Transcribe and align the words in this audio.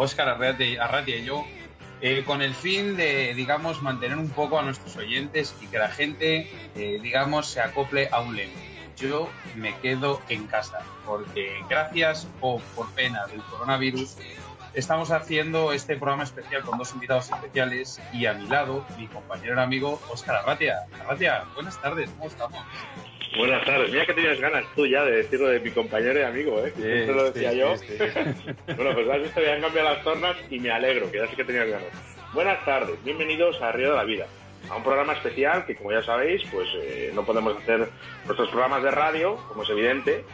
Óscar 0.00 0.28
Arratia 0.30 1.16
y 1.18 1.24
yo, 1.24 1.44
eh, 2.00 2.24
con 2.24 2.40
el 2.40 2.54
fin 2.54 2.96
de, 2.96 3.34
digamos, 3.34 3.82
mantener 3.82 4.16
un 4.16 4.30
poco 4.30 4.58
a 4.58 4.62
nuestros 4.62 4.96
oyentes 4.96 5.54
y 5.60 5.66
que 5.66 5.78
la 5.78 5.90
gente, 5.90 6.50
eh, 6.74 6.98
digamos, 7.02 7.46
se 7.46 7.60
acople 7.60 8.08
a 8.10 8.20
un 8.20 8.34
lema. 8.34 8.58
Yo 8.96 9.28
me 9.56 9.76
quedo 9.80 10.22
en 10.30 10.46
casa, 10.46 10.78
porque 11.04 11.62
gracias 11.68 12.26
o 12.40 12.60
por 12.74 12.90
pena 12.92 13.26
del 13.26 13.42
coronavirus, 13.42 14.16
estamos 14.74 15.10
haciendo 15.10 15.72
este 15.72 15.96
programa 15.96 16.24
especial 16.24 16.62
con 16.62 16.78
dos 16.78 16.92
invitados 16.92 17.30
especiales 17.30 18.00
y 18.12 18.26
a 18.26 18.34
mi 18.34 18.46
lado, 18.46 18.84
mi 18.98 19.06
compañero 19.06 19.56
y 19.56 19.58
amigo 19.58 20.00
Óscar 20.10 20.36
Arratia. 20.36 20.86
Arratia, 21.00 21.44
buenas 21.54 21.80
tardes, 21.80 22.10
¿cómo 22.10 22.26
estamos? 22.26 22.60
Buenas 23.36 23.64
tardes. 23.64 23.92
Mira 23.92 24.06
que 24.06 24.14
tienes 24.14 24.40
ganas 24.40 24.64
tú 24.74 24.86
ya 24.86 25.04
de 25.04 25.18
decirlo 25.18 25.48
de 25.48 25.60
mi 25.60 25.70
compañero 25.70 26.18
y 26.18 26.22
amigo, 26.22 26.64
¿eh? 26.64 26.72
Sí, 26.76 27.12
lo 27.12 27.30
decía 27.30 27.52
yo. 27.52 27.74
bueno, 28.76 28.94
pues 28.94 29.08
has 29.08 29.22
visto 29.22 29.40
que 29.40 29.52
han 29.52 29.60
cambiado 29.60 29.94
las 29.94 30.02
tornas 30.02 30.36
y 30.50 30.58
me 30.58 30.70
alegro, 30.70 31.10
que 31.10 31.18
ya 31.18 31.28
sé 31.28 31.36
que 31.36 31.44
tenías 31.44 31.68
ganas. 31.68 31.88
Buenas 32.32 32.64
tardes, 32.64 33.02
bienvenidos 33.04 33.60
a 33.62 33.72
Río 33.72 33.90
de 33.90 33.96
la 33.96 34.04
Vida, 34.04 34.26
a 34.68 34.76
un 34.76 34.82
programa 34.82 35.12
especial 35.12 35.64
que, 35.64 35.76
como 35.76 35.92
ya 35.92 36.02
sabéis, 36.02 36.42
pues 36.52 36.68
eh, 36.74 37.12
no 37.14 37.24
podemos 37.24 37.56
hacer 37.56 37.88
nuestros 38.24 38.48
programas 38.50 38.82
de 38.82 38.90
radio, 38.90 39.36
como 39.48 39.62
es 39.62 39.70
evidente, 39.70 40.24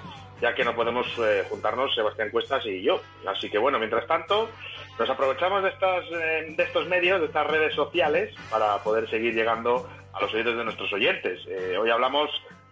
ya 0.40 0.54
que 0.54 0.64
no 0.64 0.74
podemos 0.74 1.06
eh, 1.18 1.44
juntarnos 1.48 1.94
Sebastián 1.94 2.30
Cuestas 2.30 2.64
y 2.66 2.82
yo. 2.82 3.00
Así 3.26 3.50
que 3.50 3.58
bueno, 3.58 3.78
mientras 3.78 4.06
tanto, 4.06 4.48
nos 4.98 5.10
aprovechamos 5.10 5.62
de, 5.62 5.70
estas, 5.70 6.04
eh, 6.12 6.54
de 6.56 6.62
estos 6.62 6.86
medios, 6.88 7.20
de 7.20 7.26
estas 7.26 7.46
redes 7.46 7.74
sociales, 7.74 8.34
para 8.50 8.78
poder 8.82 9.08
seguir 9.08 9.34
llegando 9.34 9.88
a 10.12 10.20
los 10.20 10.32
oídos 10.32 10.56
de 10.56 10.64
nuestros 10.64 10.92
oyentes. 10.92 11.46
hoy 11.78 11.90
hablamos 11.90 12.30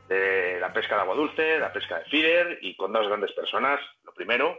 de 0.08 0.58
la 0.60 0.72
pesca 0.72 0.96
de 0.96 1.02
agua 1.02 1.14
dulce, 1.14 1.58
la 1.58 1.72
pesca 1.72 1.98
de 1.98 2.04
feeder 2.06 2.58
y 2.62 2.76
con 2.76 2.92
dos 2.92 3.06
grandes 3.06 3.32
personas, 3.32 3.80
lo 4.04 4.12
primero, 4.12 4.58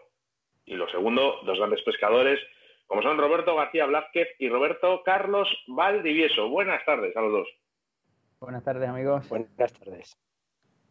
y 0.65 0.75
lo 0.75 0.89
segundo, 0.89 1.41
dos 1.45 1.57
grandes 1.57 1.81
pescadores, 1.83 2.39
como 2.87 3.01
son 3.01 3.17
Roberto 3.17 3.55
García 3.55 3.85
Blázquez 3.85 4.29
y 4.39 4.49
Roberto 4.49 5.01
Carlos 5.03 5.47
Valdivieso. 5.67 6.49
Buenas 6.49 6.83
tardes 6.85 7.15
a 7.15 7.21
los 7.21 7.31
dos. 7.31 7.47
Buenas 8.39 8.63
tardes, 8.63 8.87
amigos. 8.87 9.27
Buenas 9.29 9.73
tardes. 9.73 10.17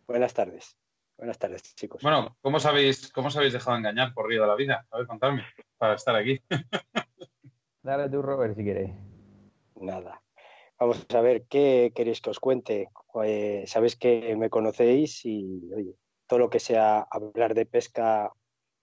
Buenas 0.06 0.34
tardes. 0.34 0.83
Buenas 1.16 1.38
tardes, 1.38 1.74
chicos. 1.74 2.02
Bueno, 2.02 2.36
¿cómo 2.40 2.56
os 2.56 2.66
habéis, 2.66 3.12
cómo 3.12 3.28
os 3.28 3.36
habéis 3.36 3.52
dejado 3.52 3.76
engañar 3.76 4.12
por 4.14 4.28
Río 4.28 4.42
de 4.42 4.48
la 4.48 4.56
Vida? 4.56 4.86
A 4.90 4.98
ver, 4.98 5.06
contadme, 5.06 5.44
para 5.78 5.94
estar 5.94 6.14
aquí. 6.16 6.40
Dale 7.82 8.08
tú, 8.08 8.20
Robert, 8.20 8.56
si 8.56 8.64
queréis. 8.64 8.90
Nada. 9.76 10.22
Vamos 10.78 11.06
a 11.14 11.20
ver, 11.20 11.44
¿qué 11.44 11.92
queréis 11.94 12.20
que 12.20 12.30
os 12.30 12.40
cuente? 12.40 12.88
Pues, 13.12 13.70
sabéis 13.70 13.96
que 13.96 14.34
me 14.36 14.50
conocéis 14.50 15.24
y, 15.24 15.70
oye, 15.72 15.94
todo 16.26 16.40
lo 16.40 16.50
que 16.50 16.58
sea 16.58 17.06
hablar 17.10 17.54
de 17.54 17.66
pesca 17.66 18.32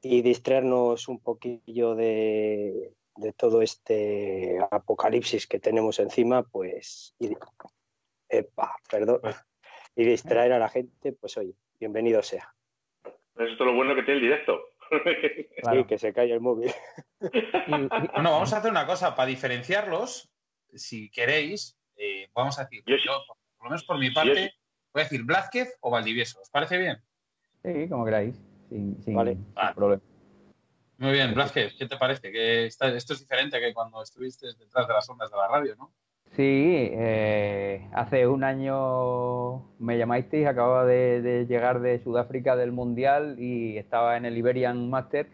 y 0.02 0.22
distraernos 0.22 1.08
un 1.08 1.20
poquillo 1.20 1.96
de, 1.96 2.96
todo 3.38 3.62
este 3.62 4.58
apocalipsis 4.72 5.48
que 5.48 5.60
tenemos 5.60 6.00
encima, 6.00 6.44
pues, 6.44 7.14
y, 7.20 7.36
epa, 8.30 8.76
perdón, 8.90 9.20
pues, 9.22 9.36
y 9.96 10.06
distraer 10.06 10.54
a 10.54 10.60
la 10.60 10.70
gente, 10.70 11.12
pues 11.14 11.38
oye, 11.38 11.54
bienvenido 11.82 12.22
sea. 12.22 12.54
Eso 13.04 13.54
es 13.54 13.60
lo 13.60 13.74
bueno 13.74 13.96
que 13.96 14.04
tiene 14.04 14.20
el 14.20 14.22
directo. 14.22 14.62
Sí, 14.92 15.84
que 15.86 15.98
se 15.98 16.14
cae 16.14 16.32
el 16.32 16.40
móvil. 16.40 16.72
Bueno, 17.68 18.32
vamos 18.32 18.54
a 18.54 18.58
hacer 18.58 18.70
una 18.70 18.86
cosa, 18.86 19.16
para 19.16 19.28
diferenciarlos, 19.28 20.30
si 20.74 21.10
queréis, 21.10 21.78
eh, 21.96 22.30
vamos 22.34 22.60
a 22.60 22.64
decir, 22.64 22.84
yo, 22.86 23.24
por 23.58 23.66
lo 23.66 23.70
menos 23.70 23.84
por 23.84 23.98
mi 23.98 24.12
parte, 24.12 24.54
voy 24.94 25.02
a 25.02 25.04
decir 25.04 25.24
Blázquez 25.24 25.78
o 25.82 25.90
Valdivieso. 25.90 26.40
¿Os 26.42 26.50
parece 26.50 26.78
bien? 26.78 26.98
Sí, 27.64 27.88
como 27.90 28.06
queráis, 28.06 28.36
sin, 28.70 28.98
vale. 29.16 29.38
problema. 29.76 30.02
Muy 30.98 31.14
bien, 31.14 31.34
Blázquez, 31.34 31.74
¿qué 31.78 31.88
te 31.88 31.98
parece? 31.98 32.32
Que 32.32 32.66
esto 32.66 32.86
es 32.88 33.20
diferente 33.20 33.60
que 33.60 33.74
cuando 33.74 34.04
estuviste 34.04 34.48
detrás 34.60 34.88
de 34.88 34.94
las 34.94 35.10
ondas 35.10 35.32
de 35.32 35.38
la 35.38 35.48
radio, 35.48 35.76
¿no? 35.76 35.94
Sí, 36.36 36.44
eh, 36.46 37.86
hace 37.92 38.26
un 38.26 38.46
año 38.46 39.64
me 39.80 39.98
llamasteis, 39.98 40.48
acababa 40.48 40.86
de, 40.86 41.46
llegar 41.48 41.82
de 41.82 42.00
Sudáfrica 42.00 42.56
del 42.56 42.72
Mundial 42.72 43.36
y 43.38 43.78
estaba 43.78 44.16
en 44.16 44.24
el 44.24 44.38
Iberian 44.38 44.90
Master 44.90 45.28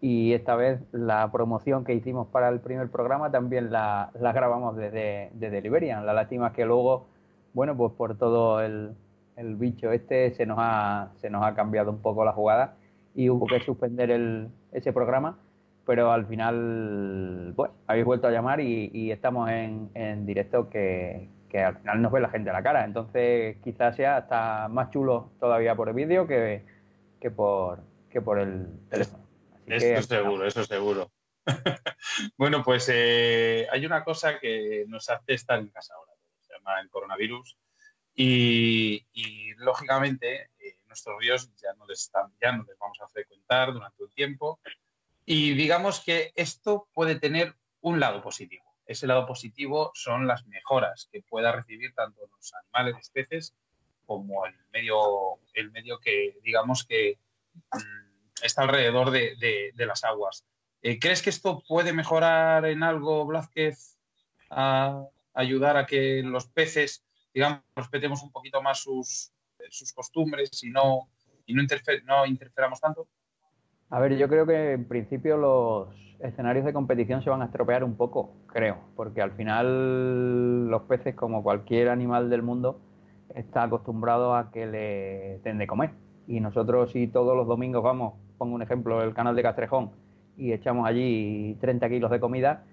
y 0.00 0.32
esta 0.32 0.56
vez 0.56 0.80
la 0.90 1.30
promoción 1.30 1.84
que 1.84 1.94
hicimos 1.94 2.26
para 2.28 2.48
el 2.48 2.58
primer 2.58 2.90
programa 2.90 3.30
también 3.30 3.70
la, 3.70 4.10
grabamos 4.14 4.76
desde, 4.76 5.30
desde 5.34 5.62
Liberian. 5.62 6.04
La 6.04 6.14
lástima 6.14 6.48
es 6.48 6.54
que 6.54 6.64
luego, 6.64 7.06
bueno, 7.54 7.76
pues 7.76 7.92
por 7.92 8.18
todo 8.18 8.60
el, 8.60 8.96
el, 9.36 9.54
bicho 9.54 9.92
este 9.92 10.32
se 10.32 10.46
nos, 10.46 10.58
ha, 10.60 11.12
se 11.20 11.30
nos 11.30 11.44
ha 11.44 11.54
cambiado 11.54 11.92
un 11.92 12.02
poco 12.02 12.24
la 12.24 12.32
jugada 12.32 12.74
y 13.14 13.30
hubo 13.30 13.46
que 13.46 13.60
suspender 13.60 14.10
el, 14.10 14.48
ese 14.72 14.92
programa, 14.92 15.38
pero 15.90 16.12
al 16.12 16.24
final, 16.24 17.52
bueno, 17.56 17.74
habéis 17.88 18.04
vuelto 18.04 18.28
a 18.28 18.30
llamar 18.30 18.60
y, 18.60 19.10
estamos 19.10 19.50
en, 19.50 19.90
en 19.94 20.24
directo 20.24 20.70
que, 20.70 21.28
que 21.48 21.58
al 21.64 21.78
final 21.78 22.00
nos 22.00 22.12
ve 22.12 22.20
la 22.20 22.30
gente 22.30 22.48
a 22.48 22.52
la 22.52 22.62
cara. 22.62 22.84
Entonces 22.84 23.56
quizás 23.64 23.96
sea 23.96 24.18
hasta 24.18 24.68
más 24.68 24.92
chulo 24.92 25.32
todavía 25.40 25.74
por 25.74 25.88
el 25.88 25.96
vídeo 25.96 26.28
que, 26.28 26.64
que, 27.20 27.32
por, 27.32 27.80
que 28.08 28.22
por 28.22 28.38
el 28.38 28.68
teléfono. 28.88 29.26
Eso 29.66 30.02
seguro, 30.02 30.46
eso 30.46 30.62
seguro. 30.62 31.10
bueno, 32.38 32.62
pues 32.62 32.88
eh, 32.94 33.66
hay 33.72 33.84
una 33.84 34.04
cosa 34.04 34.38
que 34.38 34.84
nos 34.86 35.10
hace 35.10 35.34
estar 35.34 35.58
en 35.58 35.70
casa 35.70 35.94
ahora, 35.94 36.12
se 36.38 36.52
llama 36.52 36.80
el 36.80 36.88
coronavirus. 36.88 37.58
Y, 38.14 39.04
lógicamente 39.56 40.50
eh, 40.60 40.76
nuestros 40.86 41.18
ríos 41.18 41.50
ya 41.56 41.74
no, 41.74 41.84
les 41.86 42.02
están, 42.02 42.32
ya 42.40 42.52
no 42.52 42.62
les 42.62 42.78
vamos 42.78 42.98
a 43.00 43.08
frecuentar 43.08 43.72
durante 43.72 44.04
un 44.04 44.10
tiempo. 44.10 44.60
Y 45.32 45.54
digamos 45.54 46.00
que 46.00 46.32
esto 46.34 46.88
puede 46.92 47.14
tener 47.14 47.54
un 47.82 48.00
lado 48.00 48.20
positivo. 48.20 48.64
Ese 48.84 49.06
lado 49.06 49.26
positivo 49.26 49.92
son 49.94 50.26
las 50.26 50.44
mejoras 50.48 51.08
que 51.12 51.22
pueda 51.22 51.52
recibir 51.52 51.94
tanto 51.94 52.22
los 52.36 52.52
animales, 52.52 52.96
especies, 52.98 53.54
como 54.06 54.44
el 54.44 54.56
medio, 54.72 55.38
el 55.54 55.70
medio 55.70 56.00
que 56.00 56.36
digamos 56.42 56.84
que 56.84 57.20
mm, 57.72 58.42
está 58.42 58.62
alrededor 58.62 59.12
de, 59.12 59.72
las 59.76 60.02
aguas. 60.02 60.44
Eh, 60.82 60.98
¿Crees 60.98 61.22
que 61.22 61.30
esto 61.30 61.62
puede 61.68 61.92
mejorar 61.92 62.64
en 62.64 62.82
algo, 62.82 63.24
Blázquez, 63.24 63.96
a 64.50 65.00
ayudar 65.32 65.76
a 65.76 65.86
que 65.86 66.24
los 66.24 66.48
peces, 66.48 67.04
digamos, 67.32 67.60
respetemos 67.76 68.20
un 68.24 68.32
poquito 68.32 68.60
más 68.62 68.80
sus, 68.80 69.30
sus 69.70 69.92
costumbres 69.92 70.60
y 70.64 70.70
no, 70.70 71.08
y 71.46 71.54
no, 71.54 71.62
no 72.04 72.26
interferamos 72.26 72.80
tanto? 72.80 73.06
A 73.90 73.98
ver, 73.98 74.16
yo 74.16 74.28
creo 74.28 74.46
que 74.46 74.72
en 74.72 74.84
principio 74.86 75.36
los 75.36 75.88
escenarios 76.20 76.64
de 76.64 76.72
competición 76.72 77.22
se 77.22 77.30
van 77.30 77.42
a 77.42 77.46
estropear 77.46 77.82
un 77.82 77.96
poco, 77.96 78.30
creo, 78.46 78.78
porque 78.94 79.20
al 79.20 79.32
final 79.32 80.68
los 80.70 80.82
peces, 80.82 81.14
como 81.16 81.42
cualquier 81.42 81.88
animal 81.88 82.30
del 82.30 82.42
mundo, 82.42 82.80
está 83.34 83.64
acostumbrado 83.64 84.34
a 84.36 84.50
que 84.52 84.66
le 84.66 85.38
den 85.42 85.58
de 85.58 85.66
comer. 85.66 85.90
Y 86.28 86.40
nosotros 86.40 86.92
si 86.92 87.08
todos 87.08 87.36
los 87.36 87.48
domingos 87.48 87.82
vamos 87.82 88.14
pongo 88.38 88.54
un 88.54 88.62
ejemplo, 88.62 89.02
el 89.02 89.12
canal 89.12 89.36
de 89.36 89.42
Castrejón, 89.42 89.90
y 90.36 90.52
echamos 90.52 90.88
allí 90.88 91.56
30 91.60 91.88
kilos 91.90 92.10
de 92.10 92.20
comida, 92.20 92.64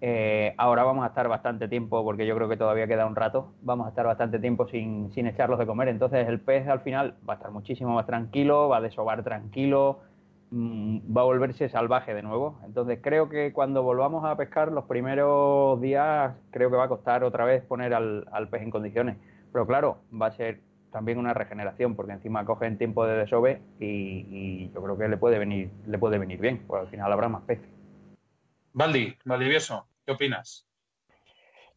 eh, 0.00 0.54
ahora 0.58 0.82
vamos 0.82 1.04
a 1.04 1.08
estar 1.08 1.28
bastante 1.28 1.68
tiempo, 1.68 2.02
porque 2.02 2.26
yo 2.26 2.34
creo 2.34 2.48
que 2.48 2.56
todavía 2.56 2.88
queda 2.88 3.06
un 3.06 3.14
rato, 3.14 3.52
vamos 3.62 3.86
a 3.86 3.90
estar 3.90 4.06
bastante 4.06 4.38
tiempo 4.40 4.66
sin, 4.66 5.12
sin 5.12 5.26
echarlos 5.26 5.58
de 5.58 5.66
comer. 5.66 5.88
Entonces 5.88 6.26
el 6.26 6.40
pez 6.40 6.66
al 6.68 6.80
final 6.80 7.16
va 7.28 7.34
a 7.34 7.36
estar 7.36 7.52
muchísimo 7.52 7.94
más 7.94 8.06
tranquilo, 8.06 8.68
va 8.68 8.78
a 8.78 8.80
desovar 8.80 9.22
tranquilo, 9.22 10.00
va 10.54 11.22
a 11.22 11.24
volverse 11.24 11.68
salvaje 11.68 12.14
de 12.14 12.22
nuevo. 12.22 12.60
Entonces 12.64 13.00
creo 13.02 13.28
que 13.28 13.52
cuando 13.52 13.82
volvamos 13.82 14.24
a 14.24 14.36
pescar 14.36 14.70
los 14.72 14.84
primeros 14.84 15.80
días, 15.80 16.34
creo 16.50 16.70
que 16.70 16.76
va 16.76 16.84
a 16.84 16.88
costar 16.88 17.24
otra 17.24 17.44
vez 17.44 17.64
poner 17.64 17.94
al, 17.94 18.26
al 18.30 18.48
pez 18.48 18.62
en 18.62 18.70
condiciones. 18.70 19.16
Pero 19.52 19.66
claro, 19.66 19.98
va 20.12 20.26
a 20.26 20.32
ser 20.32 20.60
también 20.94 21.18
una 21.18 21.34
regeneración, 21.34 21.96
porque 21.96 22.12
encima 22.12 22.44
cogen 22.44 22.78
tiempo 22.78 23.04
de 23.04 23.16
desove 23.16 23.60
y, 23.80 24.70
yo 24.70 24.80
creo 24.80 24.96
que 24.96 25.08
le 25.08 25.16
puede 25.16 25.40
venir, 25.40 25.68
le 25.88 25.98
puede 25.98 26.18
venir 26.18 26.38
bien, 26.38 26.64
porque 26.68 26.82
al 26.82 26.88
final 26.88 27.12
habrá 27.12 27.28
más 27.28 27.42
peces. 27.42 27.68
Valdi, 28.72 29.12
Valdivieso, 29.24 29.88
¿qué 30.06 30.12
opinas? 30.12 30.68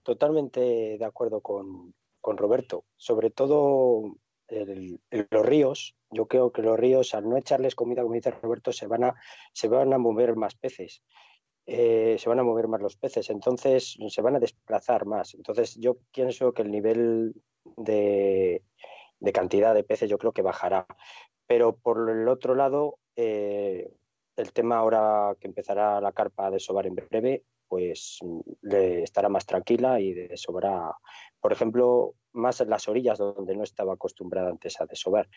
Totalmente 0.04 0.60
de 1.00 1.04
acuerdo 1.04 1.42
con, 1.42 1.96
Roberto. 2.22 2.84
Sobre 2.96 3.32
todo 3.32 4.18
los 4.50 5.46
ríos, 5.46 5.96
yo 6.10 6.28
creo 6.28 6.52
que 6.52 6.62
los 6.62 6.80
ríos, 6.80 7.14
al 7.14 7.28
no 7.30 7.38
echarles 7.38 7.76
comida, 7.76 8.02
como 8.02 8.16
dice 8.16 8.32
Roberto, 8.32 8.72
se 8.72 8.88
van 8.88 9.04
a, 9.04 9.16
se 9.54 9.68
van 9.68 9.94
a 9.94 9.98
mover 9.98 10.36
más 10.36 10.56
peces. 10.56 11.04
Eh, 11.66 12.16
se 12.18 12.30
van 12.30 12.40
a 12.40 12.44
mover 12.44 12.70
más 12.70 12.82
los 12.82 12.96
peces, 12.96 13.30
entonces 13.30 13.98
se 14.08 14.22
van 14.22 14.38
a 14.38 14.40
desplazar 14.40 15.06
más. 15.06 15.34
Entonces 15.34 15.76
yo 15.76 15.98
pienso 16.14 16.54
que 16.54 16.62
el 16.62 16.72
nivel 16.72 17.34
de, 17.76 18.64
de 19.20 19.32
cantidad 19.34 19.76
de 19.76 19.84
peces 19.84 20.10
yo 20.10 20.18
creo 20.18 20.32
que 20.32 20.42
bajará. 20.42 20.88
Pero 21.46 21.76
por 21.76 22.10
el 22.10 22.28
otro 22.30 22.56
lado, 22.56 23.00
eh, 23.18 23.92
el 24.38 24.54
tema 24.54 24.78
ahora 24.78 25.36
que 25.40 25.48
empezará 25.48 26.00
la 26.00 26.14
carpa 26.14 26.48
a 26.48 26.52
desovar 26.52 26.88
en 26.88 26.96
breve, 26.96 27.44
pues 27.68 28.20
le 28.62 29.04
estará 29.04 29.30
más 29.30 29.46
tranquila 29.46 30.00
y 30.00 30.14
desovará, 30.14 30.94
por 31.40 31.52
ejemplo, 31.52 32.14
más 32.34 32.62
en 32.62 32.70
las 32.70 32.88
orillas 32.88 33.18
donde 33.18 33.56
no 33.56 33.64
estaba 33.64 33.94
acostumbrada 33.94 34.50
antes 34.50 34.80
a 34.80 34.86
desovar. 34.86 35.28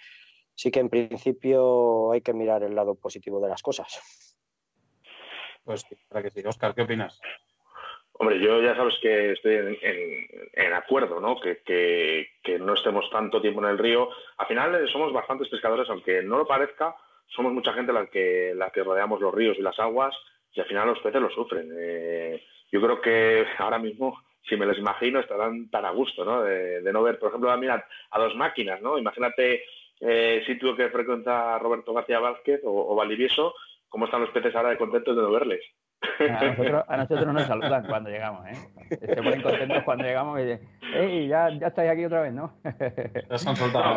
Sí 0.55 0.71
que 0.71 0.81
en 0.81 0.91
principio 0.91 2.13
hay 2.13 2.21
que 2.21 2.35
mirar 2.35 2.63
el 2.63 2.75
lado 2.75 2.95
positivo 2.95 3.41
de 3.41 3.49
las 3.49 3.63
cosas. 3.63 4.37
Pues 5.65 5.85
para 6.09 6.23
que 6.23 6.31
sí. 6.31 6.47
Oscar, 6.47 6.75
¿qué 6.75 6.83
opinas? 6.83 7.21
Hombre, 8.13 8.39
yo 8.39 8.61
ya 8.61 8.77
sabes 8.77 8.95
que 9.01 9.33
estoy 9.33 9.79
en, 9.81 10.73
acuerdo, 10.75 11.21
¿no? 11.21 11.41
Que, 11.41 11.63
que, 12.43 12.59
no 12.59 12.75
estemos 12.75 13.09
tanto 13.11 13.41
tiempo 13.41 13.63
en 13.63 13.71
el 13.71 13.79
río. 13.79 14.11
Al 14.37 14.47
final 14.47 14.75
eh, 14.75 14.89
somos 14.93 15.11
bastantes 15.11 15.49
pescadores, 15.49 15.89
aunque 15.89 16.23
no 16.23 16.37
lo 16.37 16.47
parezca, 16.47 16.95
somos 17.29 17.53
mucha 17.53 17.73
gente 17.73 17.95
la 17.95 18.07
que, 18.09 18.53
la 18.55 18.71
que 18.71 18.83
rodeamos 18.83 19.21
los 19.21 19.35
ríos 19.35 19.57
y 19.59 19.63
las 19.63 19.79
aguas 19.79 20.15
y 20.53 20.61
al 20.61 20.67
final 20.67 20.89
los 20.89 20.99
peces 21.01 21.21
lo 21.21 21.31
sufren. 21.31 21.71
Eh, 21.77 22.43
yo 22.71 22.81
creo 22.81 23.01
que 23.01 23.47
ahora 23.59 23.79
mismo, 23.79 24.23
si 24.49 24.57
me 24.57 24.67
les 24.67 24.79
imagino, 24.79 25.21
estarán 25.21 25.71
tan 25.71 25.85
a 25.85 25.91
gusto, 25.91 26.25
¿no? 26.25 26.43
De, 26.43 26.83
no 26.93 27.03
ver, 27.03 27.19
por 27.19 27.29
ejemplo, 27.29 27.57
mira, 27.59 27.87
a 28.11 28.19
dos 28.19 28.35
máquinas, 28.37 28.81
¿no? 28.81 28.99
Imagínate 28.99 29.65
eh, 30.01 30.43
si 30.47 30.59
tuvo 30.59 30.77
que 30.77 30.89
frecuentar 30.91 31.61
Roberto 31.61 31.93
García 31.93 32.21
Vázquez 32.21 32.61
o, 32.65 32.93
o 32.93 32.95
Valdivieso, 32.95 33.55
cómo 33.89 34.07
están 34.07 34.23
los 34.23 34.31
peces 34.31 34.55
ahora 34.55 34.71
de 34.71 34.79
contentos 34.79 35.17
de 35.17 35.23
no 35.23 35.31
verles. 35.31 35.63
A 36.89 36.97
nosotros, 36.97 37.35
nos 37.35 37.47
saludan 37.47 37.87
cuando 37.87 38.11
llegamos, 38.11 38.47
¿eh? 38.49 38.55
Se 39.01 39.17
ponen 39.17 39.43
contentos 39.43 39.83
cuando 39.85 40.05
llegamos 40.05 40.41
y 40.41 40.45
dicen, 40.45 40.69
¡Ey, 40.95 41.29
ya, 41.29 41.51
ya 41.51 41.67
estáis 41.67 41.91
aquí 41.91 42.05
otra 42.05 42.23
vez, 42.23 42.33
¿no? 42.33 42.59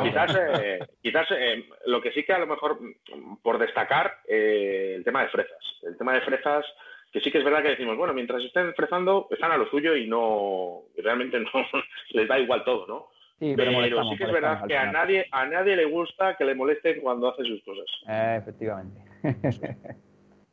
quizás 0.03 0.35
eh, 0.35 0.79
quizás 1.01 1.27
eh, 1.31 1.65
lo 1.85 2.01
que 2.01 2.11
sí 2.11 2.23
que 2.23 2.33
a 2.33 2.39
lo 2.39 2.47
mejor, 2.47 2.77
por 3.41 3.57
destacar, 3.57 4.19
eh, 4.27 4.95
el 4.97 5.03
tema 5.03 5.23
de 5.23 5.29
fresas. 5.29 5.79
El 5.83 5.97
tema 5.97 6.13
de 6.13 6.21
fresas, 6.21 6.65
que 7.11 7.21
sí 7.21 7.31
que 7.31 7.38
es 7.38 7.44
verdad 7.44 7.61
que 7.61 7.69
decimos, 7.69 7.97
bueno, 7.97 8.13
mientras 8.13 8.44
estén 8.44 8.73
frezando, 8.73 9.27
están 9.31 9.51
a 9.51 9.57
lo 9.57 9.69
suyo 9.69 9.95
y 9.95 10.07
no, 10.07 10.81
realmente 10.97 11.39
no 11.39 11.50
les 12.11 12.27
da 12.27 12.38
igual 12.38 12.65
todo, 12.65 12.85
¿no? 12.88 13.07
Sí, 13.39 13.53
pero, 13.57 13.71
sí 14.09 14.17
que 14.17 14.23
es 14.23 14.31
verdad 14.31 14.65
que 14.67 14.77
a 14.77 14.91
nadie, 14.91 15.25
a 15.31 15.45
nadie 15.45 15.75
le 15.75 15.85
gusta 15.85 16.35
que 16.38 16.45
le 16.45 16.55
molesten 16.55 17.01
cuando 17.01 17.29
hace 17.29 17.44
sus 17.44 17.63
cosas. 17.63 17.85
efectivamente. 18.38 19.01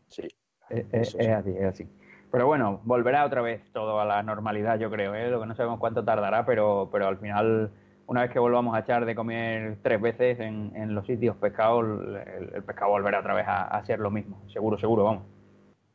sí. 0.08 0.28
Es, 0.70 1.14
así, 1.14 1.50
es 1.50 1.64
así. 1.64 1.88
Pero 2.30 2.46
bueno, 2.46 2.80
volverá 2.84 3.24
otra 3.24 3.42
vez 3.42 3.62
todo 3.72 4.00
a 4.00 4.04
la 4.04 4.22
normalidad, 4.22 4.78
yo 4.78 4.90
creo. 4.90 5.14
¿eh? 5.14 5.28
Lo 5.30 5.40
que 5.40 5.46
no 5.46 5.54
sabemos 5.54 5.80
cuánto 5.80 6.04
tardará, 6.04 6.46
pero, 6.46 6.88
pero 6.92 7.08
al 7.08 7.18
final, 7.18 7.72
una 8.06 8.22
vez 8.22 8.30
que 8.30 8.38
volvamos 8.38 8.74
a 8.74 8.80
echar 8.80 9.04
de 9.04 9.14
comer 9.14 9.78
tres 9.82 10.00
veces 10.00 10.38
en, 10.38 10.94
los 10.94 11.06
sitios 11.06 11.36
pescados, 11.36 11.84
el, 11.84 12.62
pescado 12.62 12.92
volverá 12.92 13.20
otra 13.20 13.34
vez 13.34 13.46
a, 13.48 13.84
ser 13.84 13.98
lo 13.98 14.10
mismo. 14.10 14.42
Seguro, 14.52 14.78
seguro, 14.78 15.04
vamos. 15.04 15.24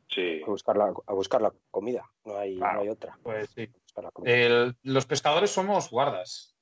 Sí. 0.10 0.42
A 0.46 0.50
buscar 0.50 0.78
la, 0.78 0.94
a 1.08 1.14
buscar 1.14 1.42
la 1.42 1.54
comida, 1.72 2.04
no 2.26 2.38
hay, 2.38 2.58
no 2.58 2.68
hay 2.68 2.90
otra. 2.90 3.18
Pues 3.24 3.50
sí. 3.50 3.70
los 4.84 5.06
pescadores 5.06 5.52
somos 5.52 5.90
guardas. 5.90 6.54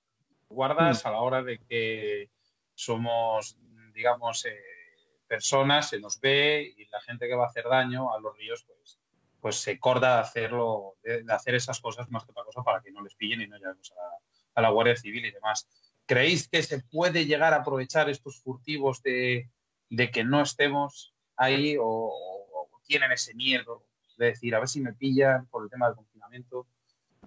Guardas 0.50 1.04
mm. 1.04 1.08
a 1.08 1.12
la 1.12 1.20
hora 1.20 1.42
de 1.42 1.58
que 1.58 2.30
somos, 2.76 3.58
digamos, 3.94 4.46
eh, 4.46 4.56
personas, 5.34 5.90
se 5.90 6.00
nos 6.00 6.22
ve 6.22 6.76
y 6.78 6.86
la 6.90 7.02
gente 7.02 7.28
que 7.28 7.34
va 7.34 7.46
a 7.46 7.48
hacer 7.48 7.66
daño 7.68 8.14
a 8.14 8.20
los 8.20 8.38
ríos, 8.38 8.64
pues, 8.68 9.00
pues 9.42 9.56
se 9.56 9.80
corda 9.80 10.18
de 10.18 10.22
hacerlo, 10.22 10.94
de, 11.02 11.26
hacer 11.34 11.56
esas 11.56 11.80
cosas 11.80 12.08
más 12.12 12.24
que 12.24 12.30
otra 12.30 12.44
cosa 12.44 12.62
para 12.62 12.82
que 12.84 12.92
no 12.92 13.02
les 13.02 13.16
pillen 13.16 13.42
y 13.42 13.48
no 13.48 13.56
lleguen 13.56 13.74
a, 14.54 14.62
la 14.62 14.70
Guardia 14.70 14.96
Civil 14.96 15.26
y 15.26 15.32
demás. 15.32 15.68
¿Creéis 16.06 16.48
que 16.48 16.62
se 16.62 16.84
puede 16.84 17.26
llegar 17.26 17.52
a 17.56 17.58
aprovechar 17.58 18.12
estos 18.12 18.44
furtivos 18.44 19.02
de, 19.02 19.50
que 19.90 20.24
no 20.24 20.44
estemos 20.44 21.16
ahí 21.36 21.78
o, 21.82 22.14
tienen 22.86 23.12
ese 23.12 23.34
miedo 23.34 23.82
de 24.18 24.28
decir, 24.28 24.54
a 24.54 24.60
ver 24.60 24.68
si 24.68 24.82
me 24.82 24.94
pillan 24.94 25.48
por 25.48 25.64
el 25.64 25.70
tema 25.72 25.88
del 25.88 25.96
confinamiento? 25.96 26.68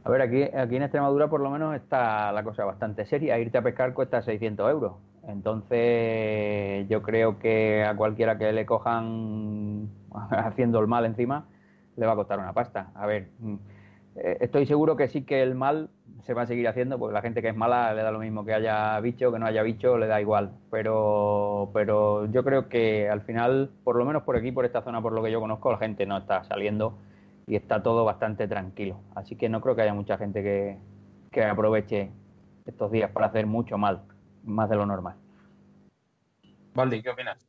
A 0.04 0.10
ver, 0.10 0.22
aquí, 0.22 0.44
aquí 0.44 0.76
en 0.76 0.82
Extremadura 0.82 1.28
por 1.28 1.40
lo 1.40 1.50
menos 1.50 1.74
está 1.74 2.30
la 2.30 2.44
cosa 2.44 2.64
bastante 2.64 3.04
seria. 3.04 3.36
Irte 3.36 3.58
a 3.58 3.62
pescar 3.62 3.94
cuesta 3.94 4.22
600 4.22 4.70
euros. 4.70 4.92
Entonces, 5.26 6.88
yo 6.88 7.02
creo 7.02 7.38
que 7.38 7.84
a 7.84 7.96
cualquiera 7.96 8.38
que 8.38 8.52
le 8.52 8.64
cojan 8.64 9.88
haciendo 10.30 10.80
el 10.80 10.86
mal 10.86 11.04
encima, 11.04 11.46
le 11.96 12.06
va 12.06 12.12
a 12.12 12.16
costar 12.16 12.38
una 12.38 12.52
pasta. 12.52 12.90
A 12.94 13.06
ver, 13.06 13.28
mm, 13.40 13.54
eh, 14.16 14.38
estoy 14.40 14.66
seguro 14.66 14.96
que 14.96 15.08
sí 15.08 15.22
que 15.22 15.42
el 15.42 15.54
mal 15.54 15.90
se 16.22 16.34
va 16.34 16.42
a 16.42 16.46
seguir 16.46 16.68
haciendo, 16.68 16.98
porque 16.98 17.14
la 17.14 17.22
gente 17.22 17.42
que 17.42 17.48
es 17.48 17.56
mala 17.56 17.92
le 17.94 18.02
da 18.02 18.10
lo 18.10 18.20
mismo 18.20 18.44
que 18.44 18.54
haya 18.54 18.98
bicho, 19.00 19.32
que 19.32 19.38
no 19.38 19.46
haya 19.46 19.62
bicho, 19.62 19.98
le 19.98 20.06
da 20.06 20.20
igual. 20.20 20.52
Pero, 20.70 21.70
pero 21.72 22.26
yo 22.26 22.44
creo 22.44 22.68
que 22.68 23.08
al 23.08 23.22
final, 23.22 23.70
por 23.84 23.96
lo 23.96 24.04
menos 24.04 24.22
por 24.22 24.36
aquí, 24.36 24.52
por 24.52 24.64
esta 24.64 24.82
zona, 24.82 25.02
por 25.02 25.12
lo 25.12 25.22
que 25.22 25.32
yo 25.32 25.40
conozco, 25.40 25.72
la 25.72 25.78
gente 25.78 26.06
no 26.06 26.18
está 26.18 26.44
saliendo 26.44 26.98
y 27.46 27.56
está 27.56 27.82
todo 27.82 28.04
bastante 28.04 28.48
tranquilo. 28.48 29.00
Así 29.14 29.36
que 29.36 29.48
no 29.48 29.60
creo 29.60 29.74
que 29.76 29.82
haya 29.82 29.94
mucha 29.94 30.18
gente 30.18 30.42
que, 30.42 30.78
que 31.32 31.44
aproveche 31.44 32.10
estos 32.66 32.90
días 32.92 33.10
para 33.10 33.26
hacer 33.26 33.46
mucho 33.46 33.78
mal 33.78 34.02
más 34.46 34.70
de 34.70 34.76
lo 34.76 34.86
normal. 34.86 35.16
Valdi, 36.74 37.02
¿qué 37.02 37.10
opinas? 37.10 37.46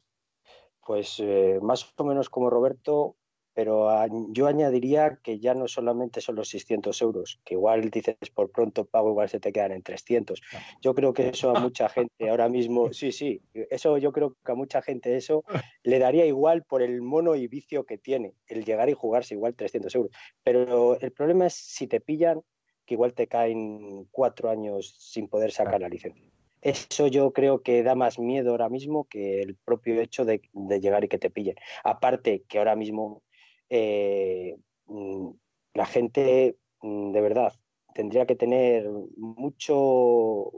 Pues 0.86 1.20
eh, 1.20 1.60
más 1.62 1.94
o 1.96 2.04
menos 2.04 2.30
como 2.30 2.50
Roberto, 2.50 3.16
pero 3.58 3.90
yo 4.30 4.46
añadiría 4.46 5.18
que 5.24 5.40
ya 5.40 5.56
no 5.56 5.68
solamente 5.68 6.22
son 6.22 6.36
los 6.36 6.50
600 6.50 7.02
euros, 7.02 7.42
que 7.44 7.56
igual 7.56 7.90
dices 7.90 8.16
por 8.32 8.52
pronto 8.52 8.86
pago, 8.86 9.10
igual 9.10 9.30
se 9.30 9.40
te 9.40 9.52
quedan 9.52 9.72
en 9.72 9.82
300. 9.82 10.44
Yo 10.80 10.94
creo 10.94 11.12
que 11.12 11.30
eso 11.30 11.50
a 11.50 11.60
mucha 11.60 11.90
gente 11.90 12.30
ahora 12.30 12.50
mismo, 12.50 12.90
sí, 12.94 13.12
sí, 13.12 13.42
eso 13.72 13.98
yo 13.98 14.12
creo 14.12 14.38
que 14.46 14.52
a 14.52 14.56
mucha 14.56 14.84
gente 14.84 15.18
eso 15.18 15.44
le 15.82 15.98
daría 15.98 16.28
igual 16.28 16.66
por 16.66 16.84
el 16.84 17.02
mono 17.02 17.34
y 17.34 17.48
vicio 17.48 17.84
que 17.84 17.98
tiene, 17.98 18.36
el 18.46 18.64
llegar 18.64 18.90
y 18.90 18.94
jugarse 18.94 19.34
igual 19.34 19.56
300 19.56 19.96
euros. 19.96 20.12
Pero 20.44 21.00
el 21.00 21.12
problema 21.12 21.48
es 21.48 21.56
si 21.56 21.88
te 21.88 22.00
pillan, 22.00 22.42
que 22.86 22.94
igual 22.94 23.16
te 23.16 23.28
caen 23.28 24.06
cuatro 24.12 24.52
años 24.52 24.96
sin 25.00 25.28
poder 25.28 25.52
sacar 25.52 25.82
la 25.82 25.90
licencia. 25.90 26.30
Eso 26.62 27.08
yo 27.08 27.34
creo 27.34 27.62
que 27.62 27.84
da 27.84 27.96
más 27.96 28.20
miedo 28.20 28.52
ahora 28.52 28.70
mismo 28.70 29.06
que 29.06 29.42
el 29.42 29.56
propio 29.56 30.02
hecho 30.02 30.26
de, 30.26 30.42
llegar 30.82 31.04
y 31.04 31.08
que 31.08 31.20
te 31.20 31.30
pillen. 31.30 31.56
Aparte 31.84 32.44
que 32.48 32.58
ahora 32.58 32.76
mismo 32.76 33.24
eh, 33.70 34.58
mm, 34.88 35.30
la 35.74 35.86
gente 35.86 36.58
mm, 36.82 37.12
de 37.12 37.22
verdad 37.22 37.54
tendría 37.94 38.26
que 38.26 38.36
tener 38.36 38.88
mucho, 39.18 40.52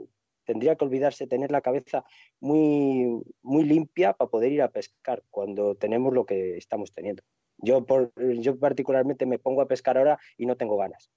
tendría 0.44 0.76
que 0.76 0.84
olvidarse, 0.84 1.26
tener 1.26 1.50
la 1.50 1.62
cabeza 1.62 2.04
muy, 2.40 3.22
muy 3.42 3.64
limpia 3.64 4.12
para 4.12 4.30
poder 4.30 4.52
ir 4.52 4.62
a 4.62 4.70
pescar 4.70 5.22
cuando 5.30 5.74
tenemos 5.74 6.12
lo 6.12 6.26
que 6.26 6.56
estamos 6.56 6.92
teniendo. 6.92 7.22
Yo, 7.58 7.84
por, 7.84 8.12
yo 8.40 8.58
particularmente 8.58 9.26
me 9.26 9.38
pongo 9.38 9.62
a 9.62 9.68
pescar 9.68 9.98
ahora 9.98 10.18
y 10.36 10.46
no 10.46 10.56
tengo 10.56 10.76
ganas. 10.76 11.10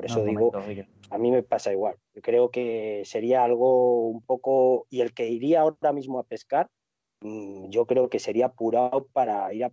Por 0.00 0.06
eso 0.06 0.24
digo, 0.24 0.50
a 1.10 1.18
mí 1.18 1.30
me 1.30 1.42
pasa 1.42 1.72
igual. 1.72 1.94
Yo 2.14 2.22
creo 2.22 2.50
que 2.50 3.02
sería 3.04 3.44
algo 3.44 4.08
un 4.08 4.22
poco, 4.22 4.86
y 4.88 5.02
el 5.02 5.12
que 5.12 5.28
iría 5.28 5.60
ahora 5.60 5.92
mismo 5.92 6.18
a 6.18 6.22
pescar, 6.22 6.68
mm, 7.20 7.68
yo 7.68 7.84
creo 7.84 8.08
que 8.08 8.18
sería 8.18 8.46
apurado 8.46 9.08
para 9.12 9.52
ir 9.52 9.64
a, 9.64 9.72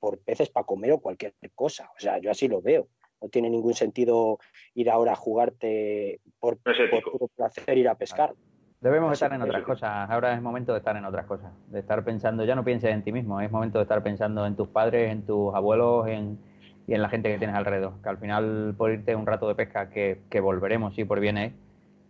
por 0.00 0.18
peces 0.18 0.50
para 0.50 0.66
comer 0.66 0.90
o 0.90 0.98
cualquier 0.98 1.34
cosa. 1.54 1.88
O 1.96 2.00
sea, 2.00 2.18
yo 2.18 2.32
así 2.32 2.48
lo 2.48 2.60
veo. 2.60 2.88
No 3.22 3.28
tiene 3.28 3.48
ningún 3.48 3.74
sentido 3.74 4.40
ir 4.74 4.90
ahora 4.90 5.12
a 5.12 5.16
jugarte 5.16 6.20
por, 6.40 6.58
por, 6.58 7.30
placer 7.36 7.78
ir 7.78 7.88
a 7.88 7.94
pescar. 7.94 8.34
Debemos 8.80 9.12
estar 9.12 9.32
en 9.32 9.42
otras 9.42 9.62
cosas. 9.62 10.10
Ahora 10.10 10.34
es 10.34 10.42
momento 10.42 10.72
de 10.72 10.78
estar 10.78 10.96
en 10.96 11.04
otras 11.04 11.26
cosas. 11.26 11.52
De 11.68 11.78
estar 11.78 12.04
pensando, 12.04 12.44
ya 12.44 12.56
no 12.56 12.64
pienses 12.64 12.90
en 12.90 13.04
ti 13.04 13.12
mismo, 13.12 13.40
es 13.40 13.52
momento 13.52 13.78
de 13.78 13.84
estar 13.84 14.02
pensando 14.02 14.44
en 14.46 14.56
tus 14.56 14.66
padres, 14.66 15.12
en 15.12 15.24
tus 15.24 15.54
abuelos, 15.54 16.08
en, 16.08 16.40
y 16.88 16.94
en 16.94 17.02
la 17.02 17.10
gente 17.10 17.30
que 17.30 17.38
tienes 17.38 17.54
alrededor. 17.54 18.00
Que 18.02 18.08
al 18.08 18.16
final, 18.16 18.74
por 18.76 18.90
irte 18.90 19.14
un 19.14 19.26
rato 19.26 19.46
de 19.46 19.54
pesca, 19.54 19.90
que, 19.90 20.40
volveremos 20.40 20.94
si 20.94 21.04
por 21.04 21.20
bien 21.20 21.54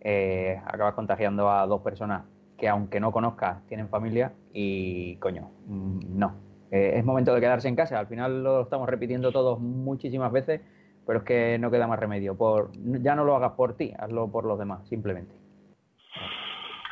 eh, 0.00 0.62
acabas 0.64 0.94
contagiando 0.94 1.50
a 1.50 1.66
dos 1.66 1.82
personas 1.82 2.22
que, 2.56 2.68
aunque 2.68 3.00
no 3.00 3.10
conozcas, 3.10 3.66
tienen 3.66 3.88
familia 3.88 4.32
y, 4.52 5.16
coño, 5.16 5.50
mm, 5.66 6.16
no. 6.16 6.36
Eh, 6.70 6.92
es 6.96 7.04
momento 7.04 7.34
de 7.34 7.40
quedarse 7.40 7.66
en 7.66 7.74
casa. 7.74 7.98
Al 7.98 8.06
final 8.06 8.44
lo 8.44 8.62
estamos 8.62 8.88
repitiendo 8.88 9.32
todos 9.32 9.58
muchísimas 9.58 10.30
veces, 10.30 10.60
pero 11.04 11.20
es 11.20 11.24
que 11.24 11.58
no 11.58 11.72
queda 11.72 11.88
más 11.88 11.98
remedio. 11.98 12.36
Por, 12.36 12.70
ya 13.02 13.16
no 13.16 13.24
lo 13.24 13.34
hagas 13.34 13.52
por 13.52 13.76
ti, 13.76 13.92
hazlo 13.98 14.30
por 14.30 14.44
los 14.44 14.60
demás, 14.60 14.86
simplemente. 14.88 15.34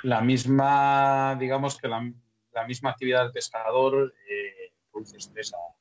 La 0.02 0.22
misma, 0.22 1.36
digamos 1.38 1.80
que 1.80 1.86
la, 1.86 2.00
misma 2.66 2.90
actividad 2.90 3.22
del 3.22 3.32
pescador 3.32 4.12
eh, 4.28 4.72
estresa 5.16 5.56
a 5.56 5.75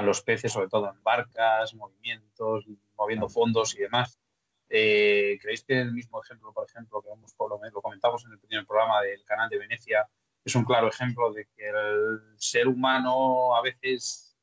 los 0.00 0.22
peces, 0.22 0.52
sobre 0.52 0.68
todo 0.68 0.88
en 0.88 1.02
barcas, 1.02 1.74
movimientos, 1.74 2.64
moviendo 2.96 3.28
fondos 3.28 3.74
y 3.74 3.80
demás. 3.80 4.20
Eh, 4.68 5.36
¿Creéis 5.42 5.64
que 5.64 5.80
el 5.80 5.92
mismo 5.92 6.22
ejemplo, 6.22 6.52
por 6.52 6.64
ejemplo, 6.68 7.02
que 7.02 7.10
hemos, 7.10 7.34
lo, 7.38 7.82
comentamos 7.82 8.24
en 8.24 8.32
el 8.32 8.38
primer 8.38 8.64
programa 8.66 9.02
del 9.02 9.24
canal 9.24 9.48
de 9.48 9.58
Venecia, 9.58 10.08
es 10.44 10.54
un 10.54 10.64
claro 10.64 10.88
ejemplo 10.88 11.32
de 11.32 11.46
que 11.56 11.68
el 11.68 12.20
ser 12.36 12.68
humano 12.68 13.56
a 13.56 13.62
veces 13.62 14.38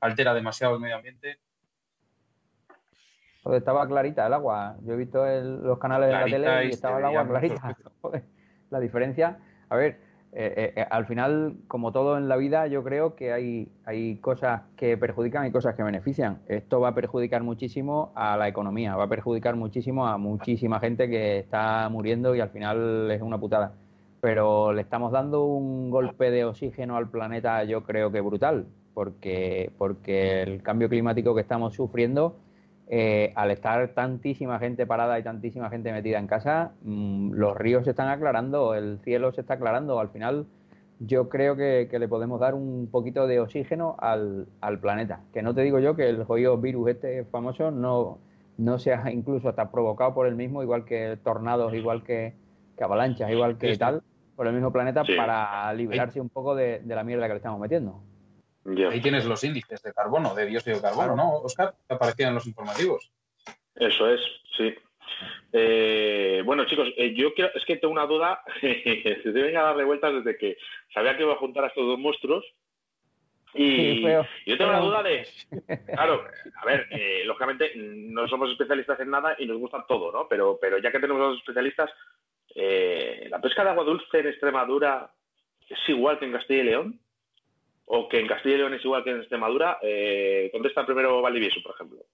altera 0.00 0.32
demasiado 0.32 0.74
el 0.74 0.80
medio 0.80 0.96
ambiente? 0.96 1.38
Porque 3.42 3.58
estaba 3.58 3.86
clarita 3.86 4.26
el 4.26 4.32
agua. 4.32 4.76
Yo 4.82 4.94
he 4.94 4.96
visto 4.96 5.24
los 5.24 5.78
canales 5.78 6.08
de 6.08 6.14
la 6.14 6.24
tele 6.24 6.66
y 6.66 6.70
estaba 6.70 6.98
el 6.98 7.04
agua 7.04 7.28
clarita. 7.28 7.76
la 8.70 8.80
diferencia, 8.80 9.38
a 9.68 9.76
ver, 9.76 10.00
eh, 10.32 10.52
eh, 10.56 10.72
eh, 10.76 10.86
al 10.90 11.06
final, 11.06 11.56
como 11.66 11.92
todo 11.92 12.18
en 12.18 12.28
la 12.28 12.36
vida, 12.36 12.66
yo 12.66 12.84
creo 12.84 13.14
que 13.14 13.32
hay, 13.32 13.68
hay 13.84 14.16
cosas 14.16 14.62
que 14.76 14.98
perjudican 14.98 15.46
y 15.46 15.50
cosas 15.50 15.74
que 15.74 15.82
benefician. 15.82 16.40
Esto 16.48 16.80
va 16.80 16.88
a 16.88 16.94
perjudicar 16.94 17.42
muchísimo 17.42 18.12
a 18.14 18.36
la 18.36 18.46
economía, 18.48 18.96
va 18.96 19.04
a 19.04 19.08
perjudicar 19.08 19.56
muchísimo 19.56 20.06
a 20.06 20.18
muchísima 20.18 20.78
gente 20.78 21.08
que 21.08 21.38
está 21.38 21.88
muriendo 21.88 22.34
y 22.34 22.40
al 22.40 22.50
final 22.50 23.10
es 23.10 23.22
una 23.22 23.38
putada. 23.38 23.72
Pero 24.20 24.72
le 24.72 24.82
estamos 24.82 25.12
dando 25.12 25.44
un 25.44 25.90
golpe 25.90 26.30
de 26.30 26.44
oxígeno 26.44 26.96
al 26.96 27.08
planeta, 27.08 27.64
yo 27.64 27.84
creo 27.84 28.10
que 28.12 28.20
brutal. 28.20 28.66
porque, 28.94 29.70
porque 29.78 30.42
el 30.42 30.62
cambio 30.62 30.88
climático 30.88 31.34
que 31.34 31.42
estamos 31.42 31.74
sufriendo, 31.74 32.36
eh, 32.88 33.32
al 33.34 33.50
estar 33.50 33.88
tantísima 33.94 34.58
gente 34.58 34.86
parada 34.86 35.18
y 35.18 35.22
tantísima 35.22 35.70
gente 35.70 35.92
metida 35.92 36.18
en 36.18 36.26
casa, 36.26 36.72
mm, 36.82 37.32
los 37.32 37.56
ríos 37.56 37.84
se 37.84 37.90
están 37.90 38.08
aclarando, 38.08 38.74
el 38.74 39.00
cielo 39.02 39.32
se 39.32 39.40
está 39.40 39.54
aclarando. 39.54 39.98
Al 39.98 40.10
final, 40.10 40.46
yo 41.00 41.28
creo 41.28 41.56
que, 41.56 41.88
le 41.90 42.08
podemos 42.08 42.40
dar 42.40 42.54
un 42.54 42.88
poquito 42.90 43.26
de 43.26 43.40
oxígeno 43.40 43.96
al, 43.98 44.46
al, 44.60 44.78
planeta. 44.78 45.20
Que 45.32 45.42
no 45.42 45.54
te 45.54 45.62
digo 45.62 45.78
yo 45.78 45.96
que 45.96 46.08
el 46.08 46.24
jodido 46.24 46.58
virus 46.58 46.90
este 46.90 47.24
famoso 47.24 47.70
no, 47.70 48.18
no 48.58 48.78
sea 48.78 49.10
incluso 49.12 49.48
hasta 49.48 49.70
provocado 49.70 50.14
por 50.14 50.26
el 50.26 50.36
mismo, 50.36 50.62
igual 50.62 50.84
que 50.84 51.18
tornados, 51.22 51.74
igual 51.74 52.02
que, 52.02 52.34
avalanchas, 52.80 53.30
igual 53.30 53.58
que 53.58 53.76
tal, 53.76 54.02
por 54.34 54.46
el 54.46 54.52
mismo 54.52 54.72
planeta, 54.72 55.02
para 55.16 55.72
liberarse 55.74 56.20
un 56.20 56.28
poco 56.28 56.54
de, 56.54 56.82
la 56.86 57.04
mierda 57.04 57.26
que 57.26 57.34
le 57.34 57.36
estamos 57.36 57.60
metiendo. 57.60 58.00
Ahí 58.90 59.00
tienes 59.00 59.24
los 59.24 59.44
índices 59.44 59.82
de 59.82 59.92
carbono, 59.92 60.34
de 60.34 60.46
dióxido 60.46 60.76
de 60.76 60.82
carbono, 60.82 61.14
¿no, 61.14 61.36
Oscar? 61.38 61.74
Que 61.86 61.94
aparecían 61.94 62.30
en 62.30 62.34
los 62.36 62.46
informativos. 62.46 63.12
Eso 63.76 64.10
es, 64.10 64.20
sí. 64.56 64.74
Eh, 65.52 66.42
bueno, 66.44 66.64
chicos, 66.66 66.88
eh, 66.96 67.14
yo 67.14 67.32
quiero, 67.34 67.50
es 67.54 67.64
que 67.64 67.76
tengo 67.76 67.92
una 67.92 68.06
duda, 68.06 68.42
se 68.60 69.32
deben 69.32 69.56
a 69.56 69.62
darle 69.62 69.84
vueltas 69.84 70.14
desde 70.14 70.36
que 70.36 70.56
sabía 70.92 71.16
que 71.16 71.22
iba 71.22 71.34
a 71.34 71.38
juntar 71.38 71.64
a 71.64 71.68
estos 71.68 71.86
dos 71.86 71.98
monstruos. 71.98 72.44
Y 73.54 74.02
yo 74.02 74.58
tengo 74.58 74.70
la 74.70 74.80
duda 74.80 75.02
de, 75.02 75.26
claro, 75.94 76.26
a 76.56 76.66
ver, 76.66 76.86
eh, 76.90 77.22
lógicamente 77.24 77.72
no 77.74 78.28
somos 78.28 78.50
especialistas 78.50 79.00
en 79.00 79.10
nada 79.10 79.34
y 79.38 79.46
nos 79.46 79.56
gusta 79.56 79.86
todo, 79.88 80.12
¿no? 80.12 80.28
Pero, 80.28 80.58
pero 80.60 80.76
ya 80.76 80.92
que 80.92 80.98
tenemos 80.98 81.22
a 81.22 81.30
los 81.30 81.38
especialistas, 81.38 81.90
¿la 82.54 83.40
pesca 83.40 83.64
de 83.64 83.70
agua 83.70 83.84
dulce 83.84 84.18
en 84.18 84.26
Extremadura 84.26 85.10
es 85.70 85.78
igual 85.88 86.18
que 86.18 86.26
en 86.26 86.32
Castilla 86.32 86.60
y 86.60 86.64
León? 86.64 87.00
¿O 87.86 88.08
que 88.08 88.20
en 88.20 88.26
Castilla 88.26 88.56
y 88.56 88.58
León 88.58 88.74
es 88.74 88.84
igual 88.84 89.04
que 89.04 89.10
en 89.10 89.18
Extremadura? 89.18 89.78
¿Dónde 89.80 90.68
está 90.68 90.84
primero 90.84 91.22
Valdivieso, 91.22 91.60
por 91.62 91.74
ejemplo? 91.74 92.04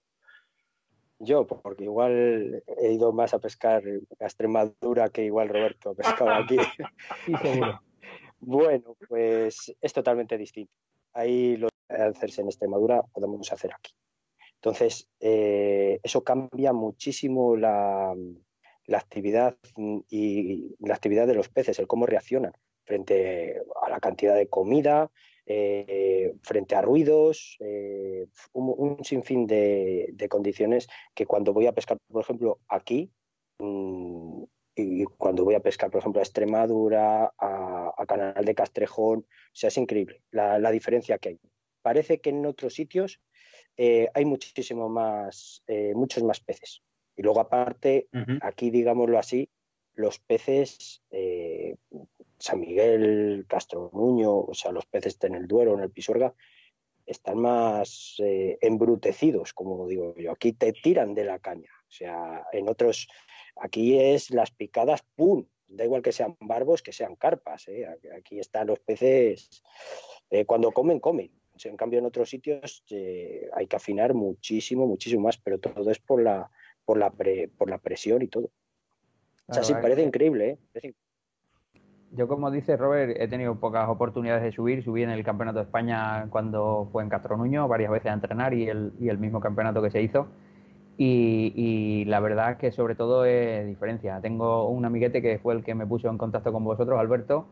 Yo, 1.19 1.47
porque 1.47 1.85
igual 1.85 2.63
he 2.81 2.91
ido 2.91 3.11
más 3.13 3.33
a 3.33 3.39
pescar 3.39 3.83
a 4.19 4.25
Extremadura 4.25 5.09
que 5.09 5.23
igual 5.23 5.49
Roberto 5.49 5.91
ha 5.91 5.95
pescado 5.95 6.31
aquí. 6.43 6.57
sí, 7.25 7.33
seguro. 7.41 7.81
Bueno, 8.39 8.97
pues 9.07 9.73
es 9.79 9.93
totalmente 9.93 10.37
distinto. 10.37 10.73
Ahí 11.13 11.55
lo 11.55 11.69
que 11.87 11.95
hacerse 11.95 12.41
en 12.41 12.47
Extremadura 12.47 13.01
podemos 13.13 13.51
hacer 13.53 13.71
aquí. 13.73 13.93
Entonces, 14.55 15.09
eh, 15.19 15.99
eso 16.03 16.23
cambia 16.23 16.73
muchísimo 16.73 17.55
la, 17.55 18.13
la, 18.85 18.97
actividad 18.97 19.57
y 20.09 20.75
la 20.79 20.95
actividad 20.95 21.27
de 21.27 21.35
los 21.35 21.49
peces, 21.49 21.79
el 21.79 21.87
cómo 21.87 22.05
reaccionan 22.05 22.53
frente 22.85 23.61
a 23.81 23.89
la 23.89 23.99
cantidad 23.99 24.35
de 24.35 24.47
comida, 24.47 25.09
eh, 25.45 26.35
frente 26.41 26.73
a 26.75 26.81
ruidos, 26.81 27.57
eh, 27.59 28.27
un, 28.53 29.03
sinfín 29.03 29.45
de, 29.45 30.27
condiciones 30.29 30.87
que 31.13 31.25
cuando 31.25 31.51
voy 31.51 31.67
a 31.67 31.73
pescar, 31.73 31.97
por 32.07 32.21
ejemplo, 32.21 32.59
aquí, 32.69 33.11
mm, 33.59 34.43
y 34.75 35.03
cuando 35.03 35.43
voy 35.43 35.55
a 35.55 35.59
pescar, 35.59 35.91
por 35.91 35.99
ejemplo, 35.99 36.19
a 36.19 36.23
Extremadura, 36.23 37.33
a, 37.37 38.05
Canal 38.07 38.45
de 38.45 38.55
Castrejón, 38.55 39.19
o 39.19 39.25
sea, 39.51 39.67
es 39.67 39.77
increíble 39.77 40.21
la, 40.31 40.71
diferencia 40.71 41.17
que 41.17 41.29
hay. 41.29 41.39
Parece 41.81 42.21
que 42.21 42.29
en 42.29 42.45
otros 42.45 42.73
sitios 42.73 43.21
eh, 43.77 44.09
hay 44.13 44.25
muchísimo 44.25 44.89
más, 44.89 45.63
muchos 45.93 46.23
más 46.23 46.39
peces. 46.39 46.81
Y 47.15 47.21
luego 47.21 47.41
aparte, 47.41 48.07
aquí, 48.41 48.71
digámoslo 48.71 49.19
así, 49.19 49.49
los 49.93 50.19
peces 50.19 51.03
San 52.37 52.59
Miguel, 52.59 53.45
Castro 53.47 53.89
Nuño, 53.93 54.35
o 54.35 54.53
sea, 54.53 54.71
los 54.71 54.85
peces 54.85 55.17
en 55.23 55.35
el 55.35 55.47
Duero, 55.47 55.73
en 55.75 55.81
el 55.81 55.91
Pisuerga, 55.91 56.33
están 57.05 57.39
más 57.39 58.15
eh, 58.19 58.57
embrutecidos, 58.61 59.53
como 59.53 59.87
digo 59.87 60.15
yo. 60.15 60.31
Aquí 60.31 60.53
te 60.53 60.73
tiran 60.73 61.13
de 61.13 61.25
la 61.25 61.39
caña. 61.39 61.69
O 61.87 61.91
sea, 61.91 62.45
en 62.51 62.69
otros, 62.69 63.07
aquí 63.55 63.99
es 63.99 64.31
las 64.31 64.51
picadas, 64.51 65.03
¡pum! 65.15 65.45
Da 65.67 65.83
igual 65.83 66.01
que 66.01 66.11
sean 66.11 66.35
barbos, 66.39 66.81
que 66.81 66.93
sean 66.93 67.15
carpas. 67.15 67.67
¿eh? 67.67 67.87
Aquí 68.17 68.39
están 68.39 68.67
los 68.67 68.79
peces, 68.79 69.63
eh, 70.29 70.45
cuando 70.45 70.71
comen, 70.71 70.99
comen. 70.99 71.31
en 71.63 71.77
cambio, 71.77 71.99
en 71.99 72.05
otros 72.05 72.29
sitios 72.29 72.83
hay 73.53 73.67
que 73.67 73.75
afinar 73.75 74.13
muchísimo, 74.13 74.87
muchísimo 74.87 75.23
más, 75.23 75.37
pero 75.37 75.59
todo 75.59 75.89
es 75.91 75.99
por 75.99 76.21
la, 76.21 76.49
por 76.85 76.97
la, 76.97 77.11
por 77.11 77.69
la 77.69 77.77
presión 77.79 78.21
y 78.21 78.27
todo. 78.27 78.51
o 79.47 79.53
sea, 79.53 79.63
sí, 79.63 79.73
parece 79.73 80.03
increíble, 80.03 80.59
¿eh? 80.73 80.93
Yo, 82.15 82.27
como 82.27 82.51
dice 82.51 82.77
Robert, 82.77 83.15
he 83.19 83.27
tenido 83.27 83.55
pocas 83.55 83.89
oportunidades 83.89 84.43
de 84.43 84.51
subir. 84.51 84.83
Subí 84.83 85.01
en 85.01 85.09
el 85.09 85.23
Campeonato 85.23 85.59
de 85.59 85.65
España 85.65 86.27
cuando 86.29 86.87
fue 86.91 87.01
en 87.01 87.09
Castro 87.09 87.37
Nuño 87.37 87.67
varias 87.67 87.91
veces 87.91 88.11
a 88.11 88.13
entrenar 88.13 88.53
y 88.53 88.69
el, 88.69 88.93
y 88.99 89.09
el 89.09 89.17
mismo 89.17 89.39
campeonato 89.39 89.81
que 89.81 89.89
se 89.89 90.01
hizo. 90.01 90.27
Y, 90.95 92.05
la 92.05 92.19
verdad 92.19 92.51
es 92.51 92.57
que 92.57 92.71
sobre 92.71 92.93
todo 92.93 93.25
es 93.25 93.65
diferencia. 93.65 94.21
Tengo 94.21 94.69
un 94.69 94.85
amiguete 94.85 95.23
que 95.23 95.39
fue 95.39 95.55
el 95.55 95.63
que 95.63 95.73
me 95.73 95.87
puso 95.87 96.07
en 96.07 96.19
contacto 96.19 96.53
con 96.53 96.63
vosotros, 96.63 96.99
Alberto, 96.99 97.47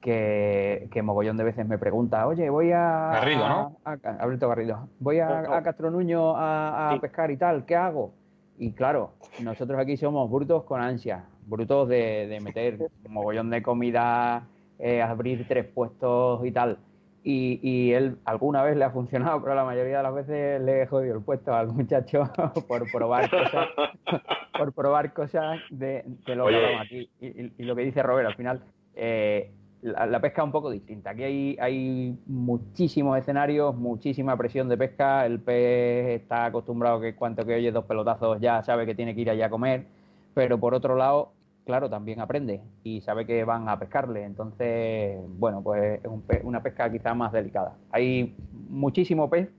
que, 0.00 0.88
que 0.92 1.02
mogollón 1.02 1.36
de 1.36 1.44
veces 1.44 1.66
me 1.66 1.76
pregunta, 1.76 2.28
oye, 2.28 2.48
voy 2.50 2.70
a... 2.70 3.10
Garrido, 3.14 3.48
¿no? 3.48 3.76
Alberto 3.84 4.48
Garrido. 4.48 4.88
Voy 5.00 5.18
a, 5.18 5.62
Castro 5.64 5.90
Nuño 5.90 6.36
a, 6.36 6.92
a 6.92 7.00
pescar 7.00 7.32
y 7.32 7.36
tal, 7.36 7.64
¿qué 7.64 7.74
hago? 7.74 8.12
Y 8.58 8.72
claro, 8.72 9.10
nosotros 9.42 9.80
aquí 9.80 9.96
somos 9.96 10.30
brutos 10.30 10.62
con 10.62 10.80
ansia 10.80 11.24
brutos 11.46 11.88
de, 11.88 12.38
meter 12.42 12.78
un 13.04 13.12
mogollón 13.12 13.50
de 13.50 13.62
comida, 13.62 14.46
eh, 14.78 15.02
abrir 15.02 15.46
tres 15.48 15.66
puestos 15.66 16.44
y 16.46 16.52
tal. 16.52 16.78
Y, 17.24 17.92
él 17.92 18.16
alguna 18.24 18.64
vez 18.64 18.76
le 18.76 18.84
ha 18.84 18.90
funcionado, 18.90 19.40
pero 19.40 19.54
la 19.54 19.64
mayoría 19.64 19.98
de 19.98 20.02
las 20.02 20.14
veces 20.14 20.60
le 20.60 20.82
he 20.82 20.86
jodido 20.86 21.14
el 21.14 21.22
puesto 21.22 21.54
al 21.54 21.68
muchacho 21.68 22.28
por 22.68 22.90
probar 22.90 23.30
cosas, 23.30 23.68
por 24.58 24.72
probar 24.72 25.12
cosas 25.12 25.60
de, 25.70 26.04
lo 26.26 26.46
que 26.46 26.76
aquí. 26.80 27.08
Y, 27.20 27.62
lo 27.62 27.76
que 27.76 27.82
dice 27.82 28.02
Robert, 28.02 28.26
al 28.26 28.34
final, 28.34 28.62
eh, 28.96 29.52
la, 29.82 30.20
pesca 30.20 30.42
es 30.42 30.46
un 30.46 30.52
poco 30.52 30.70
distinta. 30.70 31.10
Aquí 31.10 31.22
hay, 31.22 31.56
hay 31.60 32.18
muchísimos 32.26 33.16
escenarios, 33.16 33.76
muchísima 33.76 34.36
presión 34.36 34.68
de 34.68 34.76
pesca. 34.76 35.24
El 35.24 35.38
pez 35.38 36.22
está 36.22 36.46
acostumbrado 36.46 37.00
que 37.00 37.14
cuanto 37.14 37.46
que 37.46 37.54
oye 37.54 37.70
dos 37.70 37.84
pelotazos 37.84 38.40
ya 38.40 38.64
sabe 38.64 38.84
que 38.84 38.96
tiene 38.96 39.14
que 39.14 39.20
ir 39.20 39.30
allá 39.30 39.46
a 39.46 39.50
comer 39.50 39.86
pero 40.34 40.58
por 40.58 40.74
otro 40.74 40.96
lado, 40.96 41.32
claro, 41.64 41.88
también 41.90 42.20
aprende 42.20 42.62
y 42.82 43.00
sabe 43.02 43.26
que 43.26 43.44
van 43.44 43.68
a 43.68 43.78
pescarle. 43.78 44.24
Entonces, 44.24 45.18
bueno, 45.28 45.62
pues 45.62 46.00
es 46.04 46.44
una 46.44 46.62
pesca 46.62 46.90
quizá 46.90 47.14
más 47.14 47.32
delicada. 47.32 47.76
Hay 47.90 48.36
muchísimo 48.68 49.28
pez 49.30 49.50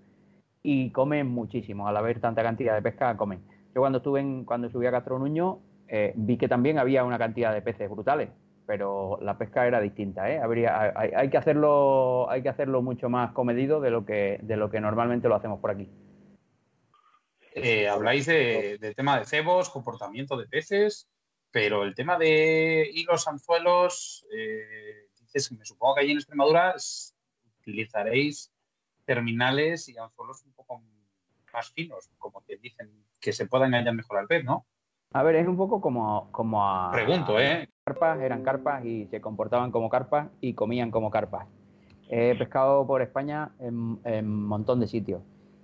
y 0.61 0.89
comen 0.91 1.27
muchísimo. 1.27 1.87
Al 1.87 1.97
haber 1.97 2.19
tanta 2.19 2.41
cantidad 2.41 2.75
de 2.75 2.81
pesca, 2.81 3.15
comen. 3.17 3.41
Yo 3.75 3.81
cuando 3.81 3.97
estuve 3.97 4.21
en, 4.21 4.45
cuando 4.45 4.69
subí 4.69 4.85
a 4.85 4.91
Castro 4.91 5.19
Nuño, 5.19 5.59
eh, 5.87 6.13
vi 6.15 6.37
que 6.37 6.47
también 6.47 6.79
había 6.79 7.03
una 7.03 7.17
cantidad 7.17 7.53
de 7.53 7.61
peces 7.61 7.89
brutales, 7.89 8.29
pero 8.65 9.19
la 9.21 9.37
pesca 9.37 9.67
era 9.67 9.81
distinta. 9.81 10.31
¿eh? 10.31 10.39
Habría, 10.39 10.93
hay, 10.95 11.29
que 11.29 11.37
hacerlo, 11.37 12.29
hay 12.29 12.41
que 12.41 12.49
hacerlo 12.49 12.81
mucho 12.81 13.09
más 13.09 13.31
comedido 13.31 13.81
de 13.81 13.91
lo 13.91 14.05
que, 14.05 14.39
de 14.41 14.57
lo 14.57 14.69
que 14.69 14.79
normalmente 14.79 15.27
lo 15.27 15.35
hacemos 15.35 15.59
por 15.59 15.71
aquí. 15.71 15.89
Eh, 17.55 17.87
habláis 17.87 18.25
de, 18.25 18.77
del 18.79 18.95
tema 18.95 19.19
de 19.19 19.25
cebos, 19.25 19.69
comportamiento 19.69 20.37
de 20.37 20.47
peces, 20.47 21.07
pero 21.51 21.83
el 21.83 21.93
tema 21.93 22.17
de 22.17 22.89
hilos, 22.91 23.27
anzuelos, 23.27 24.25
eh, 24.35 25.09
dices, 25.19 25.51
me 25.51 25.63
supongo 25.63 25.95
que 25.95 26.01
allí 26.01 26.11
en 26.11 26.17
Extremadura 26.17 26.75
utilizaréis 27.59 28.51
terminales 29.05 29.87
y 29.87 29.97
anzuelos 29.97 30.43
un 30.45 30.53
poco 30.53 30.81
más 31.53 31.69
finos, 31.69 32.09
como 32.17 32.43
que 32.43 32.57
dicen 32.57 32.89
que 33.21 33.33
se 33.33 33.45
pueda 33.45 33.67
engañar 33.67 33.93
mejor 33.93 34.17
al 34.17 34.27
pez, 34.27 34.43
¿no? 34.43 34.65
A 35.13 35.21
ver, 35.21 35.35
es 35.35 35.47
un 35.47 35.55
poco 35.55 35.79
como, 35.79 36.31
como 36.31 36.67
a... 36.67 36.91
Pregunto, 36.91 37.39
¿eh? 37.39 37.69
Carpas, 37.85 38.19
eran 38.19 38.43
carpas 38.43 38.83
y 38.83 39.05
se 39.05 39.21
comportaban 39.21 39.69
como 39.69 39.89
carpas 39.89 40.29
y 40.41 40.55
comían 40.55 40.89
como 40.89 41.11
carpas. 41.11 41.47
He 42.09 42.35
pescado 42.35 42.87
por 42.87 43.03
España 43.03 43.51
en 43.59 43.75
un 43.75 44.45
montón 44.45 44.79
de 44.79 44.87
sitios. 44.87 45.21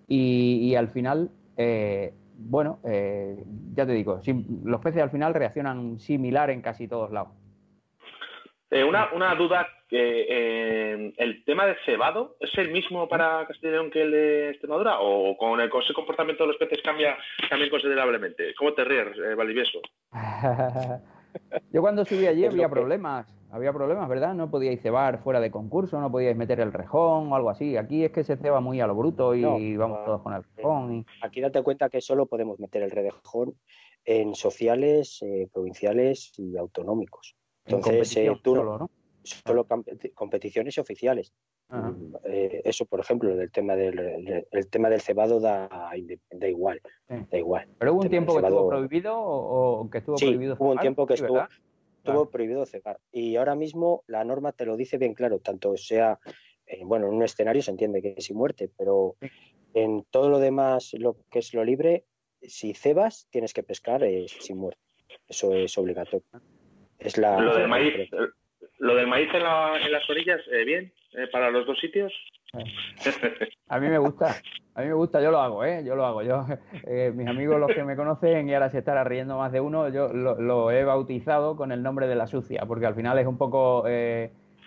y, 0.07 0.75
al 0.75 0.89
final 0.89 1.31
eh, 1.61 2.13
bueno, 2.37 2.79
eh, 2.85 3.35
ya 3.73 3.85
te 3.85 3.91
digo, 3.91 4.21
los 4.63 4.79
peces 4.79 5.01
al 5.01 5.09
final 5.09 5.33
reaccionan 5.33 5.99
similar 5.99 6.49
en 6.49 6.61
casi 6.61 6.87
todos 6.87 7.11
lados. 7.11 7.33
Eh, 8.71 8.85
una, 8.85 9.09
una, 9.13 9.35
duda, 9.35 9.67
¿el 9.89 11.43
tema 11.45 11.65
del 11.65 11.75
cebado 11.85 12.37
es 12.39 12.57
el 12.57 12.71
mismo 12.71 13.09
para 13.09 13.45
Castellón 13.45 13.91
que 13.91 14.03
el 14.03 14.11
de 14.11 14.49
Extremadura? 14.51 15.01
¿O 15.01 15.35
con 15.35 15.59
el, 15.59 15.69
ese 15.83 15.93
comportamiento 15.93 16.45
de 16.45 16.47
los 16.47 16.57
peces 16.57 16.79
cambia 16.81 17.17
también 17.49 17.69
considerablemente? 17.69 18.53
¿Cómo 18.57 18.73
te 18.73 18.85
ríes, 18.85 19.17
Valdivieso? 19.35 19.81
Yo 21.73 21.81
cuando 21.81 22.05
subí 22.05 22.25
allí 22.25 22.45
había 22.45 22.69
problemas 22.69 23.38
había 23.51 23.73
problemas, 23.73 24.07
¿verdad? 24.07 24.33
No 24.33 24.49
podíais 24.49 24.81
cebar 24.81 25.21
fuera 25.23 25.39
de 25.39 25.51
concurso, 25.51 25.99
no 25.99 26.11
podíais 26.11 26.37
meter 26.37 26.59
el 26.59 26.71
rejón 26.71 27.31
o 27.31 27.35
algo 27.35 27.49
así. 27.49 27.77
Aquí 27.77 28.03
es 28.03 28.11
que 28.11 28.23
se 28.23 28.37
ceba 28.37 28.59
muy 28.59 28.79
a 28.81 28.87
lo 28.87 28.95
bruto 28.95 29.33
y 29.35 29.75
vamos 29.75 30.05
todos 30.05 30.21
con 30.21 30.33
el 30.33 30.43
rejón. 30.55 31.05
Aquí 31.21 31.41
date 31.41 31.61
cuenta 31.63 31.89
que 31.89 32.01
solo 32.01 32.25
podemos 32.25 32.59
meter 32.59 32.83
el 32.83 32.91
rejón 32.91 33.55
en 34.05 34.35
sociales, 34.35 35.19
eh, 35.21 35.47
provinciales 35.51 36.33
y 36.37 36.57
autonómicos. 36.57 37.35
Entonces, 37.65 38.15
eh, 38.17 38.31
tú, 38.41 38.55
solo, 38.55 38.77
¿no? 38.77 38.89
solo 39.23 39.67
competiciones 40.15 40.77
oficiales. 40.77 41.33
Eh, 42.23 42.61
eso, 42.65 42.85
por 42.85 42.99
ejemplo, 42.99 43.35
del 43.35 43.51
tema 43.51 43.75
del 43.75 44.47
el 44.49 44.67
tema 44.69 44.89
del 44.89 45.01
cebado 45.01 45.39
da, 45.39 45.69
da 46.31 46.47
igual, 46.47 46.81
da 47.07 47.37
igual. 47.37 47.67
Pero 47.77 47.93
hubo 47.93 48.01
un 48.01 48.09
tiempo 48.09 48.33
que 48.33 48.47
estuvo 48.47 48.69
prohibido 48.69 49.13
o, 49.15 49.87
que 49.87 49.99
estuvo 49.99 50.17
sí, 50.17 50.25
prohibido 50.25 50.55
hubo 50.57 50.71
un 50.71 50.79
tiempo 50.79 51.05
que 51.05 51.13
estuvo, 51.13 51.43
estuvo 51.99 52.29
prohibido 52.29 52.65
cegar 52.65 52.99
y 53.11 53.35
ahora 53.35 53.55
mismo 53.55 54.03
la 54.07 54.23
norma 54.23 54.51
te 54.51 54.65
lo 54.65 54.75
dice 54.75 54.97
bien 54.97 55.13
claro, 55.13 55.39
tanto 55.39 55.77
sea 55.77 56.19
eh, 56.65 56.81
bueno, 56.83 57.07
en 57.07 57.13
un 57.15 57.23
escenario 57.23 57.61
se 57.61 57.71
entiende 57.71 58.01
que 58.01 58.15
es 58.17 58.25
sin 58.25 58.37
muerte, 58.37 58.69
pero 58.77 59.15
en 59.73 60.03
todo 60.11 60.29
lo 60.29 60.39
demás, 60.39 60.93
lo 60.97 61.17
que 61.31 61.39
es 61.39 61.53
lo 61.53 61.63
libre, 61.63 62.05
si 62.41 62.73
cebas, 62.73 63.27
tienes 63.31 63.53
que 63.53 63.63
pescar 63.63 64.03
eh, 64.03 64.27
sin 64.27 64.57
muerte. 64.57 64.81
Eso 65.27 65.53
es 65.53 65.77
obligatorio. 65.77 66.23
Es 66.99 67.17
la, 67.17 67.39
lo 67.39 67.55
del 67.55 67.67
maíz, 67.67 67.93
lo 68.79 68.95
del 68.95 69.07
maíz 69.07 69.29
en, 69.33 69.43
las 69.91 70.09
orillas, 70.09 70.41
eh, 70.51 70.63
bien, 70.63 70.93
eh, 71.13 71.27
para 71.31 71.49
los 71.49 71.65
dos 71.65 71.79
sitios. 71.79 72.13
A 73.67 73.79
mí 73.79 73.87
me 73.87 73.99
gusta, 73.99 74.35
a 74.73 74.81
mí 74.81 74.87
me 74.87 74.93
gusta, 74.93 75.21
yo 75.21 75.29
lo 75.29 75.39
hago, 75.39 75.63
¿eh? 75.63 75.83
Yo 75.85 75.95
lo 75.95 76.05
hago. 76.05 76.23
Yo, 76.23 76.45
mis 77.13 77.27
amigos, 77.27 77.59
los 77.59 77.71
que 77.71 77.83
me 77.83 77.95
conocen, 77.95 78.49
y 78.49 78.53
ahora 78.53 78.69
se 78.69 78.79
estará 78.79 79.03
riendo 79.03 79.37
más 79.37 79.51
de 79.51 79.61
uno, 79.61 79.89
yo 79.89 80.07
lo, 80.11 80.71
he 80.71 80.83
bautizado 80.83 81.55
con 81.55 81.71
el 81.71 81.83
nombre 81.83 82.07
de 82.07 82.15
la 82.15 82.27
sucia, 82.27 82.63
porque 82.67 82.87
al 82.87 82.95
final 82.95 83.19
es 83.19 83.27
un 83.27 83.37
poco 83.37 83.85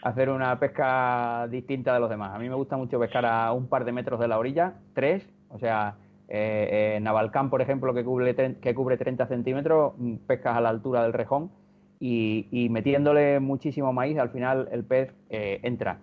hacer 0.03 0.31
una 0.31 0.59
pesca 0.59 1.49
distinta 1.49 1.95
de 1.95 2.01
los 2.01 2.11
demás. 2.11 2.35
A 2.35 2.39
mí 2.39 2.49
me 2.49 2.55
gusta 2.55 2.77
mucho 2.77 2.99
pescar 2.99 3.25
a 3.25 3.53
un 3.53 3.69
par 3.69 3.85
de 3.85 3.93
metros 3.93 4.21
de 4.21 4.29
la 4.29 4.39
orilla, 4.39 4.75
tres, 4.95 5.27
o 5.49 5.59
sea, 5.59 5.97
eh, 6.29 6.99
Navalcán, 7.03 7.51
por 7.51 7.61
ejemplo, 7.61 7.93
que 7.93 8.05
cubre, 8.05 8.35
que 8.35 8.75
cubre 8.75 8.97
30 8.97 9.27
centímetros, 9.27 9.93
mm, 9.99 10.15
pescas 10.27 10.57
a 10.57 10.61
la 10.61 10.71
altura 10.71 11.03
del 11.03 11.13
rejón 11.13 11.51
y, 12.01 12.69
metiéndole 12.71 13.39
muchísimo 13.39 13.93
maíz, 13.93 14.19
al 14.19 14.31
final 14.31 14.69
el 14.73 14.83
pez 14.83 15.15
eh, 15.31 15.61
entra. 15.63 15.99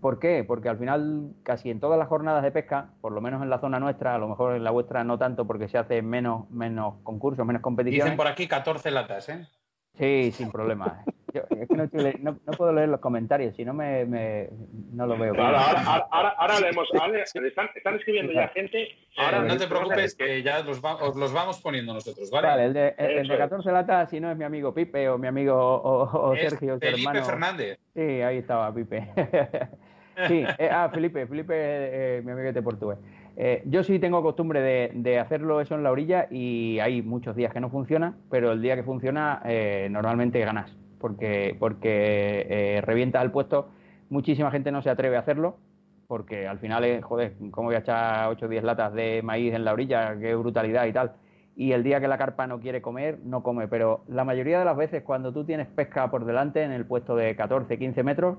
¿Por 0.00 0.18
qué? 0.18 0.44
Porque 0.44 0.68
al 0.68 0.78
final 0.78 1.32
casi 1.42 1.70
en 1.70 1.80
todas 1.80 1.98
las 1.98 2.08
jornadas 2.08 2.42
de 2.42 2.50
pesca, 2.50 2.90
por 3.00 3.12
lo 3.12 3.20
menos 3.20 3.42
en 3.42 3.50
la 3.50 3.58
zona 3.58 3.80
nuestra, 3.80 4.14
a 4.14 4.18
lo 4.18 4.28
mejor 4.28 4.54
en 4.54 4.64
la 4.64 4.70
vuestra 4.70 5.04
no 5.04 5.18
tanto 5.18 5.46
porque 5.46 5.68
se 5.68 5.78
hace 5.78 6.02
menos, 6.02 6.50
menos 6.50 6.94
concursos, 7.02 7.46
menos 7.46 7.62
competiciones. 7.62 8.04
Dicen 8.04 8.16
por 8.16 8.26
aquí 8.26 8.46
14 8.46 8.90
latas, 8.90 9.28
¿eh? 9.28 9.46
Sí, 9.98 10.32
sin 10.32 10.50
problema. 10.50 11.04
Yo, 11.32 11.42
es 11.50 11.68
que 11.68 11.76
no, 11.76 12.38
no, 12.44 12.52
puedo 12.56 12.72
leer 12.72 12.88
los 12.88 13.00
comentarios, 13.00 13.56
si 13.56 13.64
no 13.64 13.72
me, 13.72 14.04
me 14.04 14.50
no 14.92 15.06
lo 15.06 15.16
veo. 15.16 15.34
ahora, 15.34 16.04
ahora, 16.10 16.28
ahora, 16.36 16.60
leemos. 16.60 16.88
están, 16.92 17.68
están, 17.74 17.94
escribiendo 17.94 18.32
ya 18.32 18.48
gente. 18.48 18.88
Ahora 19.16 19.42
no 19.42 19.56
te 19.56 19.66
preocupes, 19.66 20.14
que 20.14 20.42
ya 20.42 20.62
los, 20.62 20.80
os 20.82 21.16
los 21.16 21.32
vamos 21.32 21.60
poniendo 21.60 21.94
nosotros, 21.94 22.30
¿vale? 22.30 22.48
Vale, 22.48 22.64
el 22.66 22.72
de, 22.72 22.94
el, 22.98 23.28
de 23.28 23.38
14 23.38 23.72
latas, 23.72 24.10
si 24.10 24.20
no 24.20 24.30
es 24.30 24.36
mi 24.36 24.44
amigo 24.44 24.74
Pipe 24.74 25.08
o 25.08 25.18
mi 25.18 25.28
amigo 25.28 25.54
o, 25.54 26.34
Sergio, 26.36 26.78
Felipe 26.78 27.00
hermano. 27.00 27.24
Fernández. 27.24 27.78
Sí, 27.94 28.00
ahí 28.00 28.38
estaba 28.38 28.74
Pipe. 28.74 29.08
sí, 30.28 30.44
eh, 30.58 30.68
ah, 30.70 30.90
Felipe, 30.92 31.26
Felipe, 31.26 31.54
eh, 31.56 32.22
mi 32.22 32.32
amigo 32.32 32.52
de 32.52 32.62
Portugués. 32.62 32.98
Eh, 33.36 33.62
yo 33.66 33.82
sí 33.82 33.98
tengo 33.98 34.22
costumbre 34.22 34.60
de, 34.60 35.18
hacerlo 35.18 35.60
eso 35.60 35.74
en 35.74 35.82
la 35.82 35.90
orilla 35.90 36.26
y 36.30 36.78
hay 36.80 37.02
muchos 37.02 37.34
días 37.34 37.52
que 37.52 37.60
no 37.60 37.70
funciona, 37.70 38.14
pero 38.30 38.52
el 38.52 38.60
día 38.60 38.76
que 38.76 38.82
funciona 38.82 39.40
eh, 39.44 39.88
normalmente 39.90 40.40
ganas, 40.40 40.76
porque, 41.02 41.54
porque 41.58 42.46
eh, 42.48 42.80
revienta 42.80 43.20
el 43.20 43.30
puesto. 43.30 43.68
Muchísima 44.08 44.50
gente 44.50 44.72
no 44.72 44.80
se 44.80 44.88
atreve 44.88 45.16
a 45.16 45.20
hacerlo, 45.20 45.56
porque 46.06 46.46
al 46.46 46.58
final 46.58 46.84
es, 46.84 47.04
joder, 47.04 47.34
¿cómo 47.50 47.68
voy 47.68 47.74
a 47.74 47.80
echar 47.80 48.28
8 48.28 48.46
o 48.46 48.48
10 48.48 48.64
latas 48.64 48.94
de 48.94 49.20
maíz 49.22 49.52
en 49.52 49.64
la 49.64 49.74
orilla? 49.74 50.16
Qué 50.18 50.34
brutalidad 50.34 50.86
y 50.86 50.92
tal. 50.92 51.12
Y 51.54 51.72
el 51.72 51.82
día 51.82 52.00
que 52.00 52.08
la 52.08 52.16
carpa 52.16 52.46
no 52.46 52.60
quiere 52.60 52.80
comer, 52.80 53.18
no 53.24 53.42
come. 53.42 53.68
Pero 53.68 54.04
la 54.08 54.24
mayoría 54.24 54.58
de 54.58 54.64
las 54.64 54.76
veces 54.76 55.02
cuando 55.02 55.32
tú 55.32 55.44
tienes 55.44 55.66
pesca 55.66 56.10
por 56.10 56.24
delante 56.24 56.62
en 56.62 56.72
el 56.72 56.86
puesto 56.86 57.16
de 57.16 57.36
14, 57.36 57.78
15 57.78 58.02
metros, 58.02 58.38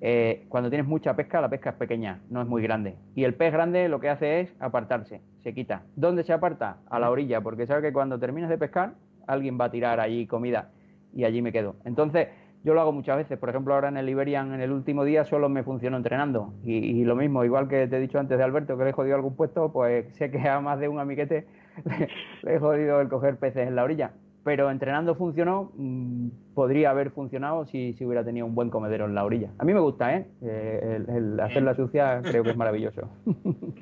eh, 0.00 0.46
cuando 0.48 0.70
tienes 0.70 0.86
mucha 0.86 1.16
pesca, 1.16 1.40
la 1.40 1.48
pesca 1.48 1.70
es 1.70 1.76
pequeña, 1.76 2.20
no 2.30 2.40
es 2.40 2.46
muy 2.46 2.62
grande. 2.62 2.96
Y 3.14 3.24
el 3.24 3.34
pez 3.34 3.52
grande 3.52 3.88
lo 3.88 4.00
que 4.00 4.08
hace 4.08 4.40
es 4.40 4.54
apartarse, 4.60 5.20
se 5.42 5.52
quita. 5.52 5.82
¿Dónde 5.96 6.24
se 6.24 6.32
aparta? 6.32 6.78
A 6.88 6.98
la 6.98 7.10
orilla, 7.10 7.40
porque 7.40 7.66
sabe 7.66 7.82
que 7.82 7.92
cuando 7.92 8.18
termines 8.18 8.50
de 8.50 8.58
pescar, 8.58 8.94
alguien 9.26 9.58
va 9.60 9.66
a 9.66 9.70
tirar 9.70 10.00
allí 10.00 10.26
comida 10.26 10.70
y 11.14 11.24
allí 11.24 11.42
me 11.42 11.52
quedo. 11.52 11.76
Entonces, 11.84 12.28
yo 12.64 12.74
lo 12.74 12.80
hago 12.80 12.92
muchas 12.92 13.16
veces. 13.16 13.38
Por 13.38 13.50
ejemplo, 13.50 13.74
ahora 13.74 13.88
en 13.88 13.96
el 13.96 14.08
Iberian, 14.08 14.54
en 14.54 14.60
el 14.60 14.72
último 14.72 15.04
día, 15.04 15.24
solo 15.24 15.48
me 15.48 15.62
funcionó 15.62 15.96
entrenando. 15.96 16.54
Y, 16.64 17.04
lo 17.04 17.14
mismo, 17.14 17.44
igual 17.44 17.68
que 17.68 17.86
te 17.86 17.96
he 17.96 18.00
dicho 18.00 18.18
antes 18.18 18.38
de 18.38 18.44
Alberto, 18.44 18.76
que 18.76 18.84
le 18.84 18.90
he 18.90 18.92
jodido 18.94 19.16
algún 19.16 19.36
puesto, 19.36 19.72
pues 19.72 20.14
sé 20.16 20.30
que 20.30 20.48
a 20.48 20.60
más 20.60 20.80
de 20.80 20.88
un 20.88 20.98
amiguete 20.98 21.46
le 22.42 22.54
he 22.54 22.58
jodido 22.58 23.00
el 23.00 23.08
coger 23.08 23.36
peces 23.36 23.68
en 23.68 23.76
la 23.76 23.84
orilla 23.84 24.12
pero 24.44 24.70
entrenando 24.70 25.14
funcionó, 25.14 25.72
mm, 25.74 26.28
podría 26.54 26.90
haber 26.90 27.10
funcionado 27.10 27.64
si, 27.64 27.94
si, 27.94 28.04
hubiera 28.04 28.24
tenido 28.24 28.46
un 28.46 28.54
buen 28.54 28.68
comedero 28.68 29.06
en 29.06 29.14
la 29.14 29.24
orilla. 29.24 29.50
A 29.58 29.64
mí 29.64 29.72
me 29.72 29.80
gusta, 29.80 30.14
¿eh? 30.14 30.28
eh 30.42 31.02
el, 31.08 31.40
hacer 31.40 31.62
la 31.62 31.74
sucia 31.74 32.20
creo 32.22 32.44
que 32.44 32.50
es 32.50 32.56
maravilloso. 32.56 33.08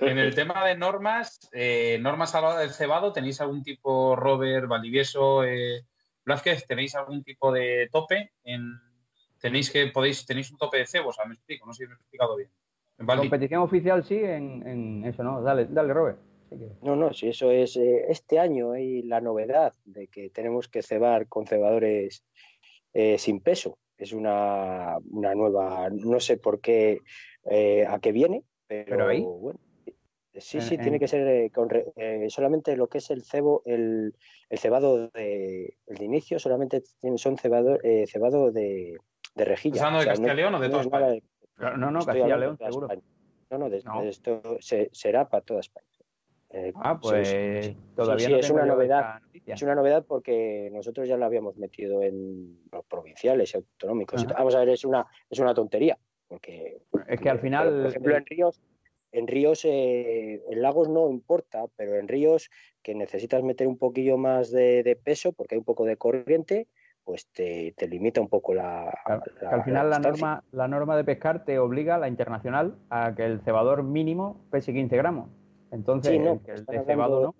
En 0.00 0.18
el 0.18 0.34
tema 0.34 0.66
de 0.66 0.76
normas, 0.76 1.48
eh, 1.52 1.98
normas 2.00 2.34
a 2.34 2.40
la 2.40 2.48
hora 2.48 2.60
del 2.60 2.70
cebado, 2.70 3.12
¿tenéis 3.12 3.40
algún 3.40 3.62
tipo, 3.62 4.16
Robert, 4.16 4.66
Valdivieso, 4.66 5.44
eh, 5.44 5.84
Blázquez, 6.24 6.66
tenéis 6.66 6.94
algún 6.94 7.22
tipo 7.24 7.52
de 7.52 7.88
tope? 7.92 8.32
En, 8.44 8.72
¿Tenéis 9.40 9.70
que 9.70 9.88
podéis 9.88 10.24
tenéis 10.24 10.50
un 10.52 10.58
tope 10.58 10.78
de 10.78 10.86
cebos? 10.86 11.18
me 11.26 11.34
explico, 11.34 11.66
no 11.66 11.72
sé 11.72 11.84
si 11.84 11.88
me 11.88 11.94
he 11.94 11.96
explicado 11.96 12.36
bien. 12.36 12.50
En 12.98 13.06
competición 13.06 13.62
oficial 13.62 14.04
sí, 14.04 14.16
en, 14.16 14.66
en 14.66 15.04
eso, 15.04 15.24
¿no? 15.24 15.42
Dale, 15.42 15.66
dale, 15.66 15.92
Robert. 15.92 16.18
No, 16.82 16.96
no, 16.96 17.12
si 17.12 17.28
eso 17.28 17.50
es 17.50 17.76
eh, 17.76 18.06
este 18.08 18.38
año 18.38 18.76
y 18.76 19.02
la 19.02 19.20
novedad 19.20 19.72
de 19.84 20.08
que 20.08 20.30
tenemos 20.30 20.68
que 20.68 20.82
cebar 20.82 21.26
con 21.28 21.46
cebadores 21.46 22.24
eh, 22.92 23.18
sin 23.18 23.40
peso. 23.40 23.78
Es 23.96 24.12
una, 24.12 24.98
nueva, 25.10 25.88
no 25.90 26.20
sé 26.20 26.36
por 26.36 26.60
qué, 26.60 26.98
eh, 27.44 27.86
a 27.86 28.00
qué 28.00 28.12
viene, 28.12 28.42
pero, 28.66 29.08
ahí. 29.08 29.22
bueno. 29.22 29.60
Sí, 30.34 30.60
sí, 30.62 30.78
tiene 30.78 30.98
que 30.98 31.08
ser 31.08 31.50
con, 31.50 31.68
solamente 32.28 32.76
lo 32.76 32.88
que 32.88 32.98
es 32.98 33.10
el 33.10 33.22
cebo, 33.22 33.62
el, 33.66 34.14
cebado 34.56 35.08
de, 35.08 35.76
el 35.86 35.96
de 35.96 36.04
inicio, 36.04 36.38
solamente 36.38 36.82
son 37.16 37.36
cebado, 37.36 37.78
cebado 38.06 38.50
de, 38.50 38.96
de 39.34 39.44
rejilla. 39.44 39.74
¿Estás 39.74 39.86
hablando 39.86 40.00
de 40.00 40.06
Castilla 40.06 40.34
León 40.34 40.54
o 40.54 40.60
de 40.60 40.68
toda 40.68 40.82
España? 40.82 41.20
no, 41.76 41.90
no, 41.90 42.04
Castilla 42.04 42.36
León, 42.36 42.58
seguro. 42.58 42.88
No, 43.50 43.58
no, 43.58 43.68
de, 43.68 43.82
esto 44.08 44.40
será 44.92 45.28
para 45.28 45.44
toda 45.44 45.60
España. 45.60 45.86
Eh, 46.54 46.72
ah, 46.76 46.98
pues 47.00 47.74
todavía 47.96 48.26
sí, 48.26 48.34
es 48.34 48.50
una 48.50 48.66
novedad. 48.66 49.20
Es 49.46 49.62
una 49.62 49.74
novedad 49.74 50.04
porque 50.06 50.70
nosotros 50.72 51.08
ya 51.08 51.16
lo 51.16 51.24
habíamos 51.24 51.56
metido 51.56 52.02
en 52.02 52.58
los 52.70 52.84
provinciales 52.84 53.54
y 53.54 53.56
autonómicos. 53.56 54.26
Vamos 54.26 54.54
a 54.54 54.60
ver, 54.60 54.70
es 54.70 54.84
una, 54.84 55.06
es 55.30 55.38
una 55.38 55.54
tontería. 55.54 55.98
Porque, 56.28 56.82
es 57.08 57.20
que 57.20 57.30
al 57.30 57.40
final. 57.40 57.68
Por 57.68 57.86
ejemplo, 57.86 58.16
en 58.16 58.26
ríos, 58.26 58.60
en 59.12 59.26
ríos, 59.26 59.64
eh, 59.64 60.42
en 60.50 60.62
lagos 60.62 60.88
no 60.88 61.10
importa, 61.10 61.64
pero 61.76 61.96
en 61.96 62.08
ríos 62.08 62.50
que 62.82 62.94
necesitas 62.94 63.42
meter 63.42 63.68
un 63.68 63.78
poquillo 63.78 64.16
más 64.16 64.50
de, 64.50 64.98
peso 65.04 65.32
porque 65.32 65.54
hay 65.54 65.58
un 65.58 65.64
poco 65.64 65.84
de 65.84 65.96
corriente, 65.96 66.66
pues 67.04 67.26
te, 67.28 67.74
limita 67.88 68.20
un 68.20 68.28
poco 68.28 68.54
la. 68.54 68.88
al 69.50 69.64
final 69.64 69.90
la, 69.90 69.98
norma, 69.98 70.44
la 70.52 70.68
norma 70.68 70.96
de 70.96 71.04
pescar 71.04 71.44
te 71.44 71.58
obliga, 71.58 71.98
la 71.98 72.08
internacional, 72.08 72.76
a 72.90 73.14
que 73.14 73.24
el 73.24 73.40
cebador 73.40 73.82
mínimo 73.82 74.40
pese 74.50 74.72
15 74.72 74.96
gramos. 74.96 75.30
Entonces, 75.70 76.18
no, 76.20 76.40
el, 76.46 76.84
cebado 76.84 77.22
no. 77.22 77.34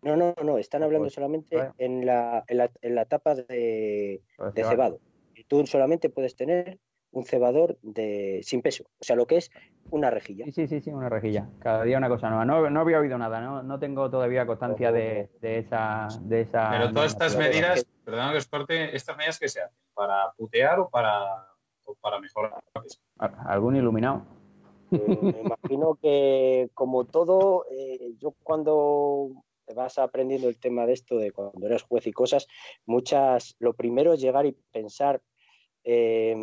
No, 0.00 0.16
no, 0.16 0.34
no, 0.44 0.58
están 0.58 0.84
hablando 0.84 1.06
pues, 1.06 1.14
solamente 1.14 1.56
en, 1.78 2.06
la, 2.06 2.44
en, 2.46 2.58
la, 2.58 2.70
en 2.82 2.94
la 2.94 3.02
etapa 3.02 3.34
de, 3.34 4.22
pues 4.36 4.54
de 4.54 4.64
cebado. 4.64 5.00
Y 5.34 5.44
tú 5.44 5.66
solamente 5.66 6.08
puedes 6.08 6.36
tener 6.36 6.78
un 7.10 7.24
cebador 7.24 7.78
de 7.82 8.40
sin 8.42 8.62
peso, 8.62 8.84
o 8.84 9.04
sea, 9.04 9.16
lo 9.16 9.26
que 9.26 9.36
es 9.36 9.50
una 9.90 10.10
rejilla. 10.10 10.44
Sí, 10.46 10.52
sí, 10.52 10.68
sí, 10.68 10.80
sí 10.80 10.90
una 10.90 11.08
rejilla. 11.08 11.48
Cada 11.60 11.82
día 11.84 11.98
una 11.98 12.08
cosa 12.08 12.28
nueva. 12.28 12.44
No, 12.44 12.68
no 12.68 12.80
había 12.80 12.98
oído 12.98 13.16
nada, 13.16 13.40
no, 13.40 13.62
no 13.62 13.78
tengo 13.78 14.10
todavía 14.10 14.46
constancia 14.46 14.92
de, 14.92 15.30
de, 15.40 15.58
esa, 15.58 16.08
de 16.20 16.42
esa... 16.42 16.70
Pero 16.70 16.92
todas 16.92 17.12
estas 17.12 17.36
medidas, 17.36 17.86
perdón 18.04 18.32
que 18.32 18.38
es 18.38 18.46
parte, 18.46 18.96
estas 18.96 19.16
medidas 19.16 19.38
que 19.38 19.48
se 19.48 19.62
hacen, 19.62 19.78
¿para 19.94 20.32
putear 20.36 20.78
o 20.80 20.88
para, 20.90 21.46
o 21.84 21.94
para 21.94 22.20
mejorar 22.20 22.52
¿Algún 23.46 23.76
iluminado? 23.76 24.22
Eh, 24.90 25.18
me 25.20 25.40
imagino 25.40 25.98
que, 26.00 26.70
como 26.74 27.04
todo, 27.04 27.64
eh, 27.70 28.14
yo 28.18 28.34
cuando 28.42 29.30
vas 29.74 29.98
aprendiendo 29.98 30.48
el 30.48 30.58
tema 30.58 30.86
de 30.86 30.94
esto, 30.94 31.18
de 31.18 31.32
cuando 31.32 31.66
eres 31.66 31.82
juez 31.82 32.06
y 32.06 32.12
cosas, 32.12 32.46
muchas, 32.86 33.56
lo 33.58 33.74
primero 33.74 34.12
es 34.12 34.20
llegar 34.20 34.46
y 34.46 34.52
pensar, 34.72 35.20
eh, 35.90 36.36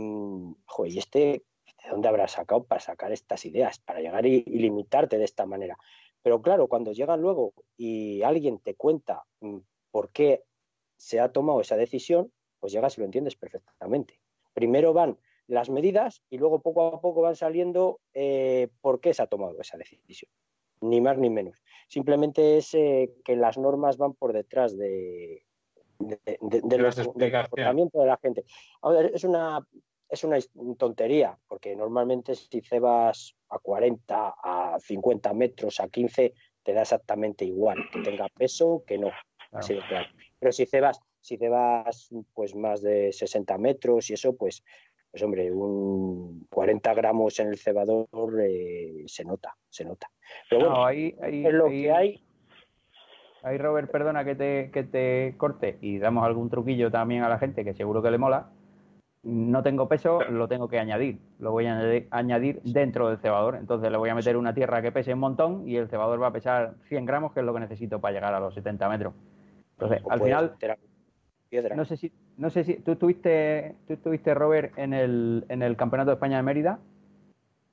¿y 0.86 0.98
este 0.98 1.20
de 1.20 1.92
dónde 1.92 2.08
habrá 2.08 2.28
sacado 2.28 2.64
para 2.64 2.82
sacar 2.82 3.12
estas 3.12 3.46
ideas, 3.46 3.78
para 3.78 4.00
llegar 4.00 4.26
y, 4.26 4.44
limitarte 4.46 5.20
de 5.20 5.26
esta 5.26 5.46
manera? 5.46 5.78
Pero 6.24 6.42
claro, 6.42 6.68
cuando 6.68 6.94
llegan 6.94 7.22
luego 7.22 7.54
y 7.78 8.24
alguien 8.24 8.58
te 8.58 8.74
cuenta 8.74 9.24
mm, 9.42 9.58
por 9.92 10.10
qué 10.10 10.42
se 10.98 11.20
ha 11.20 11.32
tomado 11.32 11.62
esa 11.62 11.78
decisión, 11.78 12.32
pues 12.60 12.74
llegas 12.74 12.98
y 12.98 13.02
lo 13.02 13.06
entiendes 13.06 13.36
perfectamente. 13.36 14.20
Primero 14.54 14.94
van 14.94 15.20
las 15.46 15.70
medidas 15.70 16.24
y 16.32 16.40
luego 16.40 16.64
poco 16.64 16.88
a 16.88 17.00
poco 17.00 17.22
van 17.22 17.36
saliendo 17.36 18.00
eh, 18.16 18.70
por 18.82 19.00
qué 19.00 19.14
se 19.14 19.22
ha 19.22 19.28
tomado 19.28 19.62
esa 19.62 19.78
decisión. 19.78 20.32
Ni 20.82 21.02
más 21.02 21.20
ni 21.20 21.30
menos. 21.30 21.62
Simplemente 21.88 22.58
es 22.58 22.74
eh, 22.74 23.14
que 23.24 23.36
las 23.36 23.60
normas 23.60 23.98
van 23.98 24.16
por 24.16 24.34
detrás 24.34 24.76
de, 24.76 25.45
de, 26.00 26.20
de, 26.26 26.62
de 26.64 26.78
los, 26.78 26.96
del 26.96 27.32
comportamiento 27.32 28.00
de 28.00 28.08
la 28.08 28.18
gente. 28.18 28.46
es 29.14 29.24
una, 29.24 29.66
es 30.10 30.24
una 30.24 30.38
tontería, 30.78 31.38
porque 31.48 31.76
normalmente 31.76 32.36
si 32.36 32.62
cebas 32.62 33.36
a 33.50 33.60
40, 33.60 34.36
a 34.44 34.78
50 34.80 35.34
metros, 35.34 35.80
a 35.80 35.88
15, 35.88 36.34
te 36.64 36.74
da 36.74 36.82
exactamente 36.82 37.46
igual, 37.46 37.78
que 37.92 38.02
tenga 38.02 38.28
peso 38.30 38.84
que 38.86 38.98
no. 38.98 39.12
Pero 40.40 40.52
si 40.52 40.66
cebas, 40.66 41.00
si 41.22 41.38
cebas 41.38 42.10
pues 42.34 42.56
más 42.56 42.82
de 42.82 43.12
60 43.12 43.58
metros 43.58 44.10
y 44.10 44.14
eso, 44.14 44.36
pues, 44.36 44.64
pues 45.12 45.24
hombre, 45.24 45.52
un 45.52 46.46
40 46.50 46.94
gramos 46.94 47.40
en 47.40 47.50
el 47.50 47.58
cebador 47.58 48.08
eh, 48.42 49.04
se 49.08 49.24
nota, 49.24 49.56
se 49.70 49.86
nota. 49.86 50.12
Pero 50.50 50.70
bueno, 50.70 50.86
ahí, 50.86 51.16
es 51.22 51.54
lo 51.54 51.70
que 51.70 51.92
hay. 51.92 52.25
Ahí, 53.46 53.58
Robert, 53.58 53.92
perdona 53.92 54.26
que 54.26 54.36
te, 54.36 54.72
que 54.72 54.84
te 54.84 55.36
corte 55.38 55.78
y 55.80 56.00
damos 56.00 56.26
algún 56.26 56.50
truquillo 56.50 56.90
también 56.90 57.24
a 57.24 57.30
la 57.30 57.38
gente 57.38 57.64
que 57.64 57.76
seguro 57.76 58.02
que 58.02 58.10
le 58.10 58.18
mola 58.18 58.48
no 59.26 59.64
tengo 59.64 59.88
peso, 59.88 60.20
lo 60.30 60.48
tengo 60.48 60.68
que 60.68 60.78
añadir. 60.78 61.20
Lo 61.40 61.52
voy 61.52 61.66
a 61.66 61.80
añadir 62.12 62.62
dentro 62.64 63.10
del 63.10 63.18
cebador. 63.18 63.56
Entonces 63.56 63.92
le 63.92 63.98
voy 63.98 64.10
a 64.10 64.16
meter 64.16 64.38
una 64.38 64.54
tierra 64.54 64.84
que 64.84 64.92
pese 64.92 65.14
un 65.16 65.20
montón 65.20 65.68
y 65.68 65.78
el 65.78 65.90
cebador 65.90 66.22
va 66.22 66.28
a 66.28 66.32
pesar 66.32 66.76
100 66.88 67.06
gramos, 67.06 67.34
que 67.34 67.40
es 67.40 67.46
lo 67.46 67.54
que 67.54 67.60
necesito 67.60 68.00
para 68.00 68.14
llegar 68.14 68.36
a 68.36 68.40
los 68.40 68.54
70 68.54 68.88
metros. 68.88 69.14
Entonces, 69.72 70.04
al 70.08 70.22
final, 70.22 70.56
no 71.76 71.86
sé 71.86 71.98
si, 71.98 72.14
no 72.38 72.50
sé 72.52 72.64
si, 72.64 72.76
¿tú 72.76 72.92
estuviste, 72.92 73.76
tú 73.88 73.94
estuviste 73.94 74.34
Robert, 74.36 74.78
en 74.78 74.94
el, 74.94 75.44
en 75.50 75.64
el 75.64 75.76
Campeonato 75.76 76.12
de 76.12 76.16
España 76.16 76.38
de 76.38 76.44
Mérida? 76.44 76.80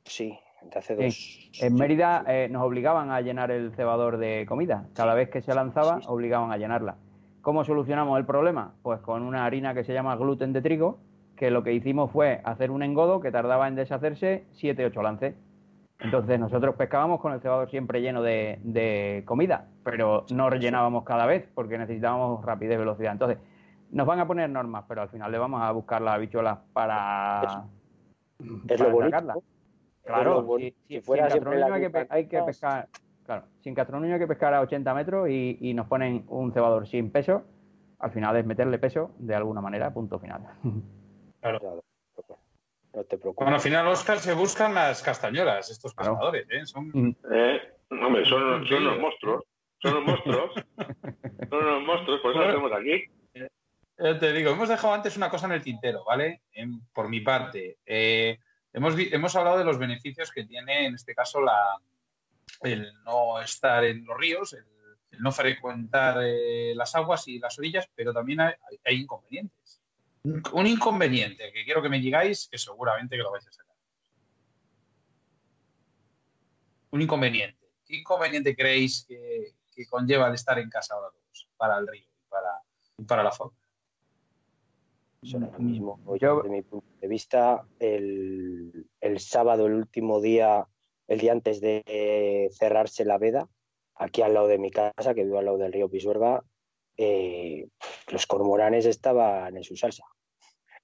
Sí, 0.04 0.38
hace 0.74 0.94
dos. 0.94 1.50
En 1.60 1.74
Mérida 1.74 2.24
eh, 2.26 2.48
nos 2.50 2.62
obligaban 2.62 3.10
a 3.10 3.20
llenar 3.20 3.50
el 3.50 3.72
cebador 3.74 4.18
de 4.18 4.46
comida. 4.48 4.86
Cada 4.94 5.14
vez 5.14 5.28
que 5.30 5.42
se 5.42 5.54
lanzaba, 5.54 6.00
obligaban 6.06 6.52
a 6.52 6.56
llenarla. 6.56 6.96
¿Cómo 7.42 7.64
solucionamos 7.64 8.18
el 8.18 8.24
problema? 8.24 8.74
Pues 8.82 9.00
con 9.00 9.22
una 9.22 9.44
harina 9.44 9.74
que 9.74 9.84
se 9.84 9.92
llama 9.92 10.16
gluten 10.16 10.52
de 10.52 10.62
trigo, 10.62 10.98
que 11.36 11.50
lo 11.50 11.64
que 11.64 11.72
hicimos 11.72 12.10
fue 12.12 12.40
hacer 12.44 12.70
un 12.70 12.82
engodo 12.82 13.20
que 13.20 13.32
tardaba 13.32 13.66
en 13.66 13.74
deshacerse 13.74 14.44
7-8 14.54 15.02
lances. 15.02 15.34
Entonces 15.98 16.38
nosotros 16.38 16.76
pescábamos 16.76 17.20
con 17.20 17.32
el 17.32 17.40
cebador 17.40 17.68
siempre 17.70 18.00
lleno 18.00 18.22
de, 18.22 19.22
comida, 19.26 19.66
pero 19.84 20.24
no 20.32 20.50
rellenábamos 20.50 21.04
cada 21.04 21.26
vez 21.26 21.48
porque 21.54 21.78
necesitábamos 21.78 22.44
rapidez 22.44 22.74
y 22.74 22.78
velocidad. 22.78 23.12
Entonces, 23.12 23.38
nos 23.90 24.06
van 24.06 24.20
a 24.20 24.26
poner 24.26 24.48
normas, 24.50 24.84
pero 24.88 25.02
al 25.02 25.08
final 25.10 25.30
le 25.30 25.38
vamos 25.38 25.62
a 25.62 25.70
buscar 25.70 26.00
las 26.00 26.14
habichuelas 26.14 26.58
para, 26.72 27.64
es 28.68 28.80
lo 28.80 28.90
bonito, 28.90 29.42
Claro, 30.04 30.46
si, 30.88 31.00
fuera 31.00 31.30
sin 31.30 31.46
hay 31.46 31.90
que, 31.90 32.06
hay 32.10 32.26
que 32.26 32.42
pescar, 32.42 32.88
claro, 33.24 33.44
sin 33.60 33.78
hay 33.78 34.18
que 34.18 34.26
pescar 34.26 34.52
a 34.52 34.60
80 34.62 34.94
metros 34.94 35.28
y, 35.28 35.58
y 35.60 35.74
nos 35.74 35.86
ponen 35.86 36.24
un 36.28 36.52
cebador 36.52 36.88
sin 36.88 37.12
peso, 37.12 37.44
al 38.00 38.10
final 38.10 38.36
es 38.36 38.44
meterle 38.44 38.78
peso 38.78 39.12
de 39.18 39.34
alguna 39.34 39.60
manera, 39.60 39.92
punto 39.92 40.18
final. 40.18 40.42
Claro. 41.40 41.82
No 42.94 43.02
te 43.02 43.18
preocupes. 43.18 43.44
Bueno, 43.44 43.56
al 43.56 43.60
final, 43.60 43.88
Oscar, 43.88 44.18
se 44.18 44.32
buscan 44.32 44.74
las 44.74 45.02
castañuelas, 45.02 45.68
estos 45.70 45.92
pescadores, 45.92 46.46
¿eh? 46.50 46.64
Son... 46.66 46.88
Mm. 46.92 47.16
Eh, 47.32 47.60
hombre, 47.90 48.24
son, 48.26 48.64
son 48.64 48.84
los 48.84 49.00
monstruos. 49.00 49.42
Son 49.78 49.94
los 49.94 50.04
monstruos. 50.04 50.52
son 51.50 51.66
los 51.66 51.82
monstruos, 51.82 52.20
por 52.20 52.30
eso 52.30 52.40
lo 52.40 52.48
hacemos 52.48 52.72
aquí. 52.72 53.04
Eh, 53.34 54.14
te 54.20 54.32
digo, 54.32 54.50
hemos 54.50 54.68
dejado 54.68 54.94
antes 54.94 55.16
una 55.16 55.30
cosa 55.30 55.46
en 55.46 55.52
el 55.52 55.62
tintero, 55.62 56.04
¿vale? 56.04 56.42
por 56.92 57.08
mi 57.08 57.20
parte. 57.20 57.78
Eh, 57.86 58.38
hemos, 58.72 59.36
hablado 59.36 59.58
de 59.58 59.64
los 59.64 59.78
beneficios 59.78 60.30
que 60.30 60.44
tiene, 60.44 60.86
en 60.86 60.94
este 60.94 61.14
caso, 61.14 61.40
el 62.62 62.92
no 63.04 63.40
estar 63.40 63.84
en 63.84 64.04
los 64.04 64.16
ríos, 64.16 64.52
el, 64.52 64.64
no 65.20 65.30
frecuentar 65.30 66.18
eh, 66.22 66.72
las 66.74 66.94
aguas 66.94 67.28
y 67.28 67.38
las 67.38 67.58
orillas, 67.58 67.88
pero 67.94 68.12
también 68.12 68.40
hay 68.40 68.56
inconvenientes 68.96 69.82
un 70.24 70.66
inconveniente 70.66 71.52
que 71.52 71.64
quiero 71.64 71.82
que 71.82 71.88
me 71.88 71.98
digáis, 71.98 72.48
que 72.48 72.58
seguramente 72.58 73.16
que 73.16 73.22
lo 73.22 73.32
vais 73.32 73.46
a 73.46 73.52
sacar. 73.52 73.74
Un 76.90 77.02
inconveniente. 77.02 77.72
¿Qué 77.84 77.96
inconveniente 77.96 78.54
creéis 78.54 79.04
que, 79.06 79.54
conlleva 79.88 80.28
el 80.28 80.34
estar 80.34 80.58
en 80.60 80.70
casa 80.70 80.94
ahora 80.94 81.10
todos 81.10 81.48
para 81.56 81.78
el 81.78 81.88
río 81.88 82.04
y 82.04 82.28
para, 82.28 82.60
para 83.06 83.24
la 83.24 83.32
fauna? 83.32 83.56
Eso 85.22 85.38
ahora 85.38 85.58
mismo, 85.58 86.00
yo, 86.20 86.38
desde 86.38 86.50
mi 86.50 86.62
punto 86.62 86.86
de 87.00 87.06
vista, 87.06 87.64
el, 87.78 88.88
sábado, 89.18 89.66
el 89.66 89.74
último 89.74 90.20
día, 90.20 90.66
el 91.06 91.20
día 91.20 91.30
antes 91.30 91.60
de 91.60 92.50
cerrarse 92.52 93.04
la 93.04 93.18
veda, 93.18 93.48
aquí 93.94 94.22
al 94.22 94.34
lado 94.34 94.48
de 94.48 94.58
mi 94.58 94.70
casa, 94.70 95.14
que 95.14 95.22
vivo 95.24 95.38
al 95.38 95.44
lado 95.44 95.58
del 95.58 95.72
río 95.72 95.88
Pisuerga, 95.88 96.42
eh, 96.96 97.68
los 98.08 98.26
cormoranes 98.26 98.84
estaban 98.86 99.56
en 99.56 99.62
su 99.62 99.76
salsa. 99.76 100.04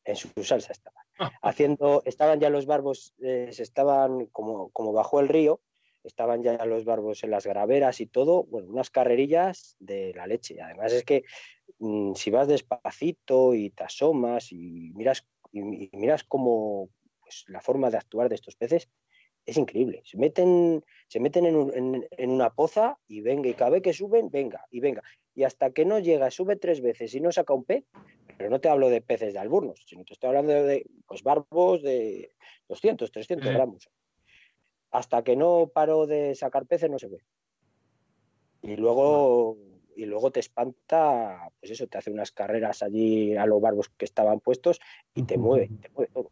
En 0.04 0.16
su 0.16 0.28
salsa 0.44 0.72
estaban. 0.72 1.04
Ah. 1.18 1.32
Haciendo, 1.42 2.02
estaban 2.04 2.38
ya 2.38 2.48
los 2.48 2.66
barbos, 2.66 3.14
eh, 3.20 3.48
se 3.50 3.64
estaban 3.64 4.26
como, 4.26 4.70
como 4.70 4.92
bajó 4.92 5.18
el 5.20 5.28
río, 5.28 5.60
estaban 6.08 6.42
ya 6.42 6.64
los 6.66 6.84
barbos 6.84 7.22
en 7.22 7.30
las 7.30 7.46
graveras 7.46 8.00
y 8.00 8.06
todo, 8.06 8.44
bueno, 8.44 8.68
unas 8.68 8.90
carrerillas 8.90 9.76
de 9.78 10.12
la 10.14 10.26
leche. 10.26 10.60
Además 10.60 10.92
es 10.92 11.04
que 11.04 11.24
mm, 11.78 12.14
si 12.14 12.30
vas 12.30 12.48
despacito 12.48 13.54
y 13.54 13.70
te 13.70 13.84
asomas 13.84 14.52
y 14.52 14.90
miras, 14.94 15.24
y, 15.52 15.62
miras 15.92 16.24
como 16.24 16.90
pues, 17.20 17.44
la 17.48 17.60
forma 17.60 17.90
de 17.90 17.98
actuar 17.98 18.28
de 18.28 18.34
estos 18.34 18.56
peces, 18.56 18.88
es 19.46 19.56
increíble. 19.56 20.02
Se 20.04 20.18
meten, 20.18 20.84
se 21.06 21.20
meten 21.20 21.46
en, 21.46 22.06
en, 22.10 22.30
una 22.30 22.50
poza 22.50 22.98
y 23.06 23.22
venga, 23.22 23.48
y 23.48 23.54
cabe 23.54 23.80
que 23.80 23.94
suben, 23.94 24.28
venga, 24.30 24.66
y 24.70 24.80
venga 24.80 25.02
y 25.38 25.44
hasta 25.44 25.70
que 25.70 25.84
no 25.84 26.00
llega, 26.00 26.32
sube 26.32 26.56
tres 26.56 26.80
veces 26.80 27.14
y 27.14 27.20
no 27.20 27.30
saca 27.30 27.54
un 27.54 27.62
pez, 27.62 27.84
pero 28.36 28.50
no 28.50 28.60
te 28.60 28.68
hablo 28.68 28.88
de 28.88 29.00
peces 29.00 29.34
de 29.34 29.38
alburnos, 29.38 29.84
sino 29.86 30.04
te 30.04 30.14
estoy 30.14 30.30
hablando 30.30 30.52
de 30.52 30.84
pues, 31.06 31.22
barbos 31.22 31.80
de 31.80 32.32
200, 32.68 33.12
300 33.12 33.52
gramos. 33.52 33.88
Hasta 34.90 35.22
que 35.22 35.36
no 35.36 35.70
paro 35.72 36.06
de 36.06 36.34
sacar 36.34 36.66
peces 36.66 36.90
no 36.90 36.98
se 36.98 37.08
ve. 37.08 37.22
Y 38.62 38.76
luego, 38.76 39.56
y 39.96 40.06
luego 40.06 40.30
te 40.30 40.40
espanta, 40.40 41.50
pues 41.60 41.72
eso, 41.72 41.86
te 41.86 41.98
hace 41.98 42.10
unas 42.10 42.32
carreras 42.32 42.82
allí 42.82 43.36
a 43.36 43.46
los 43.46 43.60
barbos 43.60 43.90
que 43.90 44.04
estaban 44.04 44.40
puestos 44.40 44.80
y 45.14 45.24
te 45.24 45.38
mueve, 45.38 45.70
te 45.80 45.90
mueve 45.90 46.10
todo. 46.12 46.30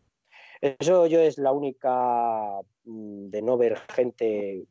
Eso 0.61 1.07
yo 1.07 1.21
es 1.21 1.38
la 1.38 1.53
única 1.53 2.61
mm, 2.85 3.29
de 3.29 3.42
no 3.42 3.57
ver 3.59 3.77
gente 3.95 4.66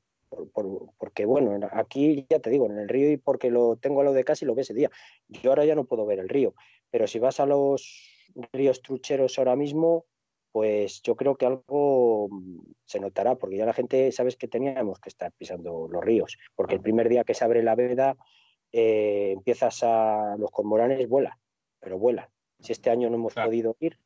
porque 0.98 1.26
bueno, 1.26 1.58
aquí 1.72 2.26
ya 2.30 2.40
te 2.40 2.50
digo, 2.50 2.66
en 2.66 2.78
el 2.78 2.90
río 2.90 3.12
y 3.12 3.18
porque 3.18 3.50
lo 3.50 3.78
tengo 3.78 4.02
a 4.02 4.04
lo 4.04 4.14
de 4.14 4.24
casa 4.24 4.44
y 4.44 4.48
lo 4.48 4.56
ve 4.56 4.64
ese 4.64 4.74
día. 4.74 4.90
Yo 5.28 5.52
ahora 5.52 5.66
ya 5.66 5.76
no 5.76 5.86
puedo 5.86 6.06
ver 6.06 6.20
el 6.20 6.30
río, 6.30 6.54
pero 6.90 7.08
si 7.08 7.20
vas 7.20 7.40
a 7.40 7.46
los 7.46 8.10
ríos 8.52 8.82
trucheros 8.82 9.38
ahora 9.38 9.56
mismo, 9.56 10.06
pues 10.56 11.02
yo 11.02 11.18
creo 11.18 11.36
que 11.36 11.46
algo 11.46 12.30
mm, 12.32 12.60
se 12.86 13.02
notará, 13.02 13.36
porque 13.36 13.58
ya 13.58 13.66
la 13.66 13.74
gente, 13.74 14.10
sabes 14.14 14.38
que 14.38 14.48
teníamos 14.48 15.02
que 15.02 15.10
estar 15.10 15.30
pisando 15.34 15.90
los 15.92 16.02
ríos, 16.02 16.38
porque 16.56 16.76
el 16.76 16.82
primer 16.82 17.10
día 17.10 17.26
que 17.26 17.34
se 17.34 17.44
abre 17.44 17.62
la 17.62 17.76
veda, 17.76 18.16
eh, 18.72 19.34
empiezas 19.34 19.84
a, 19.84 20.38
los 20.40 20.50
cormoranes 20.52 21.10
vuelan, 21.10 21.34
pero 21.82 22.00
vuelan. 22.00 22.30
Si 22.62 22.72
este 22.72 22.90
año 22.90 23.10
no 23.10 23.18
hemos 23.18 23.34
podido 23.34 23.76
ir, 23.82 23.98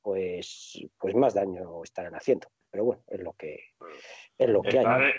pues, 0.00 0.80
pues 0.96 1.16
más 1.16 1.34
daño 1.34 1.82
estarán 1.82 2.14
haciendo. 2.14 2.46
Pero 2.70 2.84
bueno, 2.84 3.02
es 3.08 3.20
lo 3.20 3.32
que, 3.32 3.58
es 4.38 4.48
lo 4.48 4.62
que 4.62 4.76
están, 4.76 5.02
hay. 5.02 5.12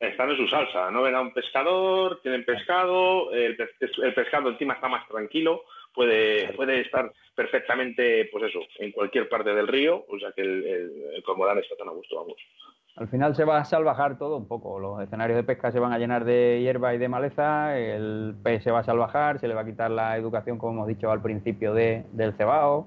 están 0.00 0.30
en 0.30 0.36
su 0.38 0.48
salsa, 0.48 0.90
no 0.90 1.02
ven 1.02 1.16
a 1.16 1.20
un 1.20 1.34
pescador, 1.34 2.22
tienen 2.22 2.46
pescado, 2.46 3.30
el, 3.30 3.58
pescado 4.14 4.48
encima 4.48 4.72
está 4.72 4.88
más 4.88 5.06
tranquilo, 5.06 5.64
puede, 5.94 6.52
puede 6.54 6.80
estar 6.80 7.12
perfectamente, 7.34 8.28
pues 8.30 8.44
eso, 8.44 8.60
en 8.78 8.92
cualquier 8.92 9.28
parte 9.28 9.54
del 9.54 9.68
río, 9.68 10.04
o 10.08 10.18
sea 10.18 10.32
que 10.32 10.42
el, 10.42 10.64
el, 10.64 11.14
está 11.16 11.76
tan 11.76 11.88
a 11.88 11.92
gusto, 11.92 12.16
vamos. 12.16 12.36
Al 12.96 13.08
final 13.08 13.34
se 13.34 13.44
va 13.44 13.58
a 13.58 13.64
salvajar 13.64 14.18
todo 14.18 14.36
un 14.36 14.46
poco. 14.46 14.78
Los 14.78 15.02
escenarios 15.02 15.36
de 15.36 15.42
pesca 15.42 15.72
se 15.72 15.80
van 15.80 15.92
a 15.92 15.98
llenar 15.98 16.24
de 16.24 16.60
hierba 16.62 16.94
y 16.94 16.98
de 16.98 17.08
maleza, 17.08 17.76
el 17.76 18.36
pez 18.40 18.62
se 18.62 18.70
va 18.70 18.80
a 18.80 18.84
salvajar, 18.84 19.40
se 19.40 19.48
le 19.48 19.54
va 19.54 19.62
a 19.62 19.66
quitar 19.66 19.90
la 19.90 20.16
educación, 20.16 20.58
como 20.58 20.74
hemos 20.74 20.88
dicho 20.88 21.10
al 21.10 21.20
principio, 21.20 21.74
de, 21.74 22.04
del 22.12 22.34
cebao. 22.34 22.86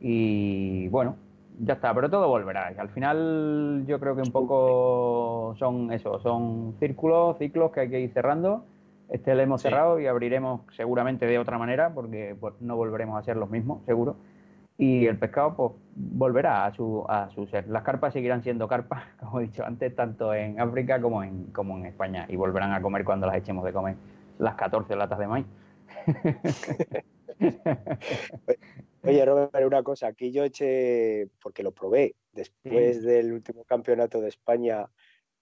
Y 0.00 0.88
bueno, 0.88 1.16
ya 1.60 1.74
está, 1.74 1.94
pero 1.94 2.10
todo 2.10 2.26
volverá. 2.26 2.74
Al 2.76 2.88
final 2.88 3.84
yo 3.86 4.00
creo 4.00 4.16
que 4.16 4.22
un 4.22 4.32
poco 4.32 5.54
son 5.60 5.92
eso, 5.92 6.18
son 6.20 6.74
círculos, 6.80 7.38
ciclos 7.38 7.70
que 7.70 7.80
hay 7.80 7.90
que 7.90 8.00
ir 8.00 8.12
cerrando. 8.12 8.64
Este 9.08 9.34
lo 9.34 9.42
hemos 9.42 9.62
cerrado 9.62 10.00
y 10.00 10.06
abriremos 10.06 10.62
seguramente 10.74 11.26
de 11.26 11.38
otra 11.38 11.58
manera 11.58 11.94
porque 11.94 12.36
pues, 12.38 12.54
no 12.60 12.76
volveremos 12.76 13.18
a 13.18 13.22
ser 13.22 13.36
los 13.36 13.50
mismos, 13.50 13.84
seguro. 13.84 14.16
Y 14.78 15.06
el 15.06 15.18
pescado 15.18 15.54
pues 15.56 15.72
volverá 15.94 16.66
a 16.66 16.74
su, 16.74 17.04
a 17.08 17.30
su 17.30 17.46
ser. 17.46 17.66
Las 17.68 17.82
carpas 17.82 18.12
seguirán 18.12 18.42
siendo 18.42 18.68
carpas, 18.68 19.04
como 19.20 19.40
he 19.40 19.44
dicho 19.44 19.64
antes, 19.64 19.94
tanto 19.94 20.34
en 20.34 20.60
África 20.60 21.00
como 21.00 21.22
en, 21.22 21.46
como 21.46 21.78
en 21.78 21.86
España. 21.86 22.26
Y 22.28 22.36
volverán 22.36 22.72
a 22.72 22.82
comer 22.82 23.04
cuando 23.04 23.26
las 23.26 23.36
echemos 23.36 23.64
de 23.64 23.72
comer 23.72 23.96
las 24.38 24.54
14 24.54 24.96
latas 24.96 25.18
de 25.18 25.26
maíz. 25.26 25.46
Oye, 29.02 29.24
Robert, 29.24 29.54
una 29.64 29.82
cosa, 29.82 30.08
aquí 30.08 30.32
yo 30.32 30.44
eché, 30.44 31.28
porque 31.40 31.62
lo 31.62 31.72
probé, 31.72 32.16
después 32.32 33.02
del 33.02 33.32
último 33.32 33.64
campeonato 33.64 34.20
de 34.20 34.28
España, 34.28 34.90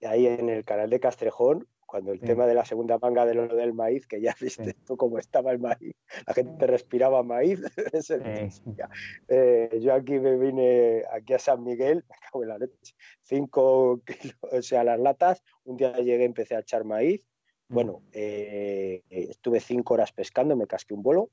ahí 0.03 0.27
en 0.27 0.49
el 0.49 0.63
canal 0.63 0.89
de 0.89 0.99
Castrejón, 0.99 1.67
cuando 1.85 2.11
el 2.11 2.19
tema 2.19 2.45
de 2.45 2.53
la 2.53 2.65
segunda 2.65 2.97
manga 2.97 3.25
de 3.25 3.35
lo 3.35 3.47
del 3.47 3.73
maíz, 3.73 4.07
que 4.07 4.19
ya 4.21 4.35
viste 4.41 4.73
tú 4.85 4.97
cómo 4.97 5.17
estaba 5.17 5.51
el 5.51 5.59
maíz, 5.59 5.95
la 6.25 6.33
gente 6.33 6.67
respiraba 6.67 7.23
maíz. 7.23 7.61
eh, 9.27 9.79
yo 9.81 9.93
aquí 9.93 10.19
me 10.19 10.37
vine 10.37 11.03
aquí 11.11 11.33
a 11.33 11.39
San 11.39 11.63
Miguel, 11.63 12.03
me 12.09 12.15
cago 12.19 12.43
en 12.43 12.49
la 12.49 12.57
leche, 12.57 12.95
cinco 13.21 14.01
kilos, 14.05 14.37
o 14.41 14.61
sea, 14.61 14.83
las 14.83 14.99
latas, 14.99 15.43
un 15.63 15.77
día 15.77 15.93
llegué, 15.97 16.25
empecé 16.25 16.55
a 16.55 16.59
echar 16.59 16.83
maíz, 16.83 17.23
bueno, 17.67 17.99
mm. 17.99 18.09
eh, 18.13 19.03
estuve 19.09 19.59
cinco 19.59 19.95
horas 19.95 20.11
pescando, 20.11 20.55
me 20.55 20.67
casqué 20.67 20.93
un 20.93 21.03
bolo, 21.03 21.29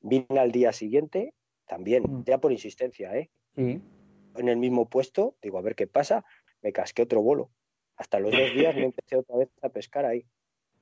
vine 0.00 0.38
al 0.38 0.52
día 0.52 0.72
siguiente, 0.72 1.34
también, 1.66 2.02
mm. 2.02 2.24
ya 2.24 2.38
por 2.38 2.52
insistencia, 2.52 3.16
¿eh? 3.16 3.30
En 3.54 4.48
el 4.48 4.56
mismo 4.56 4.88
puesto, 4.88 5.36
digo, 5.42 5.58
a 5.58 5.62
ver 5.62 5.74
qué 5.74 5.86
pasa, 5.86 6.24
me 6.62 6.72
casqué 6.72 7.02
otro 7.02 7.20
bolo 7.20 7.50
hasta 7.96 8.18
los 8.20 8.32
dos 8.32 8.54
días 8.54 8.74
me 8.74 8.84
empecé 8.84 9.16
otra 9.16 9.36
vez 9.36 9.48
a 9.62 9.68
pescar 9.68 10.04
ahí. 10.04 10.24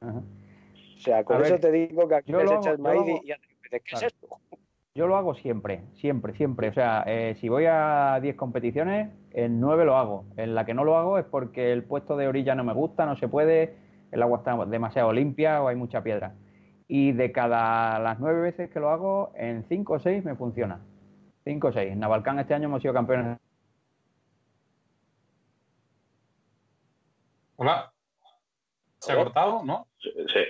O 0.01 1.01
sea, 1.01 1.25
con 1.25 1.43
eso 1.43 1.59
te 1.59 1.71
digo 1.71 2.09
que 2.09 2.15
aquí 2.15 2.33
les 2.33 2.51
echas 2.51 2.79
maíz 2.79 3.03
y 3.23 3.29
ya 3.29 3.37
¿qué 3.71 3.95
es 3.95 4.03
esto? 4.03 4.29
Yo 4.95 5.07
lo 5.07 5.17
hago 5.17 5.35
siempre, 5.35 5.83
siempre, 5.95 6.35
siempre. 6.35 6.69
O 6.69 6.73
sea, 6.73 7.05
eh, 7.07 7.37
si 7.41 7.49
voy 7.49 7.65
a 7.69 8.19
10 8.21 8.35
competiciones, 8.35 9.09
en 9.31 9.61
9 9.61 9.85
lo 9.85 9.97
hago. 9.97 10.25
En 10.37 10.55
la 10.55 10.65
que 10.65 10.75
no 10.75 10.85
lo 10.85 10.97
hago 10.97 11.19
es 11.19 11.25
porque 11.25 11.73
el 11.73 11.85
puesto 11.85 12.17
de 12.17 12.27
orilla 12.27 12.55
no 12.55 12.65
me 12.65 12.73
gusta, 12.73 13.07
no 13.07 13.17
se 13.17 13.29
puede, 13.29 13.77
el 14.11 14.23
agua 14.23 14.39
está 14.39 14.57
demasiado 14.67 15.13
limpia 15.13 15.63
o 15.63 15.69
hay 15.69 15.77
mucha 15.77 16.03
piedra. 16.03 16.35
Y 16.89 17.13
de 17.13 17.31
cada 17.31 18.01
las 18.01 18.19
9 18.19 18.41
veces 18.41 18.71
que 18.71 18.81
lo 18.81 18.91
hago, 18.91 19.33
en 19.37 19.65
5 19.69 19.93
o 19.93 19.99
6 20.01 20.25
me 20.25 20.35
funciona. 20.35 20.81
5 21.45 21.69
o 21.69 21.73
6. 21.73 21.93
En 21.93 22.01
Navalcán 22.01 22.41
este 22.41 22.55
año 22.55 22.65
hemos 22.67 22.83
sido 22.83 22.93
campeones 22.93 23.39
Hola. 27.61 27.93
¿Se 29.01 29.13
ha 29.13 29.17
cortado, 29.17 29.63
no? 29.63 29.87
Sí. 30.01 30.47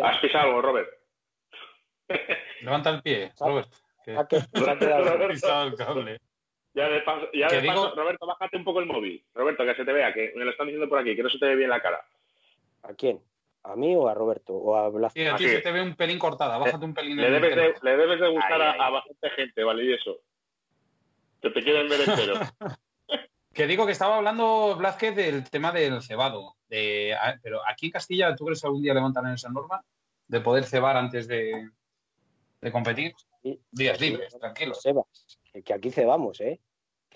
Has 0.00 0.18
pisado 0.20 0.50
algo, 0.50 0.62
Robert. 0.62 0.88
Levanta 2.62 2.90
el 2.90 3.02
pie, 3.02 3.32
Robert. 3.40 3.68
Que... 4.04 4.16
¿A 4.16 4.28
qué? 4.28 4.38
Roberto, 4.52 5.28
pisado 5.28 5.66
el 5.66 5.74
cable. 5.74 6.20
Ya 6.74 6.88
de 6.88 7.00
paso, 7.00 7.28
ya 7.32 7.48
de 7.48 7.66
paso 7.66 7.92
Roberto, 7.96 8.24
bájate 8.24 8.56
un 8.56 8.62
poco 8.62 8.78
el 8.78 8.86
móvil. 8.86 9.24
Roberto, 9.34 9.64
que 9.64 9.74
se 9.74 9.84
te 9.84 9.92
vea, 9.92 10.14
que 10.14 10.32
me 10.36 10.44
lo 10.44 10.52
están 10.52 10.68
diciendo 10.68 10.88
por 10.88 11.00
aquí, 11.00 11.16
que 11.16 11.24
no 11.24 11.28
se 11.28 11.40
te 11.40 11.46
ve 11.46 11.56
bien 11.56 11.70
la 11.70 11.82
cara. 11.82 12.06
¿A 12.84 12.94
quién? 12.94 13.20
¿A 13.64 13.74
mí 13.74 13.96
o 13.96 14.06
a 14.06 14.14
Roberto? 14.14 14.54
¿O 14.54 14.76
a 14.76 14.88
Blas? 14.90 15.12
Sí, 15.12 15.26
a 15.26 15.34
ti 15.34 15.48
se 15.48 15.60
te 15.60 15.72
ve 15.72 15.82
un 15.82 15.96
pelín 15.96 16.20
cortada, 16.20 16.56
bájate 16.58 16.84
un 16.84 16.94
pelín. 16.94 17.16
Le, 17.16 17.32
debes 17.32 17.56
de, 17.56 17.74
le 17.82 17.96
debes 17.96 18.20
de 18.20 18.28
gustar 18.28 18.62
a, 18.62 18.90
bastante 18.90 19.30
gente, 19.30 19.64
¿vale? 19.64 19.84
Y 19.84 19.92
eso. 19.92 20.20
Que 21.42 21.50
te 21.50 21.64
quieren 21.64 21.88
ver 21.88 22.08
entero. 22.08 22.34
Que 23.58 23.66
digo 23.66 23.86
que 23.86 23.90
estaba 23.90 24.18
hablando 24.18 24.76
Blázquez 24.76 25.16
del 25.16 25.42
tema 25.50 25.72
del 25.72 26.00
cebado. 26.00 26.54
De, 26.68 27.12
pero 27.42 27.60
aquí 27.66 27.86
en 27.86 27.90
Castilla, 27.90 28.36
¿tú 28.36 28.44
crees 28.44 28.60
que 28.60 28.68
algún 28.68 28.82
día 28.82 28.94
levantarán 28.94 29.34
esa 29.34 29.48
norma 29.48 29.84
de 30.28 30.40
poder 30.40 30.64
cebar 30.64 30.96
antes 30.96 31.26
de, 31.26 31.68
competir? 32.70 33.14
Días 33.72 34.00
libres, 34.00 34.38
tranquilos. 34.38 34.80
que 35.64 35.74
aquí 35.74 35.90
cebamos, 35.90 36.40
¿eh? 36.40 36.60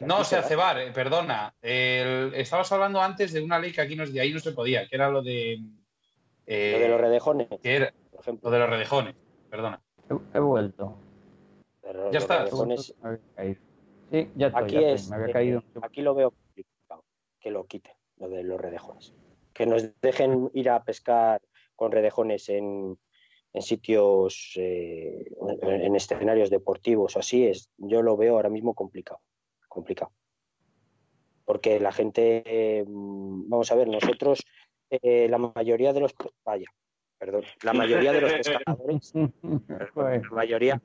no, 0.00 0.18
o 0.18 0.24
sea, 0.24 0.42
cebar, 0.42 0.80
eh, 0.80 0.90
perdona. 0.90 1.54
estabas 1.62 2.72
hablando 2.72 3.00
antes 3.00 3.32
de 3.32 3.40
una 3.40 3.60
ley 3.60 3.70
que 3.70 3.82
aquí 3.82 3.94
no, 3.94 4.04
de 4.04 4.20
ahí 4.20 4.32
no 4.32 4.40
se 4.40 4.50
podía, 4.50 4.88
que 4.88 4.96
era 4.96 5.10
lo 5.10 5.22
de. 5.22 5.60
Eh, 6.46 6.72
lo 6.72 6.78
de 6.80 6.88
los 6.88 7.00
redejones. 7.00 7.46
por 7.46 7.60
ejemplo. 7.60 8.50
Lo 8.50 8.50
de 8.50 8.58
los 8.58 8.68
redejones, 8.68 9.14
perdona. 9.48 9.80
He, 10.34 10.40
vuelto. 10.40 10.98
ya 12.10 12.18
está. 12.18 12.48
Sí, 14.12 14.30
ya 14.36 14.48
estoy, 14.48 14.62
aquí, 14.64 14.76
es, 14.84 15.08
Me 15.08 15.16
había 15.16 15.32
caído. 15.32 15.62
aquí 15.80 16.02
lo 16.02 16.14
veo 16.14 16.32
complicado, 16.32 17.02
que 17.40 17.50
lo 17.50 17.64
quiten, 17.64 17.94
lo 18.18 18.28
de 18.28 18.42
los 18.42 18.60
redejones. 18.60 19.14
Que 19.54 19.64
nos 19.64 19.98
dejen 20.02 20.50
ir 20.54 20.68
a 20.68 20.84
pescar 20.84 21.40
con 21.74 21.92
redejones 21.92 22.50
en, 22.50 22.98
en 23.54 23.62
sitios, 23.62 24.52
eh, 24.56 25.32
en, 25.62 25.96
escenarios 25.96 26.50
deportivos 26.50 27.16
o 27.16 27.20
así, 27.20 27.46
es, 27.46 27.70
yo 27.78 28.02
lo 28.02 28.18
veo 28.18 28.34
ahora 28.34 28.50
mismo 28.50 28.74
complicado. 28.74 29.20
Complicado. 29.66 30.12
Porque 31.46 31.80
la 31.80 31.90
gente, 31.90 32.84
mm, 32.86 33.48
vamos 33.48 33.72
a 33.72 33.76
ver, 33.76 33.88
nosotros, 33.88 34.44
eh, 34.90 35.26
la 35.30 35.38
mayoría 35.38 35.94
de 35.94 36.00
los. 36.00 36.14
Vaya, 36.44 36.66
perdón, 37.16 37.44
la 37.62 37.72
mayoría 37.72 38.12
de 38.12 38.20
los 38.20 38.32
pescadores. 38.34 39.12
la 39.94 40.30
mayoría. 40.32 40.82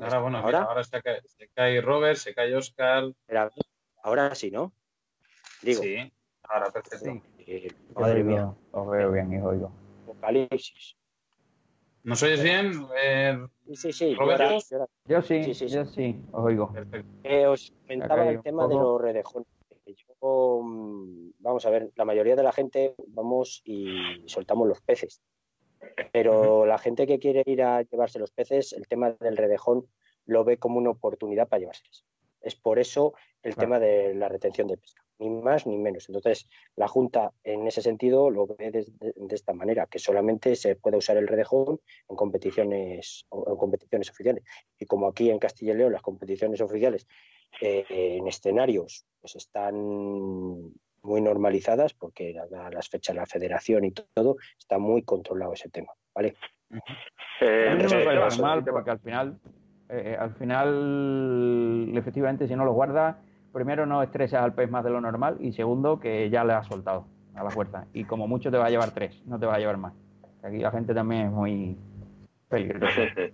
Estamos 0.00 0.32
los 0.32 0.42
dos. 0.42 0.54
Ahora, 0.54 0.60
bueno, 0.60 0.68
ahora, 0.68 0.84
se, 0.84 1.48
cae, 1.54 1.80
Robert, 1.80 2.16
se 2.16 2.34
cae 2.34 2.54
Oscar. 2.54 3.12
ahora 4.02 4.34
sí, 4.34 4.50
¿no? 4.50 4.72
Digo. 5.62 5.82
Sí, 5.82 6.12
ahora 6.44 6.70
perfecto. 6.70 7.22
Eh, 7.38 7.68
madre 7.94 8.22
mía. 8.22 8.54
Os 8.72 8.90
veo 8.90 9.12
bien 9.12 9.32
y 9.32 9.40
oigo. 9.40 9.72
Apocalipsis. 10.02 10.96
¿Nos 12.04 12.22
oyes 12.22 12.42
bien? 12.42 12.86
Eh, 13.02 13.38
sí, 13.74 13.92
sí, 13.92 14.14
Roberto. 14.14 14.58
Yo, 15.04 15.22
sí, 15.22 15.54
sí, 15.54 15.68
yo 15.68 15.84
sí, 15.84 16.22
os 16.32 16.44
oigo. 16.44 16.72
Eh, 17.24 17.46
os 17.46 17.72
comentaba 17.82 18.28
el 18.28 18.40
tema 18.42 18.66
de 18.68 18.74
los 18.74 19.00
redejones. 19.00 19.48
Yo, 19.86 20.60
mm, 20.62 21.30
vamos 21.38 21.66
a 21.66 21.70
ver, 21.70 21.90
la 21.96 22.04
mayoría 22.04 22.36
de 22.36 22.42
la 22.42 22.52
gente 22.52 22.94
vamos 23.08 23.62
y 23.64 24.22
soltamos 24.26 24.68
los 24.68 24.80
peces. 24.80 25.22
Pero 26.12 26.66
la 26.66 26.78
gente 26.78 27.06
que 27.06 27.18
quiere 27.18 27.42
ir 27.46 27.62
a 27.62 27.82
llevarse 27.82 28.18
los 28.18 28.30
peces, 28.30 28.72
el 28.72 28.86
tema 28.88 29.12
del 29.12 29.36
redejón 29.36 29.86
lo 30.26 30.44
ve 30.44 30.58
como 30.58 30.78
una 30.78 30.90
oportunidad 30.90 31.48
para 31.48 31.60
llevárselos. 31.60 32.04
Es 32.40 32.54
por 32.54 32.78
eso 32.78 33.14
el 33.42 33.56
tema 33.56 33.78
de 33.78 34.14
la 34.14 34.28
retención 34.28 34.68
de 34.68 34.76
pesca, 34.76 35.02
ni 35.18 35.28
más 35.28 35.66
ni 35.66 35.76
menos. 35.76 36.08
Entonces, 36.08 36.48
la 36.76 36.86
Junta 36.86 37.32
en 37.42 37.66
ese 37.66 37.82
sentido 37.82 38.30
lo 38.30 38.46
ve 38.46 38.70
de, 38.70 38.86
esta 39.30 39.52
manera, 39.52 39.86
que 39.86 39.98
solamente 39.98 40.54
se 40.54 40.76
puede 40.76 40.96
usar 40.96 41.16
el 41.16 41.26
redejón 41.26 41.80
en 42.08 42.16
competiciones, 42.16 43.26
en 43.32 43.56
competiciones 43.56 44.10
oficiales. 44.10 44.44
Y 44.78 44.86
como 44.86 45.08
aquí 45.08 45.30
en 45.30 45.38
Castilla 45.38 45.72
y 45.72 45.76
León 45.76 45.92
las 45.92 46.02
competiciones 46.02 46.60
oficiales 46.60 47.06
eh, 47.60 47.84
en 47.88 48.28
escenarios 48.28 49.06
pues 49.20 49.34
están 49.36 50.72
muy 51.02 51.20
normalizadas 51.20 51.94
porque 51.94 52.38
a 52.38 52.70
las 52.70 52.88
fechas 52.88 53.14
de 53.14 53.20
la 53.20 53.26
federación 53.26 53.84
y 53.84 53.92
todo 53.92 54.36
está 54.58 54.78
muy 54.78 55.02
controlado 55.02 55.52
ese 55.52 55.68
tema, 55.68 55.92
¿vale? 56.14 56.36
Eh, 57.40 57.76
no 57.78 57.88
me 57.88 58.72
porque 58.72 58.90
al 58.90 58.98
final, 58.98 59.38
eh, 59.88 60.16
al 60.18 60.34
final, 60.34 61.92
efectivamente, 61.94 62.48
si 62.48 62.56
no 62.56 62.64
lo 62.64 62.72
guardas, 62.72 63.16
primero 63.52 63.86
no 63.86 64.02
estresas 64.02 64.42
al 64.42 64.54
pez 64.54 64.70
más 64.70 64.84
de 64.84 64.90
lo 64.90 65.00
normal 65.00 65.36
y 65.40 65.52
segundo 65.52 65.98
que 66.00 66.28
ya 66.30 66.44
le 66.44 66.52
has 66.52 66.66
soltado 66.66 67.06
a 67.34 67.44
la 67.44 67.50
fuerza 67.50 67.86
y 67.92 68.04
como 68.04 68.26
mucho 68.26 68.50
te 68.50 68.58
va 68.58 68.66
a 68.66 68.70
llevar 68.70 68.90
tres, 68.90 69.22
no 69.26 69.38
te 69.38 69.46
va 69.46 69.54
a 69.54 69.58
llevar 69.58 69.78
más. 69.78 69.94
Aquí 70.42 70.58
la 70.58 70.70
gente 70.70 70.94
también 70.94 71.26
es 71.26 71.32
muy 71.32 71.76
eh, 72.50 73.32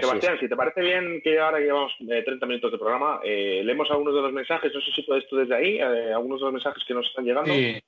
Sebastián, 0.00 0.38
si 0.40 0.48
te 0.48 0.56
parece 0.56 0.80
bien 0.80 1.20
que 1.22 1.38
ahora 1.38 1.60
llevamos 1.60 1.92
30 1.98 2.32
eh, 2.32 2.48
minutos 2.48 2.72
de 2.72 2.78
programa, 2.78 3.20
eh, 3.22 3.62
leemos 3.64 3.88
algunos 3.90 4.14
de 4.14 4.22
los 4.22 4.32
mensajes, 4.32 4.72
no 4.74 4.80
sé 4.80 4.90
si 4.92 5.02
puedes 5.02 5.28
tú 5.28 5.36
desde 5.36 5.54
ahí, 5.54 5.80
algunos 5.80 6.40
de 6.40 6.46
los 6.46 6.54
mensajes 6.54 6.82
que 6.86 6.94
nos 6.94 7.06
están 7.06 7.24
llegando. 7.24 7.52
Sí. 7.52 7.80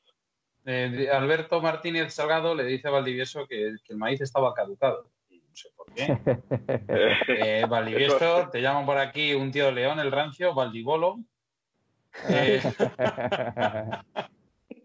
Alberto 1.12 1.60
Martínez 1.60 2.12
Salgado 2.12 2.54
le 2.54 2.64
dice 2.64 2.88
a 2.88 2.92
Valdivieso 2.92 3.46
que, 3.46 3.74
el 3.88 3.96
maíz 3.96 4.20
estaba 4.20 4.54
caducado. 4.54 5.10
No 5.30 5.54
sé 5.54 5.68
por 5.76 5.92
qué. 5.94 7.66
Valdivieso, 7.68 8.48
te 8.50 8.60
llaman 8.60 8.86
por 8.86 8.98
aquí 8.98 9.34
un 9.34 9.50
tío 9.50 9.66
de 9.66 9.72
León, 9.72 9.98
el 9.98 10.12
rancio, 10.12 10.54
Valdivolo. 10.54 11.18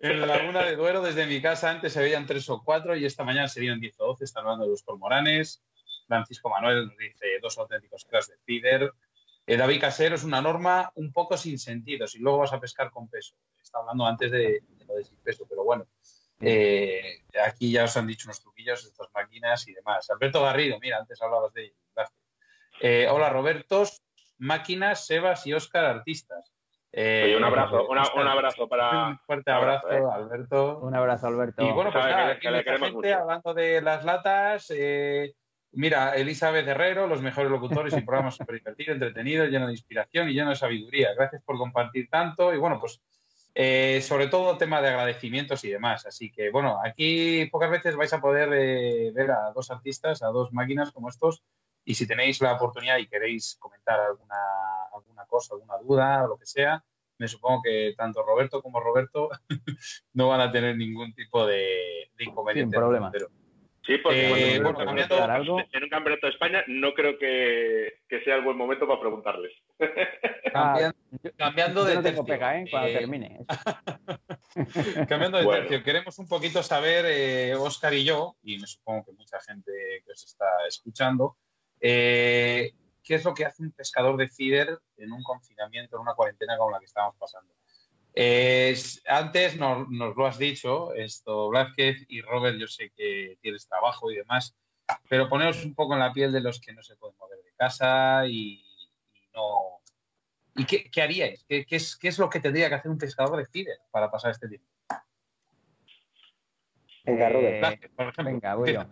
En 0.04 0.20
la 0.20 0.26
laguna 0.26 0.64
de 0.64 0.76
Duero, 0.76 1.04
desde 1.04 1.28
mi 1.28 1.40
casa, 1.42 1.70
antes 1.70 1.94
se 1.94 2.02
veían 2.02 2.26
tres 2.26 2.50
o 2.50 2.64
cuatro 2.64 2.96
y 2.96 3.06
esta 3.06 3.24
mañana 3.24 3.48
se 3.48 3.60
vieron 3.60 3.80
diez 3.80 4.00
o 4.00 4.08
doce. 4.08 4.24
Están 4.24 4.44
hablando 4.46 4.66
de 4.66 4.72
los 4.72 4.82
cormoranes. 4.82 5.62
Francisco 6.08 6.50
Manuel 6.50 6.88
nos 6.88 6.98
dice 6.98 7.40
dos 7.40 7.56
auténticos 7.60 8.06
cracks 8.06 8.30
de 8.30 8.38
feeder. 8.38 8.92
Eh, 9.46 9.58
David 9.58 9.80
Casero 9.80 10.16
es 10.16 10.24
una 10.24 10.42
norma 10.42 10.92
un 10.96 11.14
poco 11.14 11.38
sin 11.38 11.60
sentido. 11.60 12.08
Si 12.08 12.18
luego 12.18 12.40
vas 12.40 12.52
a 12.52 12.60
pescar 12.60 12.90
con 12.90 13.10
peso. 13.10 13.36
Está 13.62 13.78
hablando 13.78 14.06
antes 14.08 14.32
de, 14.32 14.64
lo 14.88 14.96
de 14.96 15.04
sin 15.04 15.18
peso, 15.18 15.46
pero 15.48 15.64
bueno. 15.64 15.86
Eh, 16.40 17.22
aquí 17.46 17.72
ya 17.72 17.84
os 17.84 17.96
han 17.96 18.08
dicho 18.08 18.28
unos 18.28 18.42
truquillos 18.42 18.84
de 18.84 18.90
estas 18.90 19.08
máquinas 19.14 19.68
y 19.68 19.74
demás. 19.74 20.10
Alberto 20.10 20.42
Garrido, 20.42 20.80
mira, 20.80 20.98
antes 20.98 21.22
hablabas 21.22 21.54
de 21.54 21.66
ello. 21.66 21.76
Eh, 22.80 23.08
hola, 23.08 23.30
Robertos, 23.30 24.02
máquinas, 24.40 25.06
Sebas 25.06 25.46
y 25.46 25.54
Óscar, 25.54 25.86
artistas. 25.86 26.52
Eh, 26.94 27.34
un 27.38 27.44
abrazo, 27.44 27.88
un 27.88 27.98
abrazo 27.98 28.68
para. 28.68 29.08
Un 29.08 29.20
fuerte 29.20 29.50
abrazo, 29.52 29.90
eh. 29.90 30.02
Alberto. 30.14 30.80
Un 30.80 30.94
abrazo, 30.94 31.28
Alberto. 31.28 31.64
Y 31.66 31.72
bueno, 31.72 31.92
pues 31.92 32.04
nada, 32.04 32.32
aquí 32.32 32.48
gente 32.48 33.14
hablando 33.14 33.54
de 33.54 33.82
las 33.82 34.04
latas. 34.04 34.74
Eh, 34.76 35.34
mira, 35.72 36.16
Elizabeth 36.16 36.68
Herrero, 36.68 37.08
los 37.08 37.22
mejores 37.22 37.50
locutores 37.50 37.96
y 37.96 38.02
programas 38.02 38.36
súper 38.36 38.58
divertidos, 38.58 38.96
entretenidos, 38.96 39.50
lleno 39.50 39.68
de 39.68 39.74
inspiración 39.74 40.30
y 40.30 40.34
lleno 40.34 40.50
de 40.50 40.58
sabiduría. 40.58 41.14
Gracias 41.16 41.42
por 41.44 41.58
compartir 41.58 42.10
tanto. 42.10 42.54
Y 42.54 42.58
bueno, 42.58 42.78
pues 42.78 43.02
sobre 44.06 44.28
todo 44.28 44.58
tema 44.58 44.82
de 44.82 44.90
agradecimientos 44.90 45.64
y 45.64 45.70
demás. 45.70 46.06
Así 46.06 46.30
que 46.30 46.52
bueno, 46.52 46.78
aquí 46.84 47.46
pocas 47.46 47.72
veces 47.72 47.96
vais 47.96 48.12
a 48.12 48.20
poder 48.20 48.50
ver 49.14 49.32
a 49.32 49.52
dos 49.56 49.72
artistas, 49.72 50.24
a 50.24 50.28
dos 50.28 50.52
máquinas 50.52 50.92
como 50.92 51.08
estos. 51.08 51.42
Y 51.84 51.96
si 51.96 52.08
tenéis 52.08 52.42
la 52.42 52.54
oportunidad 52.54 52.98
y 52.98 53.08
queréis 53.08 53.58
comentar 53.60 54.00
alguna, 54.00 54.36
alguna 54.94 55.26
cosa, 55.26 55.56
alguna 55.56 55.78
duda 55.78 56.24
o 56.26 56.28
lo 56.28 56.38
que 56.38 56.46
sea, 56.46 56.84
me 57.18 57.28
supongo 57.28 57.62
que 57.64 57.94
tanto 57.98 58.24
Roberto 58.24 58.62
como 58.62 58.80
Roberto 58.80 59.30
no 60.14 60.30
van 60.30 60.42
a 60.42 60.52
tener 60.52 60.76
ningún 60.76 61.14
tipo 61.14 61.46
de, 61.46 62.10
inconveniente. 62.20 62.76
Sin 62.76 62.80
problema. 62.80 63.12
Sí, 63.84 63.98
porque 63.98 64.56
eh, 64.56 64.60
bueno, 64.60 64.82
en 64.82 64.90
un 64.90 65.90
campeonato 65.90 66.28
de 66.28 66.34
España 66.34 66.64
no 66.68 66.94
creo 66.94 67.18
que, 67.18 68.02
sea 68.24 68.36
el 68.36 68.44
buen 68.44 68.58
momento 68.58 68.88
para 68.88 69.00
preguntarles. 69.00 69.54
Ah, 70.54 70.92
cambiando, 71.38 71.86
de 71.86 72.02
tercio. 72.02 72.26
¿eh? 72.28 72.66
Cuando 72.70 72.90
eh, 72.90 72.94
termine. 72.94 73.40
cambiando 75.08 75.38
de 75.38 75.46
tercio, 75.46 75.82
queremos 75.82 76.20
un 76.20 76.28
poquito 76.28 76.62
saber, 76.62 77.56
Oscar 77.56 77.94
y 77.94 78.04
yo, 78.04 78.36
y 78.44 78.60
me 78.60 78.68
supongo 78.68 79.06
que 79.06 79.12
mucha 79.14 79.40
gente 79.40 79.72
que 80.06 80.12
os 80.12 80.26
está 80.26 80.46
escuchando, 80.68 81.38
¿qué 81.82 83.16
es 83.16 83.26
lo 83.26 83.34
que 83.34 83.46
hace 83.46 83.64
un 83.64 83.72
pescador 83.72 84.16
de 84.18 84.30
feeder 84.30 84.80
en 84.98 85.12
un 85.12 85.24
confinamiento, 85.24 85.98
en 85.98 86.04
una 86.04 86.14
cuarentena 86.14 86.58
como 86.58 86.72
la 86.72 86.80
que 86.80 86.86
estamos 86.86 87.16
pasando? 87.18 87.54
antes 89.08 89.58
nos, 89.58 89.88
lo 89.90 90.26
has 90.26 90.38
dicho, 90.38 90.94
esto, 90.94 91.50
Blázquez 91.50 92.06
y 92.10 92.22
Robert, 92.22 92.58
yo 92.58 92.68
sé 92.68 92.92
que 92.96 93.38
tienes 93.42 93.68
trabajo 93.68 94.12
y 94.12 94.18
demás, 94.18 94.56
pero 95.08 95.30
poneros 95.30 95.64
un 95.64 95.74
poco 95.76 95.94
en 95.94 96.00
la 96.00 96.12
piel 96.12 96.32
de 96.32 96.42
los 96.42 96.60
que 96.60 96.74
no 96.74 96.84
se 96.84 96.96
pueden 96.98 97.18
mover 97.18 97.40
de 97.40 97.54
casa 97.56 98.28
y, 98.28 98.64
no. 99.34 99.80
¿Y 100.56 100.66
qué, 100.66 101.02
haríais? 101.02 101.46
¿Qué, 101.48 101.66
es, 101.70 101.96
¿Qué, 101.96 102.10
es, 102.10 102.20
lo 102.20 102.30
que 102.30 102.42
tendría 102.42 102.68
que 102.68 102.76
hacer 102.76 102.92
un 102.92 102.98
pescador 102.98 103.38
de 103.38 103.46
feeder 103.46 103.80
para 103.90 104.12
pasar 104.12 104.32
este 104.32 104.50
tiempo? 104.50 104.68
Venga, 107.06 107.30
Robert. 107.30 107.90
Venga, 108.18 108.56
voy 108.56 108.74
yo. 108.74 108.86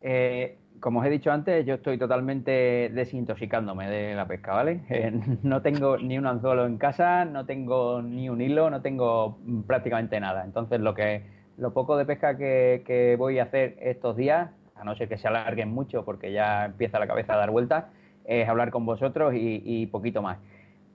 Eh, 0.00 0.58
como 0.80 1.00
os 1.00 1.06
he 1.06 1.10
dicho 1.10 1.32
antes, 1.32 1.66
yo 1.66 1.74
estoy 1.74 1.98
totalmente 1.98 2.90
desintoxicándome 2.94 3.88
de 3.90 4.14
la 4.14 4.26
pesca, 4.26 4.54
¿vale? 4.54 4.80
Eh, 4.90 5.12
no 5.42 5.62
tengo 5.62 5.98
ni 5.98 6.18
un 6.18 6.26
anzuelo 6.26 6.66
en 6.66 6.78
casa, 6.78 7.24
no 7.24 7.46
tengo 7.46 8.00
ni 8.02 8.28
un 8.28 8.40
hilo, 8.40 8.70
no 8.70 8.80
tengo 8.80 9.38
prácticamente 9.66 10.20
nada. 10.20 10.44
Entonces, 10.44 10.80
lo 10.80 10.94
que 10.94 11.22
lo 11.56 11.72
poco 11.72 11.96
de 11.96 12.06
pesca 12.06 12.36
que, 12.36 13.16
voy 13.18 13.40
a 13.40 13.44
hacer 13.44 13.76
estos 13.80 14.16
días, 14.16 14.50
a 14.76 14.84
no 14.84 14.94
ser 14.94 15.08
que 15.08 15.18
se 15.18 15.26
alarguen 15.26 15.70
mucho 15.70 16.04
porque 16.04 16.32
ya 16.32 16.66
empieza 16.66 17.00
la 17.00 17.08
cabeza 17.08 17.34
a 17.34 17.36
dar 17.36 17.50
vueltas, 17.50 17.86
es 18.24 18.48
hablar 18.48 18.70
con 18.70 18.86
vosotros 18.86 19.32
y, 19.34 19.86
poquito 19.86 20.22
más. 20.22 20.38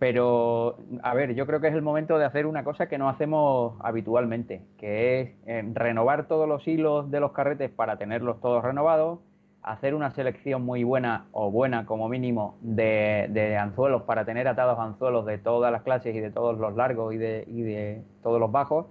Pero, 0.04 0.80
a 1.02 1.14
ver, 1.14 1.34
yo 1.34 1.48
creo 1.48 1.62
que 1.62 1.70
es 1.70 1.74
el 1.74 1.82
momento 1.82 2.18
de 2.18 2.26
hacer 2.26 2.46
una 2.46 2.66
cosa 2.66 2.90
que 2.90 2.98
no 2.98 3.08
hacemos 3.08 3.76
habitualmente, 3.80 4.62
que 4.78 5.22
es 5.22 5.30
eh, 5.46 5.64
renovar 5.74 6.28
todos 6.28 6.46
los 6.46 6.68
hilos 6.68 7.10
de 7.10 7.22
los 7.22 7.32
carretes 7.32 7.72
para 7.72 7.96
tenerlos 7.96 8.42
todos 8.42 8.62
renovados, 8.66 9.20
hacer 9.62 9.96
una 9.96 10.12
selección 10.12 10.66
muy 10.66 10.84
buena 10.84 11.28
o 11.32 11.52
buena 11.52 11.86
como 11.86 12.10
mínimo 12.10 12.58
de, 12.60 13.58
anzuelos 13.58 14.02
para 14.02 14.26
tener 14.26 14.46
atados 14.50 14.78
anzuelos 14.78 15.26
de 15.26 15.38
todas 15.38 15.72
las 15.72 15.84
clases 15.84 16.14
y 16.14 16.20
de 16.20 16.32
todos 16.32 16.60
los 16.60 16.76
largos 16.76 17.14
y 17.14 17.18
de, 17.18 17.46
y 17.48 17.62
de 17.62 18.04
todos 18.24 18.42
los 18.42 18.52
bajos 18.52 18.88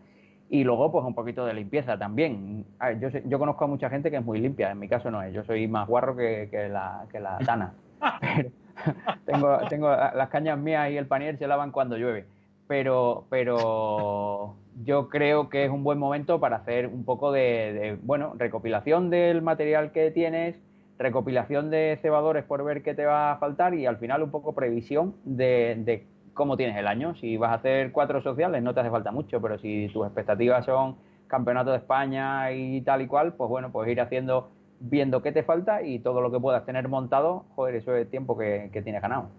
y 0.48 0.64
luego 0.64 0.90
pues 0.90 1.04
un 1.04 1.14
poquito 1.14 1.44
de 1.44 1.52
limpieza 1.52 1.98
también. 1.98 2.64
Yo, 3.00 3.10
yo 3.10 3.38
conozco 3.38 3.66
a 3.66 3.68
mucha 3.68 3.90
gente 3.90 4.10
que 4.10 4.16
es 4.16 4.24
muy 4.24 4.40
limpia, 4.40 4.70
en 4.70 4.78
mi 4.78 4.88
caso 4.88 5.10
no 5.10 5.22
es, 5.22 5.34
yo 5.34 5.44
soy 5.44 5.68
más 5.68 5.86
guarro 5.86 6.16
que, 6.16 6.48
la, 6.70 7.04
que 7.12 7.20
la. 7.20 7.74
tengo, 9.26 9.58
tengo 9.68 9.90
las 9.90 10.28
cañas 10.28 10.58
mías 10.58 10.90
y 10.90 10.96
el 10.96 11.06
panier 11.06 11.38
se 11.38 11.46
lavan 11.46 11.72
cuando 11.72 11.96
llueve. 11.96 12.26
Pero, 12.68 13.26
pero 13.28 14.56
yo 14.84 15.08
creo 15.08 15.48
que 15.48 15.64
es 15.64 15.70
un 15.70 15.84
buen 15.84 15.98
momento 15.98 16.40
para 16.40 16.56
hacer 16.56 16.86
un 16.86 17.04
poco 17.04 17.32
de, 17.32 17.98
bueno, 18.02 18.34
recopilación 18.36 19.10
del 19.10 19.42
material 19.42 19.92
que 19.92 20.10
tienes, 20.10 20.56
recopilación 20.98 21.70
de 21.70 21.98
cebadores 22.00 22.44
por 22.44 22.64
ver 22.64 22.82
qué 22.82 22.94
te 22.94 23.04
va 23.04 23.32
a 23.32 23.36
faltar 23.38 23.74
y 23.74 23.86
al 23.86 23.98
final 23.98 24.22
un 24.22 24.30
poco 24.30 24.54
previsión 24.54 25.14
de, 25.24 26.06
cómo 26.34 26.56
tienes 26.56 26.76
el 26.76 26.86
año. 26.86 27.14
Si 27.16 27.36
vas 27.36 27.50
a 27.50 27.54
hacer 27.54 27.92
cuatro 27.92 28.22
sociales 28.22 28.62
no 28.62 28.72
te 28.72 28.80
hace 28.80 28.90
falta 28.90 29.10
mucho, 29.10 29.40
pero 29.40 29.58
si 29.58 29.88
tus 29.92 30.06
expectativas 30.06 30.64
son 30.64 30.96
campeonato 31.26 31.70
de 31.70 31.78
España 31.78 32.52
y 32.52 32.82
tal 32.82 33.02
y 33.02 33.06
cual, 33.06 33.34
pues 33.34 33.48
bueno, 33.48 33.70
pues 33.72 33.88
ir 33.88 34.00
haciendo, 34.00 34.50
viendo 34.82 35.22
qué 35.22 35.32
te 35.32 35.42
falta 35.42 35.82
y 35.82 36.00
todo 36.00 36.20
lo 36.20 36.30
que 36.30 36.40
puedas 36.40 36.64
tener 36.66 36.88
montado, 36.88 37.46
joder, 37.54 37.76
eso 37.76 37.94
es 37.94 38.10
tiempo 38.10 38.36
que, 38.36 38.70
que 38.72 38.82
tienes 38.82 39.02
ganado. 39.02 39.30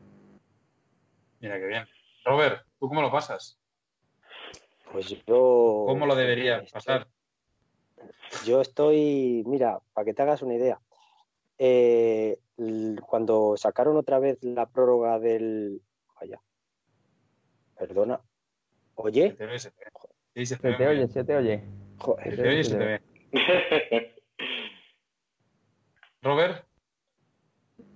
Mira 1.40 1.60
qué 1.60 1.68
bien. 1.68 1.86
Robert, 2.24 2.66
¿tú 2.80 2.88
cómo 2.88 3.02
lo 3.02 3.12
pasas? 3.12 3.60
Pues 4.92 5.10
yo. 5.26 5.86
¿Cómo 5.88 6.06
lo 6.06 6.16
debería 6.16 6.64
pasar? 6.72 7.08
Yo 8.46 8.62
estoy, 8.62 9.44
mira, 9.46 9.80
para 9.94 10.06
que 10.06 10.14
te 10.14 10.22
hagas 10.22 10.42
una 10.42 10.56
idea, 10.56 10.80
eh, 11.58 12.40
cuando 13.06 13.56
sacaron 13.58 13.98
otra 13.98 14.20
vez 14.20 14.42
la 14.44 14.68
prórroga 14.68 15.20
del. 15.20 15.82
Vaya. 16.20 16.42
Perdona. 17.78 18.22
¿Oye? 18.96 19.32
Se 19.32 19.38
te, 19.38 19.46
oye, 19.46 19.60
se 19.60 19.72
te, 19.72 20.88
oye, 20.88 21.08
se 21.08 21.24
te 21.24 21.36
oye. 21.36 21.64
se 22.24 22.38
te 22.38 22.48
oye, 22.48 22.64
se 22.64 22.78
te 22.78 22.86
ve. 22.86 24.10
Robert. 26.24 26.66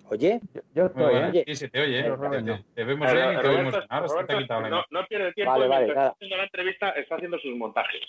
Oye, 0.09 0.39
yo, 0.73 0.85
estoy, 0.85 1.15
¿eh? 1.15 1.43
Sí, 1.47 1.55
se 1.55 1.69
te 1.69 1.81
oye, 1.81 1.99
¿eh? 1.99 2.03
te, 2.03 2.83
vemos 2.83 3.11
bien 3.11 3.33
y 3.33 3.41
te 3.41 3.47
vemos 3.47 3.75
ha 3.89 4.37
quitado 4.37 4.69
no, 4.69 4.83
no 4.89 5.05
pierde 5.05 5.33
tiempo. 5.33 5.51
Vale, 5.51 5.67
vale, 5.67 5.87
nada. 5.87 6.09
haciendo 6.09 6.37
la 6.37 6.43
entrevista 6.43 6.89
está 6.91 7.15
haciendo 7.15 7.39
sus 7.39 7.55
montajes. 7.57 8.01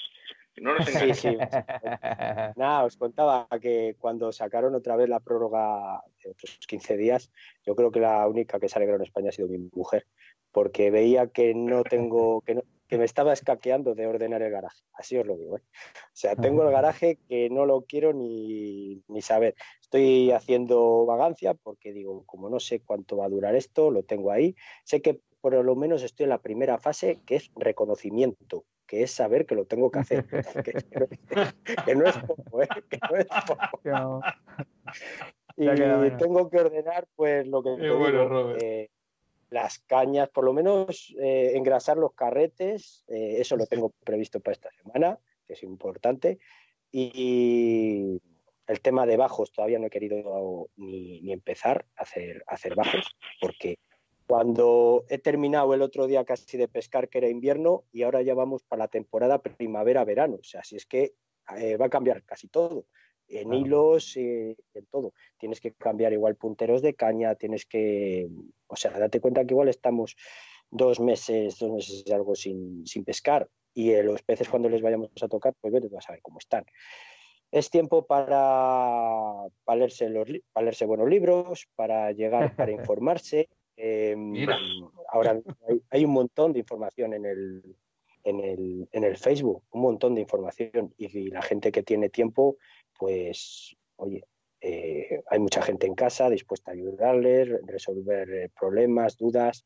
No 0.56 0.74
nos 0.74 0.86
sí, 0.86 1.14
sí. 1.14 1.36
Nada, 2.56 2.84
os 2.84 2.96
contaba 2.96 3.46
que 3.60 3.96
cuando 3.98 4.32
sacaron 4.32 4.74
otra 4.74 4.96
vez 4.96 5.08
la 5.08 5.20
prórroga 5.20 6.02
de 6.22 6.30
otros 6.30 6.58
15 6.66 6.96
días, 6.96 7.32
yo 7.64 7.74
creo 7.76 7.90
que 7.90 8.00
la 8.00 8.26
única 8.26 8.58
que 8.58 8.68
se 8.68 8.78
alegró 8.78 8.96
en 8.96 9.02
España 9.02 9.28
ha 9.28 9.32
sido 9.32 9.48
mi 9.48 9.58
mujer, 9.72 10.06
porque 10.52 10.90
veía 10.90 11.28
que 11.28 11.54
no 11.54 11.84
tengo, 11.84 12.40
que 12.42 12.56
no, 12.56 12.62
que 12.88 12.98
me 12.98 13.04
estaba 13.04 13.32
escaqueando 13.32 13.94
de 13.94 14.06
ordenar 14.06 14.42
el 14.42 14.50
garaje. 14.50 14.82
Así 14.94 15.16
os 15.18 15.26
lo 15.26 15.36
digo. 15.36 15.58
¿eh? 15.58 15.62
O 15.62 16.14
sea, 16.14 16.34
tengo 16.34 16.62
el 16.62 16.72
garaje 16.72 17.18
que 17.28 17.50
no 17.50 17.66
lo 17.66 17.82
quiero 17.82 18.14
ni, 18.14 19.02
ni, 19.08 19.20
saber. 19.20 19.54
Estoy 19.80 20.32
haciendo 20.32 21.04
vagancia 21.04 21.54
porque 21.54 21.92
digo, 21.92 22.24
como 22.24 22.48
no 22.48 22.58
sé 22.58 22.80
cuánto 22.80 23.18
va 23.18 23.26
a 23.26 23.30
durar 23.30 23.54
esto, 23.54 23.90
lo 23.90 24.02
tengo 24.02 24.32
ahí. 24.32 24.56
Sé 24.84 25.02
que 25.02 25.20
por 25.40 25.52
lo 25.52 25.76
menos 25.76 26.02
estoy 26.02 26.24
en 26.24 26.30
la 26.30 26.42
primera 26.42 26.78
fase, 26.78 27.20
que 27.26 27.36
es 27.36 27.50
reconocimiento, 27.54 28.64
que 28.86 29.02
es 29.02 29.12
saber 29.12 29.44
que 29.44 29.54
lo 29.54 29.66
tengo 29.66 29.90
que 29.90 29.98
hacer. 29.98 30.26
que, 31.84 31.94
no 31.94 32.06
es 32.06 32.16
poco, 32.18 32.62
¿eh? 32.62 32.68
Que 32.88 32.98
no 33.10 33.16
es 33.16 33.26
poco. 33.46 34.22
y 35.56 36.16
tengo 36.16 36.48
que 36.48 36.58
ordenar, 36.58 37.06
pues, 37.14 37.46
lo 37.46 37.62
que... 37.62 37.76
Qué 37.78 38.90
las 39.50 39.78
cañas, 39.80 40.28
por 40.28 40.44
lo 40.44 40.52
menos 40.52 41.14
eh, 41.20 41.52
engrasar 41.54 41.96
los 41.96 42.14
carretes, 42.14 43.04
eh, 43.08 43.36
eso 43.38 43.56
lo 43.56 43.66
tengo 43.66 43.90
previsto 44.04 44.40
para 44.40 44.52
esta 44.52 44.70
semana, 44.72 45.18
que 45.46 45.54
es 45.54 45.62
importante. 45.62 46.38
Y 46.90 48.20
el 48.66 48.80
tema 48.80 49.06
de 49.06 49.16
bajos 49.16 49.52
todavía 49.52 49.78
no 49.78 49.86
he 49.86 49.90
querido 49.90 50.68
ni, 50.76 51.32
empezar 51.32 51.86
a 51.96 52.02
hacer, 52.02 52.44
hacer 52.46 52.74
bajos, 52.74 53.16
porque 53.40 53.78
cuando 54.26 55.04
he 55.08 55.18
terminado 55.18 55.72
el 55.72 55.82
otro 55.82 56.06
día 56.06 56.24
casi 56.24 56.58
de 56.58 56.68
pescar, 56.68 57.08
que 57.08 57.18
era 57.18 57.28
invierno, 57.28 57.84
y 57.92 58.02
ahora 58.02 58.20
ya 58.22 58.34
vamos 58.34 58.62
para 58.62 58.84
la 58.84 58.88
temporada 58.88 59.40
primavera-verano. 59.40 60.36
O 60.40 60.44
sea, 60.44 60.62
si 60.64 60.76
es 60.76 60.84
que 60.84 61.14
eh, 61.56 61.76
va 61.78 61.86
a 61.86 61.90
cambiar 61.90 62.22
casi 62.24 62.48
todo 62.48 62.84
en 63.28 63.52
hilos, 63.52 64.16
en 64.16 64.56
todo. 64.90 65.12
Tienes 65.38 65.60
que 65.60 65.72
cambiar 65.72 66.12
igual 66.12 66.36
punteros 66.36 66.82
de 66.82 66.94
caña, 66.94 67.34
tienes 67.34 67.66
que, 67.66 68.28
o 68.66 68.76
sea, 68.76 68.98
date 68.98 69.20
cuenta 69.20 69.44
que 69.44 69.54
igual 69.54 69.68
estamos 69.68 70.16
dos 70.70 71.00
meses, 71.00 71.58
dos 71.58 71.70
meses 71.70 72.04
y 72.06 72.12
algo 72.12 72.34
sin, 72.34 72.84
pescar 73.04 73.48
y 73.74 73.90
eh, 73.90 74.02
los 74.02 74.22
peces 74.22 74.48
cuando 74.48 74.68
les 74.68 74.82
vayamos 74.82 75.10
a 75.20 75.28
tocar, 75.28 75.54
pues 75.60 75.72
vete 75.72 75.88
vas 75.88 76.08
a 76.08 76.12
ver 76.12 76.22
cómo 76.22 76.38
están. 76.38 76.64
Es 77.50 77.70
tiempo 77.70 78.06
para, 78.06 79.48
para, 79.64 79.78
leerse, 79.78 80.08
los, 80.10 80.28
para 80.52 80.64
leerse 80.64 80.84
buenos 80.84 81.08
libros, 81.08 81.66
para 81.76 82.12
llegar, 82.12 82.54
para 82.56 82.72
informarse. 82.72 83.48
Em, 83.76 84.34
ahora 85.08 85.40
hay, 85.90 86.04
un 86.04 86.10
montón 86.10 86.52
de 86.52 86.58
información 86.58 87.14
en 87.14 87.24
el, 87.24 87.62
en 88.24 88.40
el, 88.40 88.88
en 88.92 89.04
el 89.04 89.16
Facebook, 89.16 89.62
un 89.70 89.82
montón 89.82 90.14
de 90.14 90.22
información 90.22 90.92
y 90.98 91.30
la 91.30 91.42
gente 91.42 91.70
que 91.70 91.82
tiene 91.82 92.08
tiempo 92.08 92.56
pues, 92.98 93.76
oye, 93.96 94.24
eh, 94.60 95.22
hay 95.30 95.38
mucha 95.38 95.62
gente 95.62 95.86
en 95.86 95.94
casa 95.94 96.28
dispuesta 96.28 96.70
a 96.70 96.74
ayudarles, 96.74 97.48
resolver 97.66 98.28
eh, 98.30 98.50
problemas, 98.58 99.16
dudas. 99.16 99.64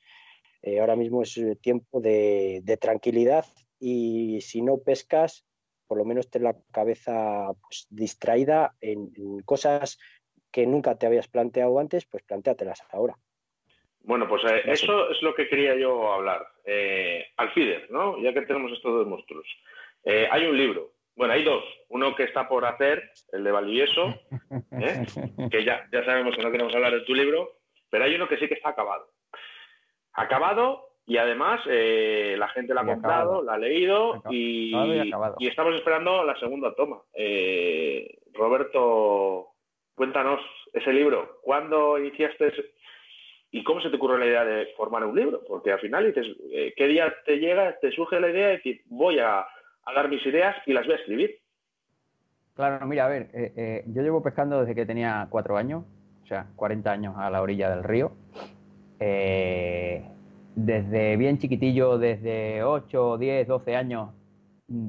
Eh, 0.61 0.81
ahora 0.81 0.97
mismo 0.97 1.23
es 1.23 1.41
tiempo 1.61 2.01
de, 2.01 2.63
tranquilidad 2.81 3.47
y 3.81 4.41
si 4.43 4.63
no 4.63 4.79
pescas, 4.79 5.45
por 5.87 5.99
lo 5.99 6.05
menos 6.05 6.31
ten 6.31 6.45
la 6.45 6.57
cabeza 6.73 7.49
pues, 7.63 7.87
distraída 7.91 8.75
en, 8.81 9.11
cosas 9.45 9.99
que 10.53 10.67
nunca 10.67 10.99
te 10.99 11.07
habías 11.07 11.27
planteado 11.27 11.79
antes, 11.79 12.05
pues 12.05 12.23
planteatelas 12.23 12.83
ahora. 12.91 13.17
Bueno, 14.05 14.29
pues 14.29 14.43
eso 14.67 15.11
es 15.11 15.23
lo 15.23 15.35
que 15.35 15.49
quería 15.49 15.77
yo 15.77 16.13
hablar. 16.13 16.47
Alfides, 17.37 17.89
¿no? 17.91 18.21
Ya 18.21 18.35
que 18.35 18.43
tenemos 18.43 18.73
estos 18.73 18.93
dos 18.93 19.07
monstruos. 19.07 19.47
hay 20.05 20.45
un 20.45 20.57
libro 20.57 20.93
bueno, 21.17 21.35
hay 21.35 21.45
dos. 21.45 21.65
Uno 21.89 22.15
que 22.15 22.25
está 22.25 22.49
por 22.49 22.65
hacer, 22.65 23.11
el 23.33 23.45
de 23.45 23.53
Valdivieso, 23.53 24.15
¿eh? 24.73 25.05
que 25.51 25.65
ya, 25.65 25.87
ya 25.93 26.05
sabemos 26.05 26.37
que 26.37 26.43
no 26.43 26.51
queremos 26.51 26.75
hablar 26.75 26.93
de 26.93 27.03
tu 27.03 27.15
libro, 27.15 27.51
pero 27.91 28.05
hay 28.05 28.15
uno 28.15 28.29
que 28.29 28.39
sí 28.39 28.49
que 28.49 28.55
está 28.55 28.71
acabado. 28.71 29.11
Acabado 30.15 30.93
y 31.07 31.17
además 31.17 31.61
eh, 31.69 32.37
la 32.39 32.49
gente 32.49 32.75
la 32.75 32.83
ha 32.83 32.87
comprado, 32.87 33.43
la 33.43 33.55
ha 33.55 33.59
leído 33.59 34.23
y, 34.31 34.73
estamos 35.41 35.75
esperando 35.75 36.25
la 36.25 36.39
segunda 36.39 36.75
toma. 36.75 37.03
Eh, 37.15 38.19
Roberto, 38.33 39.49
cuéntanos 39.95 40.41
ese 40.73 40.93
libro. 40.93 41.41
¿Cuándo 41.43 41.99
iniciaste 41.99 42.53
y 43.51 43.65
cómo 43.65 43.81
se 43.81 43.91
te 43.91 43.97
ocurrió 43.97 44.19
la 44.19 44.27
idea 44.27 44.45
de 44.45 44.67
formar 44.77 45.05
un 45.05 45.17
libro? 45.17 45.43
Porque 45.47 45.73
al 45.73 45.81
final 45.81 46.07
dices, 46.07 46.35
eh, 46.53 46.73
¿qué 46.77 46.87
día 46.87 47.13
te 47.27 47.39
llega, 47.39 47.77
te 47.81 47.91
surge 47.93 48.21
la 48.21 48.31
idea 48.31 48.47
de 48.49 48.57
decir, 48.57 48.83
voy 48.87 49.19
a, 49.19 49.45
dar 49.95 50.09
mis 50.09 50.25
ideas 50.27 50.57
y 50.67 50.73
las 50.73 50.87
voy 50.87 50.95
a 50.95 50.99
escribir? 50.99 51.39
Claro, 52.55 52.87
mira, 52.87 53.07
a 53.07 53.09
ver, 53.09 53.85
yo 53.87 54.03
llevo 54.03 54.23
pescando 54.23 54.61
desde 54.61 54.75
que 54.75 54.87
tenía 54.87 55.27
cuatro 55.31 55.57
años, 55.57 55.85
o 56.23 56.27
sea, 56.27 56.47
40 56.57 56.93
años 56.93 57.15
a 57.17 57.31
la 57.31 57.41
orilla 57.43 57.71
del 57.71 57.83
río. 57.83 58.13
Eh, 59.01 60.05
desde 60.55 61.17
bien 61.17 61.39
chiquitillo, 61.39 61.99
desde 61.99 62.63
8, 62.63 63.19
10, 63.19 63.49
12 63.49 63.77
años, 63.77 64.11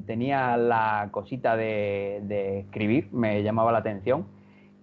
tenía 0.06 0.56
la 0.56 1.08
cosita 1.10 1.56
de, 1.56 2.60
escribir, 2.60 3.08
me 3.12 3.42
llamaba 3.42 3.72
la 3.72 3.78
atención. 3.78 4.26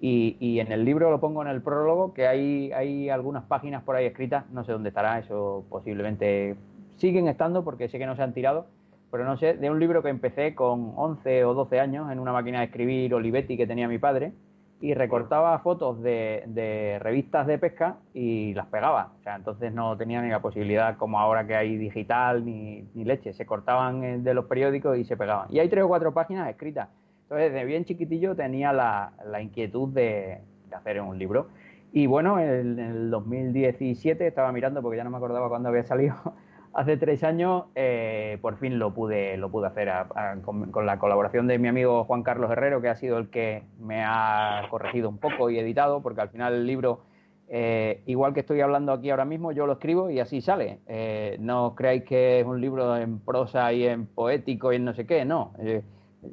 Y, 0.02 0.60
en 0.60 0.72
el 0.72 0.84
libro 0.84 1.12
lo 1.12 1.20
pongo 1.20 1.44
en 1.44 1.48
el 1.48 1.62
prólogo, 1.62 2.14
que 2.14 2.28
hay, 2.28 2.72
hay 2.74 3.10
algunas 3.10 3.44
páginas 3.44 3.84
por 3.84 3.96
ahí 3.96 4.06
escritas, 4.06 4.50
no 4.50 4.66
sé 4.66 4.72
dónde 4.72 4.90
estará, 4.90 5.20
eso 5.20 5.64
posiblemente 5.70 6.56
siguen 6.98 7.28
estando 7.28 7.64
porque 7.64 7.88
sé 7.88 8.00
que 8.00 8.08
no 8.08 8.16
se 8.16 8.24
han 8.24 8.34
tirado, 8.34 8.66
pero 9.12 9.26
no 9.26 9.38
sé, 9.38 9.56
de 9.56 9.70
un 9.70 9.80
libro 9.80 10.02
que 10.02 10.10
empecé 10.10 10.56
con 10.56 10.94
11 10.96 11.46
o 11.46 11.54
12 11.54 11.80
años 11.80 12.12
en 12.12 12.20
una 12.20 12.32
máquina 12.32 12.60
de 12.60 12.66
escribir 12.66 13.14
Olivetti 13.14 13.58
que 13.58 13.68
tenía 13.68 13.88
mi 13.88 13.98
padre, 13.98 14.34
y 14.82 14.96
recortaba 14.96 15.58
fotos 15.60 16.02
de, 16.02 16.98
revistas 17.00 17.46
de 17.46 17.60
pesca 17.60 17.98
y 18.14 18.54
las 18.56 18.66
pegaba. 18.66 19.14
O 19.20 19.24
sea, 19.24 19.36
entonces 19.36 19.72
no 19.72 19.96
tenía 19.96 20.22
ni 20.22 20.30
la 20.30 20.42
posibilidad, 20.42 20.98
como 20.98 21.20
ahora 21.20 21.46
que 21.46 21.56
hay 21.56 21.78
digital 21.78 22.44
ni, 22.44 22.84
leche, 22.96 23.34
se 23.34 23.46
cortaban 23.46 24.04
eh, 24.04 24.18
de 24.18 24.34
los 24.34 24.46
periódicos 24.46 24.98
y 24.98 25.04
se 25.04 25.16
pegaban. 25.16 25.48
Y 25.52 25.60
hay 25.60 25.70
tres 25.70 25.84
o 25.84 25.88
cuatro 25.88 26.14
páginas 26.14 26.50
escritas. 26.50 26.90
Entonces, 27.24 27.54
desde 27.54 27.66
bien 27.66 27.86
chiquitillo 27.86 28.36
tenía 28.36 28.74
la, 28.74 29.42
inquietud 29.42 29.90
de, 29.90 30.42
hacer 30.76 31.00
un 31.00 31.18
libro. 31.18 31.50
Y 31.94 32.08
bueno, 32.08 32.40
en 32.40 32.80
el 32.80 33.12
2017 33.12 34.26
estaba 34.26 34.52
mirando, 34.52 34.82
porque 34.82 34.98
ya 34.98 35.04
no 35.04 35.12
me 35.12 35.18
acordaba 35.18 35.48
cuándo 35.48 35.70
había 35.70 35.84
salido, 35.84 36.16
hace 36.74 36.98
tres 36.98 37.24
años 37.24 37.66
eh, 37.76 38.38
por 38.42 38.58
fin 38.58 38.80
lo 38.80 38.94
pude, 38.94 39.38
lo 39.38 39.50
pude 39.50 39.68
hacer 39.68 39.92
con, 40.44 40.72
la 40.86 41.00
colaboración 41.00 41.48
de 41.48 41.60
mi 41.60 41.68
amigo 41.68 42.04
Juan 42.06 42.24
Carlos 42.24 42.52
Herrero, 42.52 42.82
que 42.82 42.90
ha 42.90 42.96
sido 42.96 43.18
el 43.18 43.30
que 43.30 43.64
me 43.80 44.04
ha 44.04 44.68
corregido 44.70 45.10
un 45.10 45.18
poco 45.18 45.50
y 45.50 45.60
editado, 45.60 46.02
porque 46.02 46.22
al 46.22 46.30
final 46.30 46.54
el 46.54 46.66
libro, 46.66 47.02
eh, 47.50 48.02
igual 48.06 48.34
que 48.34 48.42
estoy 48.42 48.62
hablando 48.62 48.94
aquí 48.94 49.10
ahora 49.10 49.26
mismo, 49.26 49.52
yo 49.52 49.66
lo 49.66 49.74
escribo 49.74 50.10
y 50.10 50.20
así 50.20 50.42
sale. 50.42 50.80
Eh, 50.88 51.38
no 51.40 51.76
creáis 51.76 52.04
que 52.04 52.40
es 52.40 52.46
un 52.46 52.62
libro 52.62 52.96
en 52.98 53.20
prosa 53.20 53.72
y 53.74 53.86
en 53.86 54.06
poético 54.06 54.72
y 54.72 54.78
en 54.78 54.86
no 54.86 54.94
sé 54.94 55.06
qué, 55.06 55.26
no. 55.26 55.54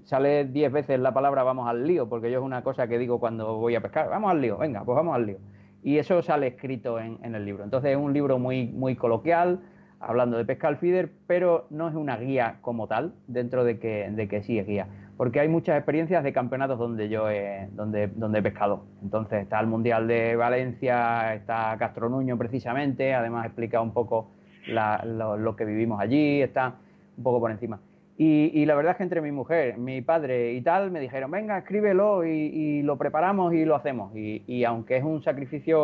sale 0.04 0.44
diez 0.44 0.70
veces 0.70 1.00
la 1.00 1.12
palabra 1.12 1.42
vamos 1.42 1.68
al 1.68 1.86
lío, 1.86 2.08
porque 2.08 2.30
yo 2.30 2.38
es 2.38 2.44
una 2.44 2.62
cosa 2.62 2.86
que 2.86 2.98
digo 2.98 3.18
cuando 3.18 3.56
voy 3.56 3.74
a 3.74 3.80
pescar, 3.80 4.08
vamos 4.08 4.30
al 4.30 4.40
lío, 4.40 4.56
venga, 4.58 4.84
pues 4.84 4.96
vamos 4.96 5.14
al 5.14 5.26
lío. 5.26 5.38
Y 5.82 5.98
eso 5.98 6.22
sale 6.22 6.48
escrito 6.48 6.98
en, 6.98 7.18
en 7.22 7.34
el 7.34 7.44
libro. 7.44 7.62
Entonces 7.62 7.92
es 7.92 7.96
un 7.96 8.12
libro 8.12 8.38
muy, 8.38 8.66
muy 8.66 8.96
coloquial, 8.96 9.60
hablando 10.00 10.36
de 10.36 10.44
pesca 10.44 10.68
al 10.68 10.76
feeder, 10.76 11.10
pero 11.26 11.66
no 11.70 11.88
es 11.88 11.94
una 11.94 12.16
guía 12.16 12.58
como 12.60 12.86
tal, 12.86 13.14
dentro 13.26 13.64
de 13.64 13.78
que, 13.78 14.10
de 14.10 14.28
que 14.28 14.42
sí 14.42 14.58
es 14.58 14.66
guía. 14.66 14.86
Porque 15.16 15.40
hay 15.40 15.48
muchas 15.48 15.76
experiencias 15.76 16.22
de 16.22 16.32
campeonatos 16.32 16.78
donde 16.78 17.08
yo 17.08 17.28
he, 17.28 17.68
donde, 17.72 18.06
donde 18.06 18.38
he 18.38 18.42
pescado. 18.42 18.84
Entonces 19.02 19.42
está 19.42 19.58
el 19.58 19.66
Mundial 19.66 20.06
de 20.06 20.36
Valencia, 20.36 21.34
está 21.34 21.76
Castronuño 21.76 22.38
precisamente, 22.38 23.14
además 23.14 23.46
explica 23.46 23.80
un 23.80 23.92
poco 23.92 24.30
lo, 24.68 25.56
que 25.56 25.64
vivimos 25.64 26.00
allí, 26.00 26.40
está 26.42 26.74
un 27.16 27.24
poco 27.24 27.40
por 27.40 27.50
encima. 27.50 27.80
Y, 28.20 28.66
la 28.66 28.74
verdad 28.74 28.92
es 28.92 28.96
que 28.96 29.04
entre 29.04 29.20
mi 29.20 29.30
mujer, 29.30 29.78
mi 29.78 30.02
padre 30.02 30.52
y 30.54 30.60
tal, 30.60 30.90
me 30.90 30.98
dijeron, 30.98 31.30
venga, 31.30 31.56
escríbelo 31.58 32.24
y, 32.26 32.82
lo 32.82 32.98
preparamos 32.98 33.54
y 33.54 33.64
lo 33.64 33.76
hacemos. 33.76 34.10
Y, 34.16 34.64
aunque 34.64 34.96
es 34.96 35.04
un 35.04 35.22
sacrificio 35.22 35.78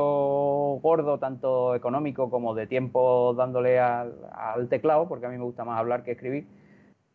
gordo, 0.82 1.20
tanto 1.20 1.76
económico 1.76 2.30
como 2.30 2.52
de 2.56 2.66
tiempo 2.66 3.34
dándole 3.34 3.78
al, 3.78 4.68
teclado, 4.68 5.08
porque 5.08 5.26
a 5.26 5.28
mí 5.28 5.38
me 5.38 5.44
gusta 5.44 5.64
más 5.64 5.78
hablar 5.78 6.02
que 6.02 6.10
escribir, 6.12 6.48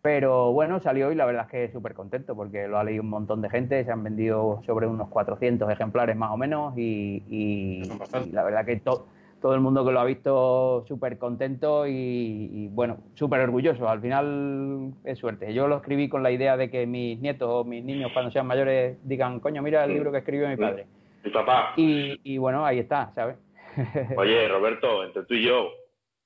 pero 0.01 0.53
bueno, 0.53 0.79
salió 0.79 1.11
y 1.11 1.15
la 1.15 1.25
verdad 1.25 1.47
es 1.47 1.51
que 1.51 1.71
súper 1.73 1.95
contento 1.95 2.33
porque 2.33 2.69
lo 2.69 2.77
ha 2.79 2.85
leído 2.85 3.03
un 3.03 3.09
montón 3.09 3.41
de 3.41 3.49
gente, 3.49 3.83
se 3.83 3.91
han 3.91 4.03
vendido 4.03 4.61
sobre 4.65 4.87
unos 4.87 5.09
400 5.09 5.69
ejemplares 5.69 6.15
más 6.15 6.31
o 6.31 6.37
menos 6.37 6.77
y, 6.77 7.81
la 8.31 8.43
verdad 8.43 8.65
que 8.65 8.77
todo 8.77 9.07
todo 9.41 9.53
el 9.53 9.61
mundo 9.61 9.85
que 9.85 9.91
lo 9.91 9.99
ha 9.99 10.05
visto 10.05 10.85
súper 10.87 11.17
contento 11.17 11.87
y, 11.87 12.67
bueno, 12.71 12.97
súper 13.13 13.41
orgulloso. 13.41 13.87
Al 13.87 14.01
final 14.01 14.93
es 15.03 15.17
suerte. 15.17 15.53
Yo 15.53 15.67
lo 15.67 15.77
escribí 15.77 16.09
con 16.09 16.23
la 16.23 16.31
idea 16.31 16.57
de 16.57 16.69
que 16.69 16.85
mis 16.85 17.19
nietos 17.19 17.49
o 17.49 17.63
mis 17.63 17.83
niños 17.83 18.11
cuando 18.13 18.31
sean 18.31 18.47
mayores 18.47 18.97
digan, 19.07 19.39
coño, 19.39 19.61
mira 19.61 19.85
el 19.85 19.93
libro 19.93 20.11
que 20.11 20.19
escribió 20.19 20.47
mi 20.49 20.57
padre. 20.57 20.87
Mi 21.23 21.31
papá. 21.31 21.73
Y, 21.75 22.37
bueno, 22.37 22.65
ahí 22.65 22.79
está, 22.79 23.11
¿sabes? 23.15 23.37
Oye, 24.17 24.47
Roberto, 24.47 25.03
entre 25.03 25.23
tú 25.23 25.33
y 25.33 25.45
yo, 25.45 25.69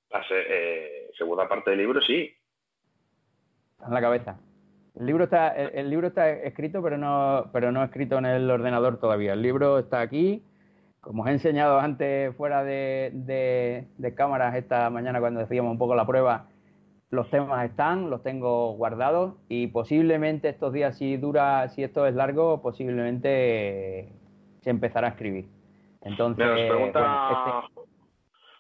la 0.10 0.24
eh, 0.32 1.12
segunda 1.18 1.48
parte 1.48 1.72
del 1.72 1.80
libro 1.80 2.02
sí. 2.02 2.34
en 3.86 3.94
la 3.94 4.02
cabeza. 4.02 4.40
El 4.96 5.08
libro 5.08 5.24
está, 5.24 5.50
el, 5.50 5.90
libro 5.90 6.08
está 6.08 6.30
escrito, 6.30 6.84
pero 6.84 6.98
no, 6.98 7.50
pero 7.52 7.72
no 7.72 7.84
escrito 7.84 8.18
en 8.20 8.26
el 8.26 8.50
ordenador 8.50 9.00
todavía. 9.00 9.34
El 9.34 9.42
libro 9.42 9.80
está 9.80 10.02
aquí 10.02 10.44
como 11.04 11.24
os 11.24 11.28
he 11.28 11.34
enseñado 11.34 11.80
antes 11.80 12.34
fuera 12.38 12.64
de, 12.64 13.86
cámaras 14.16 14.56
esta 14.56 14.90
mañana 14.90 15.20
cuando 15.20 15.42
decíamos 15.42 15.72
un 15.72 15.78
poco 15.78 15.96
la 15.96 16.08
prueba, 16.08 16.48
los 17.10 17.30
temas 17.30 17.66
están, 17.70 18.10
los 18.10 18.24
tengo 18.24 18.72
guardados 18.74 19.36
y 19.50 19.68
posiblemente 19.68 20.48
estos 20.48 20.72
días, 20.72 20.98
si 20.98 21.18
dura, 21.18 21.68
si 21.70 21.84
esto 21.84 22.08
es 22.08 22.16
largo, 22.16 22.62
posiblemente 22.62 24.14
se 24.62 24.70
empezará 24.70 25.08
a 25.08 25.10
escribir. 25.12 25.46
Entonces, 26.04 26.48
pregunta, 26.70 27.64
este 27.70 27.84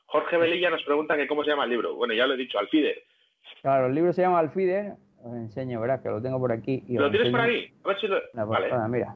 Jorge 0.06 0.38
Velilla 0.38 0.70
nos 0.70 0.84
pregunta 0.84 1.16
que 1.16 1.28
cómo 1.28 1.46
se 1.46 1.50
llama 1.50 1.64
el 1.64 1.70
libro. 1.70 1.96
Bueno, 1.96 2.14
ya 2.14 2.28
lo 2.28 2.34
he 2.34 2.38
dicho, 2.38 2.60
Alfider. 2.60 3.04
Claro, 3.62 3.88
el 3.88 3.96
libro 3.96 4.12
se 4.12 4.22
llama 4.22 4.40
Alfider. 4.40 4.96
Os 5.24 5.34
enseño, 5.34 5.80
verás 5.80 6.02
que 6.02 6.10
lo 6.10 6.22
tengo 6.22 6.40
por 6.40 6.52
aquí. 6.52 6.84
¿Lo 6.90 7.10
tienes 7.10 7.32
por 7.32 7.40
ahí? 7.40 7.72
A 7.86 7.88
ver 7.88 8.00
si 8.02 8.08
lo... 8.08 8.18
vale. 8.46 8.70
mira. 8.90 9.16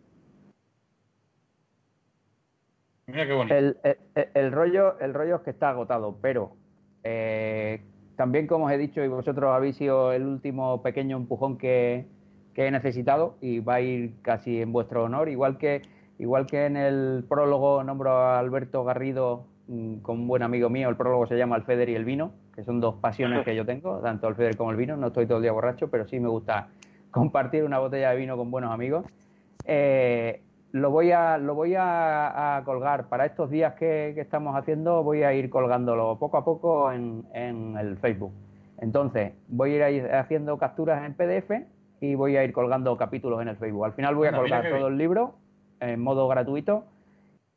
Mira 3.08 3.26
qué 3.26 3.34
bonito. 3.34 3.56
El, 3.56 4.52
rollo, 4.52 5.00
el 5.00 5.14
rollo 5.14 5.38
es 5.38 5.42
que 5.42 5.52
está 5.52 5.70
agotado, 5.70 6.18
pero 6.22 6.52
eh, 7.04 7.82
también 8.18 8.48
como 8.48 8.66
os 8.66 8.72
he 8.72 8.78
dicho 8.78 9.02
y 9.02 9.08
vosotros 9.08 9.54
habéis 9.54 9.78
sido 9.78 10.12
el 10.12 10.26
último 10.26 10.82
pequeño 10.82 11.16
empujón 11.16 11.58
que, 11.58 12.06
he 12.56 12.72
necesitado 12.72 13.38
y 13.40 13.60
va 13.60 13.76
a 13.76 13.82
ir 13.82 14.16
casi 14.24 14.62
en 14.62 14.74
vuestro 14.74 15.04
honor, 15.04 15.30
igual 15.30 15.60
que 15.60 15.84
igual 16.18 16.48
que 16.48 16.66
en 16.66 16.76
el 16.76 17.24
prólogo 17.30 17.84
nombro 17.84 18.10
a 18.10 18.40
Alberto 18.40 18.84
Garrido 18.84 19.46
mm, 19.68 19.98
con 19.98 20.22
un 20.22 20.28
buen 20.28 20.42
amigo 20.42 20.68
mío, 20.68 20.90
el 20.90 20.96
prólogo 20.96 21.28
se 21.28 21.38
llama 21.38 21.56
El 21.56 21.62
Feder 21.62 21.88
y 21.90 21.94
el 21.94 22.04
vino, 22.04 22.32
que 22.56 22.64
son 22.64 22.82
dos 22.82 22.96
pasiones 22.96 23.46
que 23.46 23.56
yo 23.56 23.64
tengo, 23.64 24.00
tanto 24.04 24.28
el 24.28 24.34
Feder 24.34 24.58
como 24.58 24.72
el 24.72 24.78
vino, 24.78 24.98
no 24.98 25.08
estoy 25.08 25.28
todo 25.28 25.38
el 25.38 25.44
día 25.44 25.52
borracho, 25.52 25.90
pero 25.92 26.08
sí 26.08 26.20
me 26.20 26.30
gusta 26.30 26.70
compartir 27.12 27.64
una 27.64 27.78
botella 27.78 28.10
de 28.10 28.18
vino 28.18 28.36
con 28.36 28.50
buenos 28.50 28.72
amigos. 28.72 29.06
Eh, 29.64 30.42
lo 30.72 30.92
voy 30.92 31.12
a, 31.12 31.38
lo 31.38 31.56
voy 31.56 31.76
a, 31.78 32.62
colgar. 32.66 33.10
Para 33.10 33.26
estos 33.26 33.50
días 33.50 33.74
que, 33.76 34.10
estamos 34.20 34.56
haciendo, 34.56 35.04
voy 35.04 35.24
a 35.24 35.34
ir 35.34 35.50
colgándolo 35.50 36.18
poco 36.20 36.38
a 36.38 36.46
poco 36.46 36.92
en, 36.92 37.26
el 37.34 37.98
Facebook. 37.98 38.34
Entonces, 38.80 39.34
voy 39.48 39.80
a 39.82 39.90
ir 39.90 40.06
haciendo 40.14 40.58
capturas 40.58 41.06
en 41.06 41.14
PDF 41.14 41.66
y 42.00 42.16
voy 42.16 42.38
a 42.38 42.44
ir 42.44 42.54
colgando 42.54 42.96
capítulos 42.98 43.42
en 43.42 43.48
el 43.48 43.58
Facebook. 43.58 43.86
Al 43.86 43.94
final 43.94 44.16
voy 44.16 44.28
a 44.28 44.32
colgar 44.34 44.70
todo 44.70 44.88
el 44.88 44.98
libro 44.98 45.36
en 45.80 46.00
modo 46.00 46.28
gratuito 46.28 46.86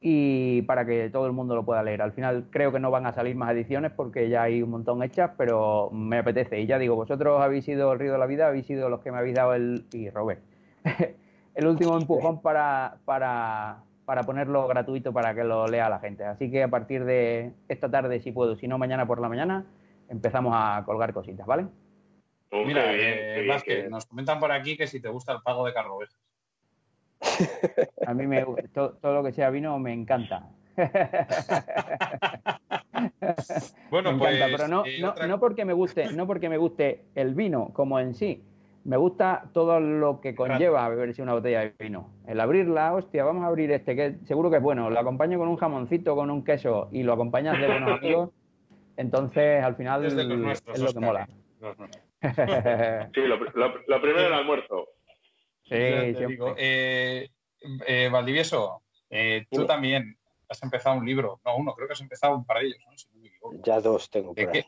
y 0.01 0.63
para 0.63 0.87
que 0.87 1.11
todo 1.11 1.27
el 1.27 1.33
mundo 1.33 1.55
lo 1.55 1.65
pueda 1.65 1.83
leer. 1.83 2.01
Al 2.01 2.13
final 2.13 2.47
creo 2.51 2.73
que 2.73 2.81
no 2.81 2.91
van 2.91 3.05
a 3.07 3.13
salir 3.13 3.37
más 3.37 3.53
ediciones 3.53 3.93
porque 3.93 4.31
ya 4.31 4.45
hay 4.45 4.63
un 4.63 4.71
montón 4.71 5.03
hechas, 5.03 5.33
pero 5.37 5.91
me 5.93 6.19
apetece. 6.19 6.61
Y 6.61 6.67
ya 6.67 6.79
digo, 6.79 6.97
vosotros 6.97 7.43
habéis 7.43 7.67
sido 7.67 7.93
el 7.93 7.99
río 7.99 8.13
de 8.13 8.19
la 8.19 8.27
vida, 8.27 8.47
habéis 8.47 8.67
sido 8.67 8.89
los 8.89 9.01
que 9.01 9.13
me 9.13 9.19
habéis 9.19 9.35
dado 9.35 9.55
el... 9.55 9.85
y 9.93 10.09
Robert. 10.09 10.41
el 11.61 11.67
último 11.67 11.97
empujón 11.97 12.41
para, 12.41 12.97
para, 13.05 13.83
para 14.07 14.23
ponerlo 14.23 14.67
gratuito 14.67 15.13
para 15.13 15.35
que 15.35 15.45
lo 15.45 15.67
lea 15.67 15.91
la 15.91 15.99
gente. 15.99 16.25
Así 16.25 16.51
que 16.51 16.63
a 16.63 16.69
partir 16.69 17.05
de 17.05 17.53
esta 17.69 17.91
tarde, 17.91 18.21
si 18.21 18.33
puedo, 18.33 18.57
si 18.57 18.67
no 18.67 18.79
mañana 18.79 19.07
por 19.07 19.21
la 19.21 19.29
mañana, 19.29 19.67
empezamos 20.09 20.55
a 20.57 20.83
colgar 20.87 21.13
cositas, 21.13 21.47
¿vale? 21.47 21.67
Mira, 22.51 22.95
eh, 22.95 23.89
nos 23.91 24.07
comentan 24.07 24.41
por 24.41 24.51
aquí 24.51 24.77
que 24.77 24.87
si 24.87 25.01
te 25.01 25.11
gusta 25.11 25.35
el 25.35 25.43
pago 25.43 25.67
de 25.67 25.75
carrovejas. 25.75 26.17
A 28.07 28.15
mí 28.15 28.27
me 28.27 28.43
todo, 28.73 28.95
todo 28.95 29.15
lo 29.15 29.23
que 29.23 29.33
sea 29.33 29.51
vino 29.51 29.79
me 29.79 29.93
encanta. 29.93 30.49
bueno, 33.91 34.13
me 34.13 34.17
encanta, 34.17 34.47
pues, 34.47 34.57
pero 34.57 34.67
no, 34.67 34.87
eh, 34.87 34.99
no, 34.99 35.15
no, 35.27 35.39
porque 35.39 35.67
me 35.67 35.75
guste, 35.75 36.11
no 36.13 36.27
porque 36.27 36.49
me 36.49 36.57
guste 36.57 37.05
el 37.15 37.35
vino 37.35 37.71
como 37.75 38.01
en 38.01 38.15
sí, 38.15 38.43
me 38.91 38.97
gusta 38.97 39.49
todo 39.55 39.79
lo 39.79 40.21
que 40.21 40.35
conlleva 40.35 40.89
beberse 40.89 41.23
una 41.23 41.35
botella 41.35 41.61
de 41.61 41.75
vino. 41.79 42.11
El 42.27 42.41
abrirla, 42.41 42.93
hostia, 42.93 43.23
vamos 43.23 43.45
a 43.45 43.47
abrir 43.47 43.71
este, 43.71 43.95
que 43.95 44.17
seguro 44.27 44.51
que 44.51 44.57
es 44.57 44.63
bueno. 44.63 44.91
Lo 44.91 44.99
acompaño 44.99 45.39
con 45.39 45.47
un 45.47 45.57
jamoncito, 45.57 46.17
con 46.17 46.29
un 46.29 46.43
queso 46.43 46.89
y 46.91 47.05
lo 47.05 47.13
acompañas 47.13 47.57
de 47.61 47.69
buenos 47.69 47.89
amigos. 48.01 48.31
Entonces, 48.97 49.63
al 49.63 49.77
final 49.77 50.05
es, 50.07 50.15
lo 50.15 50.93
que 50.93 50.99
mola. 50.99 51.29
sí, 53.15 53.21
lo, 53.21 53.39
primero 54.03 54.27
el 54.27 54.33
almuerzo. 54.33 54.89
Sí, 55.63 55.77
eh, 55.77 57.31
eh, 57.87 58.09
Valdivieso, 58.11 58.83
eh, 59.09 59.47
tú 59.53 59.67
también 59.67 60.19
has 60.49 60.61
empezado 60.65 60.99
un 60.99 61.07
libro, 61.07 61.41
no 61.45 61.57
uno, 61.59 61.75
creo 61.75 61.87
que 61.87 61.93
has 61.93 62.01
empezado 62.01 62.35
un 62.35 62.45
par 62.45 62.59
de 62.59 62.67
ellos, 62.67 62.81
¿no? 62.85 63.63
Ya 63.65 63.81
dos 63.81 64.11
tengo 64.11 64.35
¿De, 64.35 64.49
qué, 64.51 64.65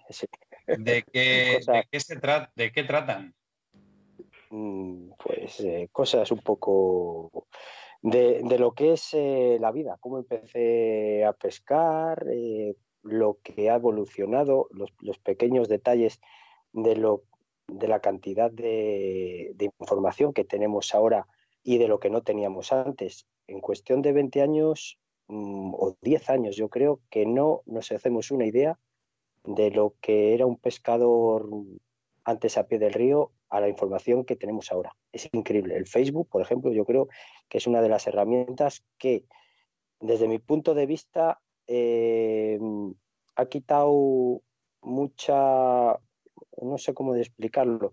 de, 0.78 1.02
qué, 1.12 1.60
¿De 1.66 1.86
qué 1.90 1.98
se 1.98 2.20
trata? 2.20 2.52
¿De 2.54 2.70
qué 2.70 2.84
tratan? 2.84 3.34
Mm, 4.52 5.12
pues 5.24 5.60
eh, 5.60 5.88
cosas 5.92 6.30
un 6.30 6.40
poco 6.40 7.46
de, 8.02 8.42
lo 8.58 8.72
que 8.74 8.92
es 8.92 9.14
eh, 9.14 9.56
la 9.58 9.72
vida, 9.72 9.96
cómo 9.98 10.18
empecé 10.18 11.24
a 11.24 11.32
pescar, 11.32 12.26
eh, 12.30 12.76
lo 13.02 13.38
que 13.42 13.70
ha 13.70 13.76
evolucionado, 13.76 14.68
los, 14.72 15.18
pequeños 15.20 15.68
detalles 15.70 16.20
de, 16.74 16.96
lo, 16.96 17.22
de 17.66 17.88
la 17.88 18.00
cantidad 18.00 18.50
de, 18.50 19.54
información 19.80 20.34
que 20.34 20.44
tenemos 20.44 20.94
ahora 20.94 21.26
y 21.62 21.78
de 21.78 21.88
lo 21.88 21.98
que 21.98 22.10
no 22.10 22.22
teníamos 22.22 22.72
antes. 22.74 23.26
En 23.46 23.60
cuestión 23.60 24.02
de 24.02 24.12
20 24.12 24.42
años 24.42 24.98
mm, 25.28 25.72
o 25.74 25.96
10 26.02 26.28
años, 26.28 26.56
yo 26.56 26.68
creo 26.68 27.00
que 27.08 27.24
no 27.24 27.62
nos 27.64 27.90
hacemos 27.90 28.30
una 28.30 28.44
idea 28.44 28.78
de 29.44 29.70
lo 29.70 29.94
que 30.02 30.34
era 30.34 30.44
un 30.44 30.58
pescador 30.58 31.48
antes 32.24 32.58
a 32.58 32.66
pie 32.66 32.78
del 32.78 32.92
río 32.92 33.32
a 33.52 33.60
la 33.60 33.68
información 33.68 34.24
que 34.24 34.34
tenemos 34.34 34.72
ahora. 34.72 34.96
Es 35.12 35.28
increíble. 35.32 35.76
El 35.76 35.86
Facebook, 35.86 36.26
por 36.30 36.40
ejemplo, 36.40 36.72
yo 36.72 36.86
creo 36.86 37.08
que 37.50 37.58
es 37.58 37.66
una 37.66 37.82
de 37.82 37.90
las 37.90 38.06
herramientas 38.06 38.82
que, 38.96 39.26
desde 40.00 40.26
mi 40.26 40.38
punto 40.38 40.72
de 40.72 40.86
vista, 40.86 41.38
eh, 41.66 42.58
ha 43.36 43.46
quitado 43.46 44.40
mucha, 44.80 45.98
no 46.62 46.78
sé 46.78 46.94
cómo 46.94 47.14
explicarlo, 47.14 47.92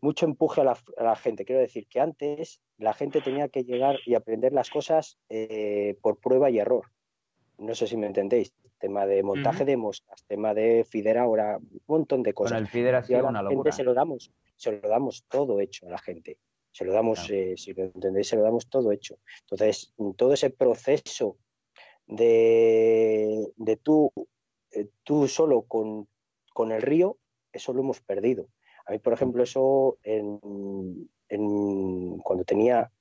mucho 0.00 0.24
empuje 0.24 0.62
a 0.62 0.64
la, 0.64 1.16
gente. 1.16 1.44
Quiero 1.44 1.60
decir 1.60 1.86
que 1.88 2.00
antes 2.00 2.62
la 2.78 2.94
gente 2.94 3.20
tenía 3.20 3.50
que 3.50 3.64
llegar 3.64 3.98
y 4.06 4.14
aprender 4.14 4.54
las 4.54 4.70
cosas 4.70 5.18
eh, 5.28 5.98
por 6.00 6.20
prueba 6.20 6.48
y 6.48 6.58
error. 6.58 6.86
No 7.58 7.74
sé 7.74 7.86
si 7.86 7.98
me 7.98 8.06
entendéis. 8.06 8.54
Tema 8.86 9.04
de 9.04 9.22
montaje 9.24 9.64
de 9.64 9.76
moscas, 9.76 10.24
tema 10.28 10.54
de 10.54 10.86
Fider 10.88 11.18
ahora, 11.18 11.58
un 11.58 11.80
montón 11.88 12.22
de 12.22 12.32
cosas. 12.32 12.52
Con 12.52 12.62
el 12.62 12.68
Fider 12.68 12.94
ha 12.94 13.02
sido 13.02 13.26
una 13.26 13.42
locura. 13.42 13.72
se 13.72 13.82
lo 13.82 13.94
damos 13.94 14.30
se 14.56 14.72
lo 14.72 14.88
damos 14.88 15.24
todo 15.28 15.60
hecho 15.60 15.86
a 15.86 15.90
la 15.90 15.98
gente. 15.98 16.38
Se 16.72 16.84
lo 16.84 16.92
damos, 16.92 17.30
eh, 17.30 17.54
si 17.56 17.72
lo 17.72 17.84
entendéis, 17.84 18.28
se 18.28 18.36
lo 18.36 18.42
damos 18.42 18.68
todo 18.68 18.92
hecho. 18.92 19.18
Entonces, 19.42 19.94
todo 20.16 20.32
ese 20.34 20.50
proceso 20.50 21.38
de, 22.06 23.52
de 23.56 23.76
tú, 23.76 24.12
eh, 24.72 24.88
tú 25.02 25.26
solo 25.26 25.62
con, 25.62 26.06
con, 26.52 26.72
el 26.72 26.82
río, 26.82 27.18
eso 27.52 27.72
lo 27.72 27.80
hemos 27.80 28.00
perdido. 28.00 28.48
A 28.84 28.92
mí, 28.92 28.98
por 28.98 29.12
ejemplo, 29.14 29.42
eso 29.42 29.98
en, 30.02 30.38
cuando 32.22 32.44
tenía, 32.44 32.92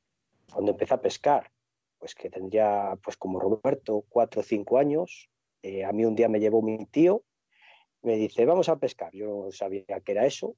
cuando 0.51 0.71
empecé 0.71 0.93
a 0.93 1.01
pescar, 1.01 1.51
pues 1.99 2.15
que 2.15 2.29
tendría, 2.29 2.97
pues 3.03 3.17
como 3.17 3.39
Roberto, 3.39 4.05
cuatro 4.09 4.41
o 4.41 4.43
cinco 4.43 4.77
años, 4.77 5.29
eh, 5.66 5.84
a 5.84 5.91
mí 5.91 6.05
un 6.05 6.13
día 6.16 6.30
me 6.30 6.39
llevó 6.39 6.61
mi 6.61 6.86
tío, 6.86 7.24
me 8.03 8.18
dice, 8.18 8.45
vamos 8.45 8.70
a 8.70 8.78
pescar. 8.78 9.11
Yo 9.13 9.45
no 9.45 9.51
sabía 9.51 9.99
qué 10.05 10.11
era 10.11 10.28
eso, 10.28 10.55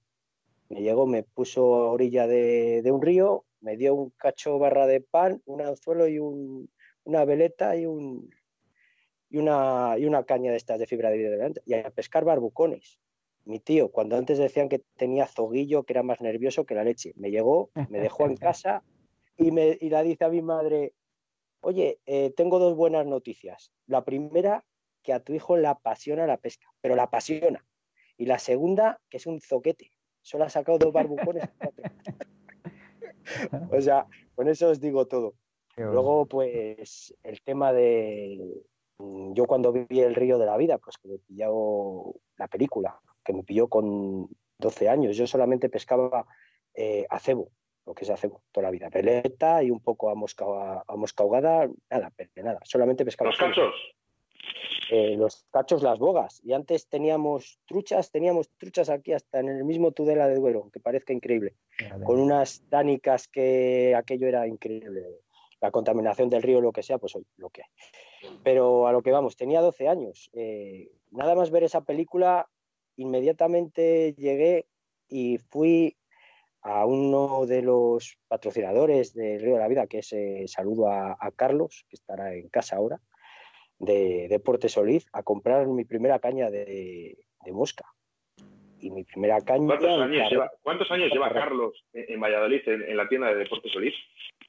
me 0.67 0.81
llegó, 0.81 1.07
me 1.07 1.23
puso 1.23 1.75
a 1.75 1.91
orilla 1.91 2.27
de, 2.27 2.83
un 2.91 3.01
río, 3.01 3.45
me 3.61 3.77
dio 3.77 3.95
un 3.95 4.09
cacho 4.17 4.59
barra 4.59 4.85
de 4.85 4.99
pan, 4.99 5.41
un 5.45 5.61
anzuelo 5.61 6.09
y 6.09 6.19
una 6.19 7.23
veleta 7.23 7.77
y, 7.77 7.85
un, 7.85 8.29
y, 9.29 9.37
una, 9.37 9.95
y 9.97 10.05
una 10.05 10.25
caña 10.25 10.51
de 10.51 10.57
estas 10.57 10.77
de 10.77 10.87
fibra 10.87 11.09
de 11.09 11.19
vidrio 11.19 11.53
y 11.65 11.73
a 11.73 11.89
pescar 11.89 12.25
barbucones. 12.25 12.99
Mi 13.45 13.61
tío, 13.61 13.93
cuando 13.93 14.17
antes 14.17 14.37
decían 14.37 14.67
que 14.67 14.83
tenía 14.97 15.25
zoguillo, 15.25 15.83
que 15.83 15.93
era 15.93 16.03
más 16.03 16.19
nervioso 16.19 16.65
que 16.65 16.75
la 16.75 16.83
leche, 16.83 17.13
me 17.15 17.31
llegó, 17.31 17.71
me 17.87 18.01
dejó 18.01 18.25
en 18.25 18.35
casa 18.35 18.83
y, 19.37 19.51
me, 19.51 19.77
y 19.79 19.89
la 19.89 20.03
dice 20.03 20.25
a 20.25 20.29
mi 20.29 20.41
madre, 20.41 20.93
oye, 21.61 22.01
eh, 22.05 22.33
tengo 22.35 22.59
dos 22.59 22.75
buenas 22.75 23.05
noticias. 23.05 23.71
La 23.85 24.03
primera, 24.03 24.65
que 25.07 25.13
a 25.13 25.21
tu 25.21 25.33
hijo 25.33 25.55
la 25.55 25.69
apasiona 25.69 26.27
la 26.27 26.35
pesca, 26.35 26.67
pero 26.81 26.97
la 26.97 27.03
apasiona. 27.03 27.65
Y 28.17 28.25
la 28.25 28.39
segunda, 28.39 28.99
que 29.09 29.15
es 29.15 29.25
un 29.25 29.39
zoquete 29.39 29.89
solo 30.21 30.43
ha 30.43 30.49
sacado 30.49 30.77
dos 30.77 30.91
barbucones. 30.91 31.47
o 33.71 33.79
sea, 33.79 34.05
con 34.35 34.49
eso 34.49 34.67
os 34.67 34.81
digo 34.81 35.07
todo. 35.07 35.35
Luego, 35.77 36.25
pues, 36.25 37.15
el 37.23 37.41
tema 37.41 37.71
de. 37.71 38.37
Mm, 38.97 39.33
yo 39.33 39.45
cuando 39.45 39.71
viví 39.71 40.01
el 40.01 40.15
río 40.15 40.37
de 40.37 40.45
la 40.45 40.57
vida, 40.57 40.77
pues 40.77 40.97
que 40.97 41.07
me 41.07 41.19
pilló 41.19 42.13
la 42.35 42.49
película, 42.49 42.99
que 43.23 43.31
me 43.31 43.43
pilló 43.43 43.69
con 43.69 44.27
12 44.57 44.89
años. 44.89 45.15
Yo 45.15 45.25
solamente 45.25 45.69
pescaba 45.69 46.25
eh, 46.73 47.05
acebo, 47.09 47.51
lo 47.85 47.93
que 47.93 48.03
es 48.03 48.09
acebo, 48.09 48.43
toda 48.51 48.65
la 48.65 48.71
vida. 48.71 48.89
Peleta 48.89 49.63
y 49.63 49.71
un 49.71 49.79
poco 49.79 50.09
a 50.09 50.15
mosca, 50.15 50.43
a 50.85 50.95
mosca 50.97 51.23
ahogada, 51.23 51.69
nada, 51.89 52.11
nada. 52.35 52.59
Solamente 52.65 53.05
pescaba. 53.05 53.29
¿Los 53.29 53.39
cachos? 53.39 53.73
Eh, 54.89 55.15
los 55.17 55.45
cachos, 55.51 55.83
las 55.83 55.99
bogas. 55.99 56.39
Y 56.43 56.53
antes 56.53 56.87
teníamos 56.87 57.59
truchas, 57.65 58.09
teníamos 58.09 58.49
truchas 58.57 58.89
aquí 58.89 59.13
hasta 59.13 59.39
en 59.39 59.49
el 59.49 59.63
mismo 59.65 59.91
Tudela 59.91 60.27
de 60.27 60.35
Duero, 60.35 60.69
que 60.71 60.79
parezca 60.79 61.13
increíble, 61.13 61.55
con 62.05 62.19
unas 62.19 62.63
tánicas 62.69 63.27
que 63.27 63.95
aquello 63.95 64.27
era 64.27 64.47
increíble. 64.47 65.05
La 65.59 65.71
contaminación 65.71 66.29
del 66.29 66.43
río, 66.43 66.61
lo 66.61 66.71
que 66.71 66.83
sea, 66.83 66.99
pues 66.99 67.17
lo 67.37 67.49
que 67.49 67.63
hay. 67.63 68.29
Pero 68.43 68.87
a 68.87 68.91
lo 68.91 69.01
que 69.01 69.11
vamos, 69.11 69.35
tenía 69.35 69.59
12 69.59 69.87
años. 69.87 70.29
Eh, 70.33 70.91
nada 71.11 71.35
más 71.35 71.49
ver 71.49 71.63
esa 71.63 71.81
película, 71.81 72.47
inmediatamente 72.95 74.13
llegué 74.13 74.67
y 75.09 75.39
fui 75.39 75.97
a 76.61 76.85
uno 76.85 77.45
de 77.45 77.61
los 77.61 78.17
patrocinadores 78.27 79.13
del 79.13 79.41
Río 79.41 79.53
de 79.53 79.59
la 79.59 79.67
Vida, 79.67 79.87
que 79.87 79.99
es 79.99 80.13
eh, 80.13 80.45
saludo 80.47 80.89
a 80.89 81.31
Carlos, 81.35 81.85
que 81.89 81.95
estará 81.95 82.35
en 82.35 82.49
casa 82.49 82.75
ahora 82.75 83.01
de 83.79 84.27
Deporte 84.29 84.69
Solís 84.69 85.05
a 85.13 85.23
comprar 85.23 85.67
mi 85.67 85.85
primera 85.85 86.19
caña 86.19 86.49
de, 86.49 87.17
mosca. 87.51 87.85
Y 88.79 88.91
mi 88.91 89.03
primera 89.03 89.41
caña. 89.41 89.67
¿Cuántos 90.61 90.91
años, 90.91 91.11
lleva, 91.11 91.33
Carlos 91.33 91.83
en, 91.93 92.19
Valladolid, 92.19 92.61
en, 92.67 92.95
la 92.95 93.07
tienda 93.07 93.29
de 93.29 93.35
Deporte 93.35 93.69
Solís? 93.69 93.95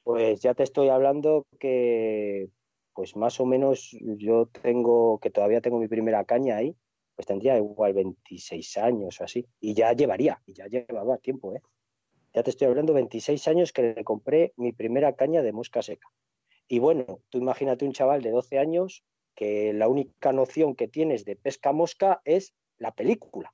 Pues 0.03 0.41
ya 0.41 0.53
te 0.53 0.63
estoy 0.63 0.89
hablando 0.89 1.45
que, 1.59 2.49
pues 2.93 3.15
más 3.15 3.39
o 3.39 3.45
menos 3.45 3.95
yo 3.99 4.47
tengo, 4.47 5.19
que 5.19 5.31
todavía 5.31 5.61
tengo 5.61 5.79
mi 5.79 5.87
primera 5.87 6.25
caña 6.25 6.57
ahí, 6.57 6.75
pues 7.15 7.25
tendría 7.25 7.57
igual 7.57 7.93
26 7.93 8.77
años 8.77 9.19
o 9.19 9.23
así. 9.23 9.45
Y 9.59 9.73
ya 9.73 9.93
llevaría, 9.93 10.39
y 10.45 10.53
ya 10.53 10.67
llevaba 10.67 11.17
tiempo, 11.17 11.55
¿eh? 11.55 11.61
Ya 12.33 12.43
te 12.43 12.51
estoy 12.51 12.67
hablando 12.67 12.93
26 12.93 13.47
años 13.47 13.73
que 13.73 13.93
le 13.95 14.03
compré 14.03 14.53
mi 14.55 14.71
primera 14.71 15.15
caña 15.15 15.41
de 15.41 15.51
mosca 15.51 15.81
seca. 15.81 16.07
Y 16.67 16.77
bueno, 16.77 17.21
tú 17.29 17.39
imagínate 17.39 17.85
un 17.85 17.93
chaval 17.93 18.21
de 18.21 18.29
12 18.29 18.59
años 18.59 19.03
que 19.39 19.71
la 19.71 19.87
única 19.87 20.33
noción 20.33 20.75
que 20.75 20.89
tienes 20.89 21.23
de 21.23 21.37
pesca 21.37 21.71
mosca 21.71 22.19
es 22.25 22.53
la 22.77 22.91
película. 22.91 23.53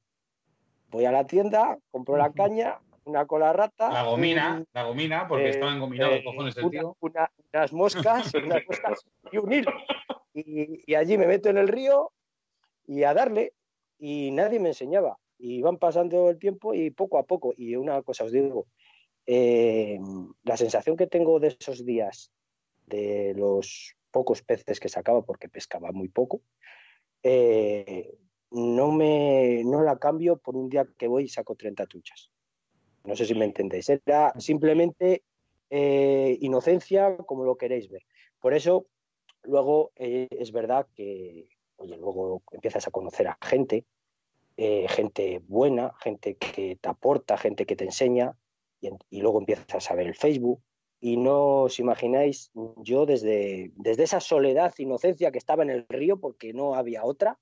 Voy 0.90 1.06
a 1.06 1.12
la 1.12 1.28
tienda, 1.28 1.78
compro 1.92 2.18
la 2.18 2.34
caña, 2.34 2.80
una 3.04 3.28
cola 3.28 3.54
rata. 3.54 3.92
La 3.92 4.02
gomina, 4.02 4.66
la 4.74 4.84
gomina, 4.84 5.28
porque 5.28 5.50
estaba 5.50 5.74
estaban 5.74 5.80
gominados 5.80 6.16
eh, 6.16 6.24
cojones 6.24 6.58
el 6.58 6.72
tío. 6.72 6.98
unas 7.54 7.72
moscas, 7.72 8.32
y 9.32 9.38
un 9.38 9.54
hilo. 9.54 9.72
Y, 10.34 10.96
allí 10.96 11.20
me 11.20 11.28
meto 11.28 11.50
en 11.50 11.60
el 11.60 11.68
río 11.68 12.12
y 12.88 13.04
a 13.04 13.14
darle. 13.14 13.54
Y 14.00 14.32
nadie 14.32 14.60
me 14.60 14.70
enseñaba. 14.70 15.20
Y 15.38 15.62
van 15.62 15.78
pasando 15.78 16.32
el 16.32 16.40
tiempo 16.40 16.74
y 16.74 16.90
poco 16.90 17.20
a 17.20 17.28
poco. 17.28 17.54
Y 17.56 17.76
una 17.76 18.02
cosa 18.02 18.24
os 18.24 18.32
digo, 18.32 18.66
eh, 19.28 20.00
la 20.44 20.58
sensación 20.58 20.98
que 20.98 21.06
tengo 21.06 21.40
de 21.40 21.56
esos 21.60 21.86
días, 21.86 22.32
de 22.88 23.36
los 23.36 23.95
pocos 24.16 24.42
peces 24.42 24.80
que 24.80 24.88
sacaba 24.88 25.24
porque 25.24 25.50
pescaba 25.50 25.92
muy 25.92 26.08
poco, 26.08 26.40
eh, 27.22 28.18
no, 28.50 28.90
me, 28.94 29.62
no 29.66 29.84
la 29.84 30.00
cambio 30.00 30.38
por 30.38 30.56
un 30.56 30.70
día 30.70 30.88
que 30.98 31.10
voy 31.10 31.26
y 31.26 31.28
saco 31.28 31.58
30 31.58 31.86
truchas. 31.86 32.32
No 33.04 33.14
sé 33.18 33.26
si 33.26 33.36
me 33.36 33.44
entendéis. 33.44 33.90
Era 33.90 34.34
simplemente 34.40 35.26
eh, 35.70 36.38
inocencia, 36.40 37.18
como 37.18 37.44
lo 37.44 37.58
queréis 37.58 37.90
ver. 37.90 38.04
Por 38.40 38.54
eso, 38.54 38.88
luego 39.44 39.92
eh, 39.98 40.30
es 40.32 40.54
verdad 40.54 40.88
que, 40.96 41.50
oye, 41.76 41.98
luego 41.98 42.42
empiezas 42.54 42.88
a 42.88 42.92
conocer 42.92 43.28
a 43.28 43.38
gente, 43.42 43.84
gente 44.56 45.42
buena, 45.46 45.94
gente 46.02 46.38
que 46.38 46.78
te 46.78 46.88
aporta, 46.88 47.36
gente 47.36 47.66
que 47.66 47.76
te 47.76 47.84
enseña, 47.84 48.38
y, 48.80 48.88
y, 49.10 49.20
luego 49.20 49.40
empiezas 49.40 49.92
a 49.92 49.96
ver 49.96 50.08
el 50.08 50.16
Facebook, 50.16 50.62
y 51.06 51.18
no 51.18 51.62
os 51.66 51.78
imagináis, 51.78 52.50
yo 52.78 53.06
desde, 53.06 53.72
desde 53.76 54.02
esa 54.06 54.20
soledad, 54.20 54.74
inocencia 54.80 55.30
que 55.30 55.38
estaba 55.38 55.62
en 55.62 55.70
el 55.70 55.86
río, 55.88 56.20
porque 56.20 56.52
no 56.52 56.74
había 56.74 57.06
otra, 57.06 57.38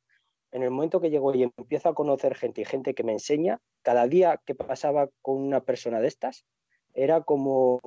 en 0.52 0.64
el 0.64 0.70
momento 0.70 1.00
que 1.00 1.10
llego 1.10 1.34
y 1.34 1.44
empiezo 1.44 1.88
a 1.88 1.96
conocer 1.96 2.36
gente 2.36 2.60
y 2.60 2.66
gente 2.66 2.94
que 2.94 3.06
me 3.06 3.14
enseña, 3.14 3.62
cada 3.82 4.06
día 4.06 4.42
que 4.46 4.54
pasaba 4.54 5.08
con 5.22 5.38
una 5.38 5.62
persona 5.62 6.02
de 6.02 6.10
estas, 6.10 6.46
era 6.94 7.22
como 7.22 7.80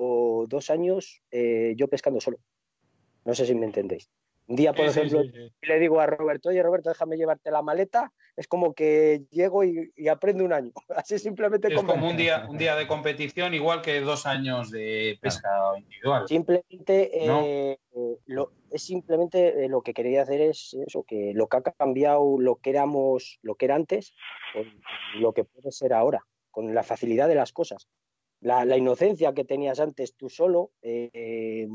dos 0.49 0.71
años 0.71 1.21
eh, 1.29 1.75
yo 1.77 1.87
pescando 1.87 2.21
solo. 2.21 2.39
No 3.23 3.35
sé 3.35 3.45
si 3.45 3.53
me 3.53 3.67
entendéis. 3.67 4.09
Un 4.47 4.55
día, 4.55 4.71
por 4.71 4.85
ejemplo, 4.85 5.21
le 5.61 5.79
digo 5.79 5.99
a 5.99 6.05
Roberto, 6.05 6.47
oye 6.49 6.63
Roberto, 6.63 6.89
déjame 6.89 7.17
llevarte 7.17 7.51
la 7.51 7.61
maleta, 7.61 8.13
es 8.37 8.47
como 8.47 8.73
que 8.73 9.25
llego 9.29 9.65
y, 9.65 10.07
aprendo 10.09 10.45
un 10.45 10.53
año. 10.53 10.71
Así 10.95 11.19
simplemente. 11.19 11.67
Es 11.67 11.75
como 11.75 12.07
un 12.07 12.15
día, 12.15 12.45
un 12.49 12.57
día 12.57 12.75
de 12.77 12.87
competición, 12.87 13.53
igual 13.53 13.81
que 13.81 13.99
dos 13.99 14.25
años 14.25 14.71
de 14.71 15.19
pesca 15.21 15.49
individual. 15.77 16.27
Simplemente, 16.29 17.11
eh, 17.13 17.77
lo, 18.25 18.53
es 18.71 18.83
simplemente 18.83 19.65
eh, 19.65 19.69
lo 19.69 19.81
que 19.81 19.93
quería 19.93 20.21
hacer 20.21 20.39
es 20.39 20.77
eso, 20.87 21.03
que 21.03 21.33
lo 21.33 21.47
que 21.47 21.57
ha 21.57 21.61
cambiado 21.61 22.39
lo 22.39 22.55
que 22.55 22.69
éramos, 22.69 23.39
lo 23.41 23.55
que 23.55 23.65
era 23.65 23.75
antes, 23.75 24.13
con 24.53 24.65
lo 25.21 25.33
que 25.33 25.43
puede 25.43 25.73
ser 25.73 25.91
ahora, 25.91 26.25
con 26.51 26.73
la 26.73 26.83
facilidad 26.83 27.27
de 27.27 27.35
las 27.35 27.51
cosas. 27.51 27.89
La, 28.39 28.77
inocencia 28.77 29.33
que 29.33 29.43
tenías 29.43 29.79
antes 29.79 30.15
tú 30.15 30.29
solo, 30.29 30.71
eh, 30.81 31.67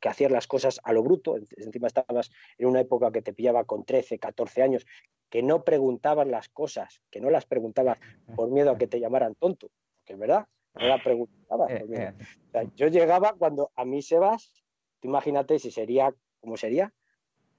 que 0.00 0.08
hacías 0.08 0.30
las 0.30 0.46
cosas 0.46 0.80
a 0.82 0.92
lo 0.92 1.02
bruto, 1.02 1.36
encima 1.36 1.86
estabas 1.86 2.30
en 2.58 2.66
una 2.66 2.80
época 2.80 3.12
que 3.12 3.22
te 3.22 3.32
pillaba 3.32 3.64
con 3.64 3.84
13, 3.84 4.18
14 4.18 4.62
años, 4.62 4.86
que 5.28 5.42
no 5.42 5.64
preguntabas 5.64 6.26
las 6.26 6.48
cosas, 6.48 7.02
que 7.10 7.20
no 7.20 7.30
las 7.30 7.46
preguntabas 7.46 7.98
por 8.34 8.50
miedo 8.50 8.70
a 8.70 8.78
que 8.78 8.86
te 8.86 8.98
llamaran 8.98 9.34
tonto, 9.34 9.70
que 10.04 10.14
es 10.14 10.18
verdad, 10.18 10.46
no 10.74 10.86
las 10.86 11.02
preguntabas. 11.02 11.70
Eh, 11.70 12.14
eh. 12.54 12.68
yo 12.76 12.88
llegaba 12.88 13.34
cuando 13.38 13.70
a 13.76 13.84
mí 13.84 14.02
se 14.02 14.18
vas, 14.18 14.64
tú 15.00 15.08
imagínate 15.08 15.58
si 15.58 15.70
sería 15.70 16.14
como 16.40 16.56
sería, 16.56 16.92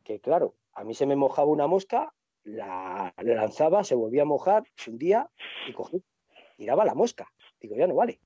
que 0.03 0.19
claro, 0.19 0.55
a 0.73 0.83
mí 0.83 0.93
se 0.93 1.05
me 1.05 1.15
mojaba 1.15 1.49
una 1.49 1.67
mosca, 1.67 2.13
la, 2.43 3.13
lanzaba, 3.17 3.83
se 3.83 3.95
volvía 3.95 4.23
a 4.23 4.25
mojar, 4.25 4.63
se 4.75 4.89
hundía 4.89 5.29
y 5.67 5.73
cogí, 5.73 6.03
tiraba 6.57 6.85
la 6.85 6.95
mosca. 6.95 7.31
Digo, 7.59 7.75
ya 7.75 7.87
no 7.87 7.95
vale. 7.95 8.19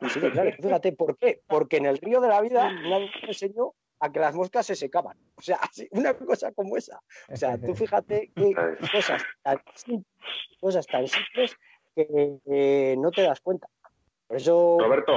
Fíjate, 0.00 0.92
¿por 0.92 1.16
qué? 1.18 1.42
Porque 1.46 1.78
en 1.78 1.86
el 1.86 1.98
río 1.98 2.20
de 2.20 2.28
la 2.28 2.40
vida 2.40 2.70
nadie 2.70 3.10
me 3.22 3.28
enseñó 3.28 3.72
a 4.00 4.12
que 4.12 4.20
las 4.20 4.34
moscas 4.34 4.66
se 4.66 4.76
secaban. 4.76 5.16
O 5.36 5.42
sea, 5.42 5.58
una 5.90 6.14
cosa 6.14 6.52
como 6.52 6.76
esa. 6.76 7.00
O 7.30 7.36
sea, 7.36 7.58
tú 7.58 7.74
fíjate 7.74 8.30
que 8.34 8.54
cosas 8.92 9.24
tan 9.42 9.60
simples, 9.74 10.06
cosas 10.60 10.86
tan 10.86 11.06
simples 11.06 11.56
que 11.94 12.94
no 12.98 13.10
te 13.10 13.22
das 13.22 13.40
cuenta. 13.40 13.68
Por 14.26 14.36
eso, 14.36 14.78
Roberto. 14.80 15.12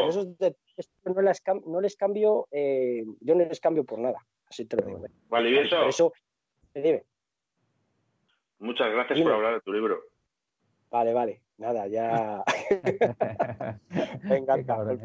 no, 1.06 1.22
les, 1.22 1.44
no 1.66 1.82
les 1.82 1.96
cambio, 1.96 2.48
eh, 2.52 3.04
yo 3.22 3.36
no 3.36 3.44
les 3.44 3.60
cambio 3.60 3.84
por 3.84 4.00
nada. 4.00 4.24
Así 4.48 4.66
te 4.66 4.78
lo 4.78 4.86
digo. 4.86 5.04
Vale, 5.30 5.50
y 5.50 5.58
eso. 5.58 5.78
Por 5.78 5.90
eso, 5.90 6.14
dime. 6.74 7.04
Muchas 8.60 8.92
gracias 8.92 9.20
por 9.22 9.32
hablar 9.32 9.56
de 9.56 9.62
tu 9.62 9.74
libro. 9.74 10.04
Vale, 10.92 11.14
vale. 11.14 11.42
Nada, 11.60 11.88
ya. 11.88 12.42
Venga, 14.24 14.64
cabrón. 14.64 15.02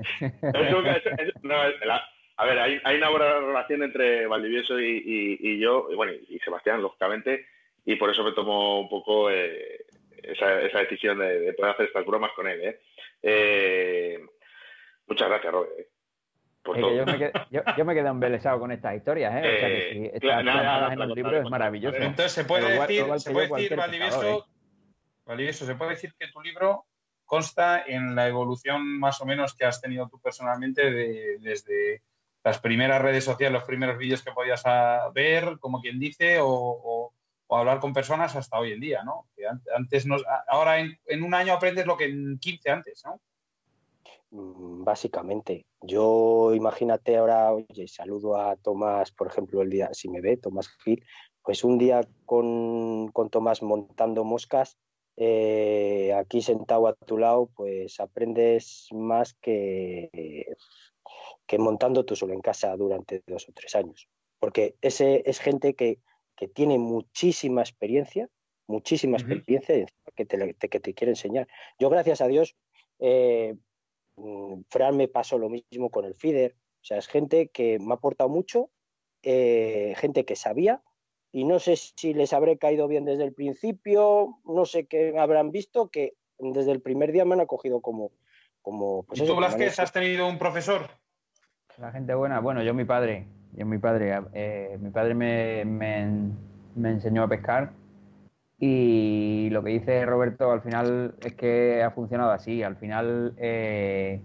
a 2.36 2.46
ver, 2.46 2.58
hay, 2.60 2.80
hay, 2.84 2.96
una 2.96 3.10
buena 3.10 3.40
relación 3.40 3.82
entre 3.82 4.28
Valdivieso 4.28 4.78
y, 4.78 5.58
yo, 5.58 5.88
y, 5.90 5.96
bueno, 5.96 6.12
y 6.28 6.38
Sebastián, 6.38 6.80
lógicamente, 6.80 7.46
y 7.84 7.96
por 7.96 8.10
eso 8.10 8.22
me 8.22 8.32
tomo 8.32 8.80
un 8.82 8.88
poco 8.88 9.32
eh, 9.32 9.84
esa, 10.22 10.60
esa, 10.62 10.78
decisión 10.78 11.18
de, 11.18 11.52
poder 11.54 11.72
hacer 11.72 11.86
estas 11.86 12.06
bromas 12.06 12.30
con 12.36 12.46
él. 12.46 12.60
¿eh? 12.62 12.80
Eh, 13.20 14.24
muchas 15.08 15.28
gracias, 15.28 15.52
Robert. 15.52 15.72
yo, 16.66 17.04
me 17.04 17.18
quedé, 17.18 17.32
yo, 17.50 17.84
me 17.84 17.94
quedé 17.94 18.08
embelesado 18.08 18.60
con 18.60 18.70
estas 18.70 18.94
historias, 18.94 19.34
¿eh? 19.34 19.38
o 19.40 19.58
sea 19.58 19.68
que 19.68 19.90
sí, 19.92 20.10
estas 20.14 20.92
en 20.92 21.00
el 21.00 21.08
libro 21.10 21.36
es 21.36 21.50
maravilloso. 21.50 21.96
Entonces 21.96 22.30
se 22.30 22.44
puede 22.44 22.78
decir, 22.78 23.04
se 23.18 23.32
puede 23.32 23.48
decir 23.48 23.76
Valdivieso, 23.76 24.46
Valdivieso, 25.26 25.64
se 25.64 25.74
puede 25.74 25.92
decir 25.92 26.14
que 26.18 26.28
tu 26.28 26.40
libro 26.40 26.86
consta 27.24 27.82
en 27.86 28.14
la 28.14 28.28
evolución 28.28 28.98
más 28.98 29.20
o 29.20 29.26
menos 29.26 29.54
que 29.54 29.64
has 29.64 29.80
tenido 29.80 30.08
tú 30.08 30.20
personalmente 30.20 30.90
desde 31.38 32.02
las 32.44 32.58
primeras 32.58 33.00
redes 33.00 33.24
sociales, 33.24 33.54
los 33.54 33.64
primeros 33.64 33.96
vídeos 33.96 34.22
que 34.22 34.32
podías 34.32 34.62
ver, 35.14 35.58
como 35.58 35.80
quien 35.80 35.98
dice, 35.98 36.38
o, 36.40 37.12
hablar 37.48 37.78
con 37.78 37.92
personas 37.92 38.34
hasta 38.34 38.58
hoy 38.58 38.72
en 38.72 38.80
día, 38.80 39.04
¿no? 39.04 39.28
antes 39.76 40.06
nos, 40.06 40.24
ahora 40.48 40.80
en, 40.80 41.22
un 41.22 41.34
año 41.34 41.52
aprendes 41.52 41.86
lo 41.86 41.96
que 41.96 42.06
en 42.06 42.36
15 42.40 42.70
antes, 42.70 43.04
¿no? 43.04 43.20
Mm, 44.30 44.82
básicamente, 44.82 45.64
yo 45.80 46.52
imagínate 46.52 47.16
ahora, 47.16 47.52
oye, 47.52 47.86
saludo 47.86 48.36
a 48.36 48.56
Tomás, 48.56 49.12
por 49.12 49.28
ejemplo, 49.28 49.62
el 49.62 49.70
día, 49.70 49.88
si 49.92 50.08
me 50.08 50.20
ve, 50.20 50.36
Tomás 50.36 50.68
Gil, 50.82 51.04
pues 51.44 51.62
un 51.62 51.78
día 51.78 52.00
con, 52.26 53.12
con 53.12 53.30
Tomás 53.30 53.62
montando 53.62 54.24
moscas, 54.24 54.76
eh, 55.16 56.12
aquí 56.14 56.42
sentado 56.42 56.86
a 56.86 56.94
tu 56.94 57.18
lado, 57.18 57.50
pues 57.54 58.00
aprendes 58.00 58.88
más 58.92 59.34
que, 59.34 60.46
que 61.46 61.58
montando 61.58 62.04
tú 62.04 62.16
solo 62.16 62.32
en 62.32 62.40
casa 62.40 62.76
durante 62.76 63.22
dos 63.26 63.48
o 63.48 63.52
tres 63.52 63.74
años. 63.74 64.08
Porque 64.38 64.76
ese 64.80 65.22
es 65.26 65.38
gente 65.38 65.74
que, 65.74 66.00
que 66.36 66.48
tiene 66.48 66.78
muchísima 66.78 67.62
experiencia, 67.62 68.28
muchísima 68.66 69.16
experiencia 69.18 69.86
que 70.14 70.26
te, 70.26 70.54
que 70.54 70.80
te 70.80 70.94
quiere 70.94 71.12
enseñar. 71.12 71.48
Yo, 71.78 71.90
gracias 71.90 72.20
a 72.20 72.28
Dios, 72.28 72.56
eh, 72.98 73.54
mm, 74.16 74.62
Fran 74.68 74.96
me 74.96 75.08
pasó 75.08 75.38
lo 75.38 75.48
mismo 75.48 75.90
con 75.90 76.04
el 76.04 76.14
FIDER. 76.14 76.56
O 76.82 76.84
sea, 76.84 76.98
es 76.98 77.06
gente 77.06 77.48
que 77.48 77.78
me 77.78 77.92
ha 77.92 77.96
aportado 77.96 78.28
mucho, 78.28 78.70
eh, 79.22 79.94
gente 79.96 80.24
que 80.24 80.36
sabía, 80.36 80.82
y 81.34 81.42
no 81.42 81.58
sé 81.58 81.74
si 81.74 82.14
les 82.14 82.32
habré 82.32 82.58
caído 82.58 82.86
bien 82.86 83.04
desde 83.04 83.24
el 83.24 83.32
principio, 83.32 84.38
no 84.44 84.64
sé 84.64 84.86
qué 84.86 85.18
habrán 85.18 85.50
visto, 85.50 85.88
que 85.88 86.14
desde 86.38 86.70
el 86.70 86.80
primer 86.80 87.10
día 87.10 87.24
me 87.24 87.34
han 87.34 87.40
acogido 87.40 87.80
como... 87.80 88.12
como 88.62 89.02
pues 89.02 89.20
¿Y 89.20 89.26
tú, 89.26 89.34
Blasquez, 89.34 89.80
has 89.80 89.90
tenido 89.90 90.28
un 90.28 90.38
profesor? 90.38 90.82
La 91.78 91.90
gente 91.90 92.14
buena, 92.14 92.38
bueno, 92.38 92.62
yo 92.62 92.72
mi 92.72 92.84
padre, 92.84 93.26
yo 93.54 93.66
mi 93.66 93.78
padre, 93.78 94.16
eh, 94.32 94.78
mi 94.80 94.90
padre 94.90 95.16
me, 95.16 95.64
me, 95.64 96.88
enseñó 96.88 97.24
a 97.24 97.28
pescar 97.28 97.72
y 98.60 99.48
lo 99.50 99.64
que 99.64 99.70
dice 99.70 100.06
Roberto 100.06 100.52
al 100.52 100.62
final 100.62 101.16
es 101.20 101.34
que 101.34 101.82
ha 101.82 101.90
funcionado 101.90 102.30
así. 102.30 102.62
Al 102.62 102.76
final 102.76 103.34
eh, 103.38 104.20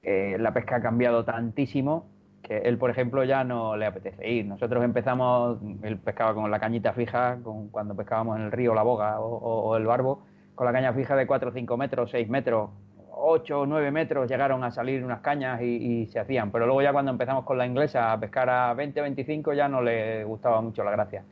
eh, 0.00 0.36
la 0.40 0.54
pesca 0.54 0.76
ha 0.76 0.80
cambiado 0.80 1.26
tantísimo 1.26 2.06
él, 2.48 2.78
por 2.78 2.90
ejemplo, 2.90 3.24
ya 3.24 3.44
no 3.44 3.76
le 3.76 3.86
apetece 3.86 4.28
ir. 4.28 4.46
Nosotros 4.46 4.82
empezamos, 4.84 5.58
él 5.82 5.98
pescaba 5.98 6.34
con 6.34 6.50
la 6.50 6.58
cañita 6.58 6.92
fija, 6.92 7.38
con, 7.42 7.68
cuando 7.68 7.94
pescábamos 7.94 8.38
en 8.38 8.44
el 8.44 8.52
río 8.52 8.74
La 8.74 8.82
Boga 8.82 9.20
o, 9.20 9.36
o 9.36 9.76
el 9.76 9.86
Barbo, 9.86 10.22
con 10.54 10.66
la 10.66 10.72
caña 10.72 10.92
fija 10.92 11.14
de 11.16 11.26
4 11.26 11.50
o 11.50 11.52
5 11.52 11.76
metros, 11.76 12.10
6 12.10 12.28
metros, 12.28 12.70
8 13.18 13.60
o 13.60 13.66
9 13.66 13.90
metros 13.90 14.30
llegaron 14.30 14.64
a 14.64 14.70
salir 14.70 15.04
unas 15.04 15.20
cañas 15.20 15.60
y, 15.60 16.06
se 16.06 16.20
hacían, 16.20 16.50
pero 16.50 16.66
luego 16.66 16.82
ya 16.82 16.92
cuando 16.92 17.10
empezamos 17.10 17.44
con 17.44 17.58
la 17.58 17.66
inglesa 17.66 18.12
a 18.12 18.20
pescar 18.20 18.48
a 18.48 18.74
20 18.74 19.00
25 19.00 19.52
ya 19.52 19.68
no 19.68 19.82
le 19.82 20.24
gustaba 20.24 20.60
mucho 20.60 20.84
la 20.84 20.92
gracia. 20.92 21.24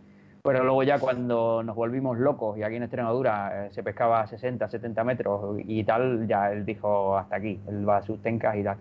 Pero 0.43 0.63
luego 0.63 0.85
ya 0.85 1.01
cuando 1.01 1.63
nos 1.65 1.75
volvimos 1.75 2.19
locos 2.19 2.57
y 2.57 2.63
aquí 2.63 2.77
en 2.77 2.85
Extremadura 2.85 3.67
eh, 3.67 3.71
se 3.73 3.83
pescaba 3.83 4.21
a 4.21 4.27
60, 4.29 4.69
70 4.69 5.03
metros 5.03 5.59
y 5.59 5.83
tal, 5.83 6.29
ya 6.29 6.53
él 6.53 6.65
dijo 6.65 7.17
hasta 7.19 7.37
aquí, 7.37 7.61
él 7.67 7.89
va 7.89 7.99
a 7.99 8.03
sus 8.03 8.23
tencas 8.23 8.55
y 8.57 8.63
tal. 8.63 8.77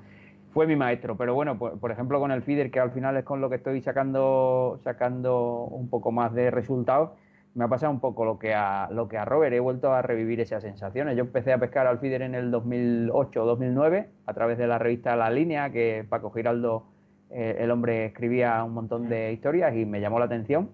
Fue 0.55 0.67
mi 0.67 0.77
maestro, 0.77 1.17
pero 1.17 1.33
bueno, 1.33 1.59
por, 1.59 1.77
por 1.81 1.91
ejemplo 1.91 2.17
con 2.17 2.31
el 2.31 2.41
feeder, 2.41 2.71
que 2.71 2.79
al 2.79 2.91
final 2.91 3.17
es 3.17 3.25
con 3.25 3.41
lo 3.41 3.49
que 3.49 3.57
estoy 3.57 3.81
sacando, 3.81 4.79
sacando 4.85 5.65
un 5.65 5.89
poco 5.89 6.13
más 6.13 6.33
de 6.33 6.49
resultados, 6.49 7.09
me 7.55 7.65
ha 7.65 7.67
pasado 7.67 7.91
un 7.91 7.99
poco 7.99 8.23
lo 8.23 8.39
que 8.39 8.53
a, 8.53 8.87
lo 8.89 9.09
que 9.09 9.17
a 9.17 9.25
Robert, 9.25 9.53
he 9.53 9.59
vuelto 9.59 9.91
a 9.93 10.01
revivir 10.01 10.39
esas 10.39 10.63
sensaciones. 10.63 11.17
Yo 11.17 11.23
empecé 11.23 11.51
a 11.51 11.57
pescar 11.57 11.87
al 11.87 11.99
feeder 11.99 12.21
en 12.21 12.35
el 12.35 12.51
2008 12.51 13.43
o 13.43 13.45
2009 13.45 14.07
a 14.25 14.33
través 14.33 14.57
de 14.57 14.65
la 14.65 14.79
revista 14.79 15.17
La 15.17 15.29
Línea, 15.29 15.73
que 15.73 16.05
Paco 16.07 16.31
Giraldo, 16.31 16.85
eh, 17.31 17.57
el 17.59 17.69
hombre 17.69 18.05
escribía 18.05 18.63
un 18.63 18.75
montón 18.75 19.09
de 19.09 19.33
historias 19.33 19.75
y 19.75 19.85
me 19.85 19.99
llamó 19.99 20.19
la 20.19 20.25
atención. 20.25 20.69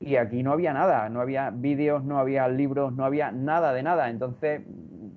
Y 0.00 0.16
aquí 0.16 0.42
no 0.42 0.50
había 0.50 0.72
nada, 0.72 1.08
no 1.08 1.20
había 1.20 1.50
vídeos, 1.50 2.02
no 2.02 2.18
había 2.18 2.48
libros, 2.48 2.92
no 2.92 3.04
había 3.04 3.30
nada 3.30 3.72
de 3.74 3.84
nada. 3.84 4.10
Entonces 4.10 4.62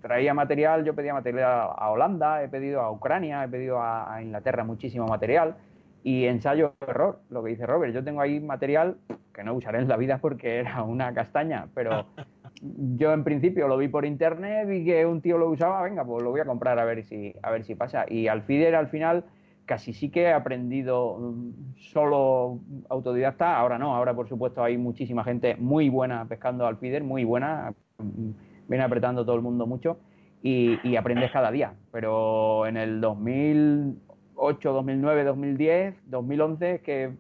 traía 0.04 0.36
material, 0.36 0.84
yo 0.84 0.94
pedía 0.94 1.14
material 1.14 1.70
a 1.76 1.90
Holanda, 1.90 2.44
he 2.44 2.50
pedido 2.50 2.82
a 2.82 2.92
Ucrania, 2.92 3.44
he 3.44 3.48
pedido 3.48 3.80
a, 3.80 4.14
a 4.14 4.22
Inglaterra 4.22 4.64
muchísimo 4.64 5.08
material 5.08 5.56
y 6.04 6.26
ensayo 6.26 6.76
error, 6.86 7.22
lo 7.30 7.42
que 7.44 7.52
dice 7.52 7.66
Robert. 7.66 7.94
Yo 7.94 8.04
tengo 8.04 8.22
ahí 8.22 8.40
material 8.40 8.98
que 9.34 9.44
no 9.44 9.54
usaré 9.54 9.80
en 9.80 9.88
la 9.88 9.98
vida 9.98 10.20
porque 10.20 10.60
era 10.60 10.84
una 10.84 11.14
castaña, 11.14 11.70
pero 11.74 12.06
yo 12.62 13.14
en 13.14 13.24
principio 13.24 13.68
lo 13.68 13.78
vi 13.78 13.88
por 13.88 14.06
internet, 14.06 14.68
vi 14.68 14.84
que 14.86 15.06
un 15.06 15.22
tío 15.22 15.38
lo 15.38 15.50
usaba, 15.50 15.82
venga, 15.82 16.06
pues 16.06 16.22
lo 16.22 16.32
voy 16.32 16.42
a 16.42 16.46
comprar 16.46 16.78
a 16.78 16.86
ver 16.86 17.04
si, 17.06 17.34
a 17.42 17.50
ver 17.50 17.64
si 17.64 17.76
pasa. 17.76 18.06
Y 18.08 18.28
al 18.28 18.44
feeder 18.44 18.76
al 18.76 18.88
final 18.88 19.24
casi 19.66 19.94
sí 19.94 20.10
que 20.10 20.24
he 20.24 20.34
aprendido 20.34 21.18
mm, 21.18 21.76
solo 21.78 22.60
autodidacta, 22.90 23.58
ahora 23.58 23.78
no, 23.78 23.96
ahora 23.96 24.14
por 24.14 24.28
supuesto 24.28 24.62
hay 24.62 24.78
muchísima 24.78 25.24
gente 25.24 25.56
muy 25.56 25.90
buena 25.90 26.26
pescando 26.28 26.68
al 26.68 26.78
feeder, 26.78 27.04
muy 27.04 27.24
buena, 27.24 27.74
mm, 27.98 28.32
viene 28.68 28.84
apretando 28.84 29.26
todo 29.26 29.36
el 29.36 29.42
mundo 29.42 29.66
mucho 29.66 29.98
y, 30.42 30.80
y 30.88 30.96
aprendes 30.96 31.32
cada 31.32 31.52
día. 31.52 31.74
Pero 31.92 32.66
en 32.68 32.78
el 32.78 33.02
2000 33.02 33.98
2008, 34.36 34.74
2009, 34.74 35.24
2010, 35.24 35.96
2011 36.06 36.82
que 36.82 37.12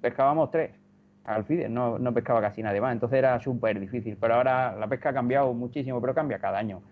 pescábamos 0.00 0.50
tres 0.50 0.70
al 1.24 1.44
FIDE, 1.44 1.68
no, 1.68 1.98
no 1.98 2.12
pescaba 2.14 2.40
casi 2.40 2.62
nadie 2.62 2.80
más, 2.80 2.92
entonces 2.92 3.18
era 3.18 3.38
súper 3.40 3.78
difícil, 3.78 4.16
pero 4.20 4.34
ahora 4.34 4.74
la 4.76 4.88
pesca 4.88 5.10
ha 5.10 5.14
cambiado 5.14 5.52
muchísimo, 5.52 6.00
pero 6.00 6.14
cambia 6.14 6.38
cada 6.38 6.58
año. 6.58 6.82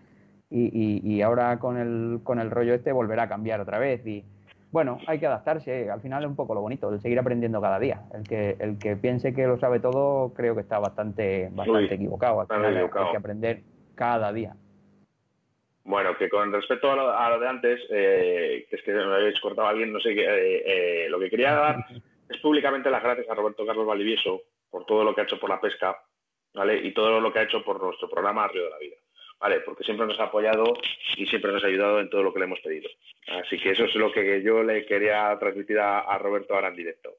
Y, 0.50 1.00
y, 1.04 1.20
ahora 1.20 1.58
con 1.58 1.76
el, 1.76 2.20
con 2.22 2.38
el 2.38 2.50
rollo 2.50 2.72
este 2.72 2.90
volverá 2.90 3.24
a 3.24 3.28
cambiar 3.28 3.60
otra 3.60 3.78
vez. 3.78 4.06
Y 4.06 4.24
bueno, 4.72 4.96
hay 5.06 5.18
que 5.18 5.26
adaptarse. 5.26 5.90
Al 5.90 6.00
final 6.00 6.22
es 6.22 6.28
un 6.30 6.36
poco 6.36 6.54
lo 6.54 6.62
bonito, 6.62 6.90
el 6.90 7.02
seguir 7.02 7.18
aprendiendo 7.18 7.60
cada 7.60 7.78
día. 7.78 8.04
El 8.14 8.22
que, 8.22 8.56
el 8.58 8.78
que 8.78 8.96
piense 8.96 9.34
que 9.34 9.46
lo 9.46 9.58
sabe 9.58 9.78
todo, 9.78 10.32
creo 10.32 10.54
que 10.54 10.62
está 10.62 10.78
bastante, 10.78 11.50
bastante 11.52 11.94
equivocado. 11.94 12.40
Al 12.40 12.46
final 12.46 12.76
hay 12.76 13.10
que 13.10 13.16
aprender 13.16 13.62
cada 13.98 14.32
día. 14.32 14.54
Bueno, 15.82 16.16
que 16.16 16.28
con 16.28 16.52
respecto 16.52 16.92
a 16.92 17.30
lo, 17.30 17.40
de 17.40 17.48
antes, 17.48 17.80
eh, 17.90 18.66
que 18.70 18.76
es 18.76 18.82
que 18.82 18.92
me 18.92 19.02
habéis 19.02 19.40
cortado 19.40 19.66
a 19.66 19.70
alguien, 19.70 19.92
no 19.92 19.98
sé 19.98 20.14
qué, 20.14 20.22
eh, 20.22 20.62
eh, 20.66 21.08
lo 21.08 21.18
que 21.18 21.30
quería 21.30 21.54
dar 21.54 21.76
es 22.28 22.38
públicamente 22.40 22.90
las 22.90 23.02
gracias 23.02 23.28
a 23.28 23.34
Roberto 23.34 23.66
Carlos 23.66 23.86
Valivieso 23.86 24.42
por 24.70 24.84
todo 24.84 25.02
lo 25.02 25.14
que 25.14 25.22
ha 25.22 25.24
hecho 25.24 25.40
por 25.40 25.48
la 25.48 25.60
pesca, 25.60 25.98
¿vale? 26.54 26.76
Y 26.76 26.92
todo 26.92 27.20
lo 27.20 27.32
que 27.32 27.38
ha 27.38 27.44
hecho 27.44 27.64
por 27.64 27.82
nuestro 27.82 28.08
programa 28.08 28.46
Río 28.48 28.64
de 28.64 28.70
la 28.70 28.78
Vida, 28.78 28.96
¿vale? 29.40 29.60
Porque 29.60 29.82
siempre 29.82 30.06
nos 30.06 30.20
ha 30.20 30.24
apoyado 30.24 30.74
y 31.16 31.26
siempre 31.26 31.52
nos 31.52 31.64
ha 31.64 31.68
ayudado 31.68 32.00
en 32.00 32.10
todo 32.10 32.22
lo 32.22 32.34
que 32.34 32.40
le 32.40 32.44
hemos 32.44 32.60
pedido. 32.60 32.90
Así 33.42 33.58
que 33.58 33.70
eso 33.70 33.86
es 33.86 33.94
lo 33.94 34.12
que 34.12 34.42
yo 34.42 34.62
le 34.62 34.84
quería 34.84 35.34
transmitir 35.38 35.80
a, 35.80 36.18
Roberto 36.18 36.54
ahora 36.54 36.68
en 36.68 36.76
directo. 36.76 37.16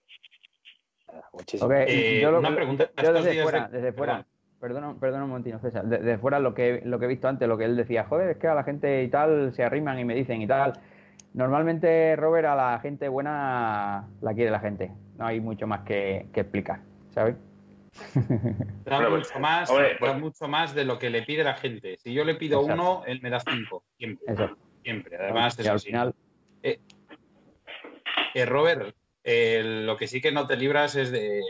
yo 2.22 2.38
una 2.38 2.56
pregunta. 2.56 2.92
desde 2.96 3.42
fuera, 3.42 3.68
desde 3.68 3.94
fuera. 3.94 4.26
Perdona, 4.60 4.94
perdona 5.00 5.24
un 5.24 5.30
momentito, 5.30 5.58
César. 5.60 5.86
De, 5.86 6.18
fuera 6.18 6.40
lo 6.40 6.54
que, 6.54 6.82
lo 6.84 7.00
que 7.00 7.06
he 7.06 7.08
visto 7.08 7.28
antes, 7.30 7.48
lo 7.48 7.58
que 7.58 7.64
él 7.64 7.78
decía, 7.78 8.04
joder, 8.04 8.32
es 8.32 8.38
que 8.38 8.48
a 8.48 8.56
la 8.56 8.64
gente 8.64 9.04
y 9.04 9.08
tal 9.08 9.54
se 9.54 9.64
arriman 9.64 9.98
y 10.00 10.06
me 10.06 10.16
dicen 10.16 10.42
y 10.42 10.48
tal. 10.48 10.74
Normalmente, 11.34 12.16
Robert, 12.18 12.48
a 12.48 12.56
la 12.56 12.80
gente 12.80 13.08
buena 13.08 14.08
la 14.22 14.34
quiere 14.34 14.52
la 14.52 14.60
gente. 14.60 14.92
No 15.18 15.28
hay 15.28 15.40
mucho 15.40 15.66
más 15.66 15.82
que, 15.82 16.28
explicar, 16.34 16.82
¿sabes? 17.14 17.36
Da, 18.86 19.10
mucho 19.10 19.40
más, 19.40 19.72
pues 20.00 20.20
mucho 20.20 20.48
más 20.48 20.76
de 20.76 20.86
lo 20.86 21.00
que 21.00 21.10
le 21.10 21.24
pide 21.24 21.44
la 21.44 21.56
gente. 21.56 21.98
Si 21.98 22.14
yo 22.14 22.24
le 22.24 22.36
pido 22.36 22.62
uno, 22.62 23.04
él 23.06 23.22
me 23.22 23.30
da 23.30 23.40
cinco. 23.40 23.84
Siempre. 23.98 24.36
Siempre. 24.84 25.18
Además, 25.18 25.58
es 25.58 25.68
al 25.68 25.80
final. 25.80 26.16
Eh, 26.64 26.80
eh, 28.34 28.46
Robert, 28.46 28.96
eh, 29.24 29.62
lo 29.64 29.98
que 29.98 30.08
sí 30.08 30.22
que 30.22 30.32
no 30.32 30.48
te 30.48 30.58
libras 30.58 30.96
es 30.96 31.12
de, 31.12 31.42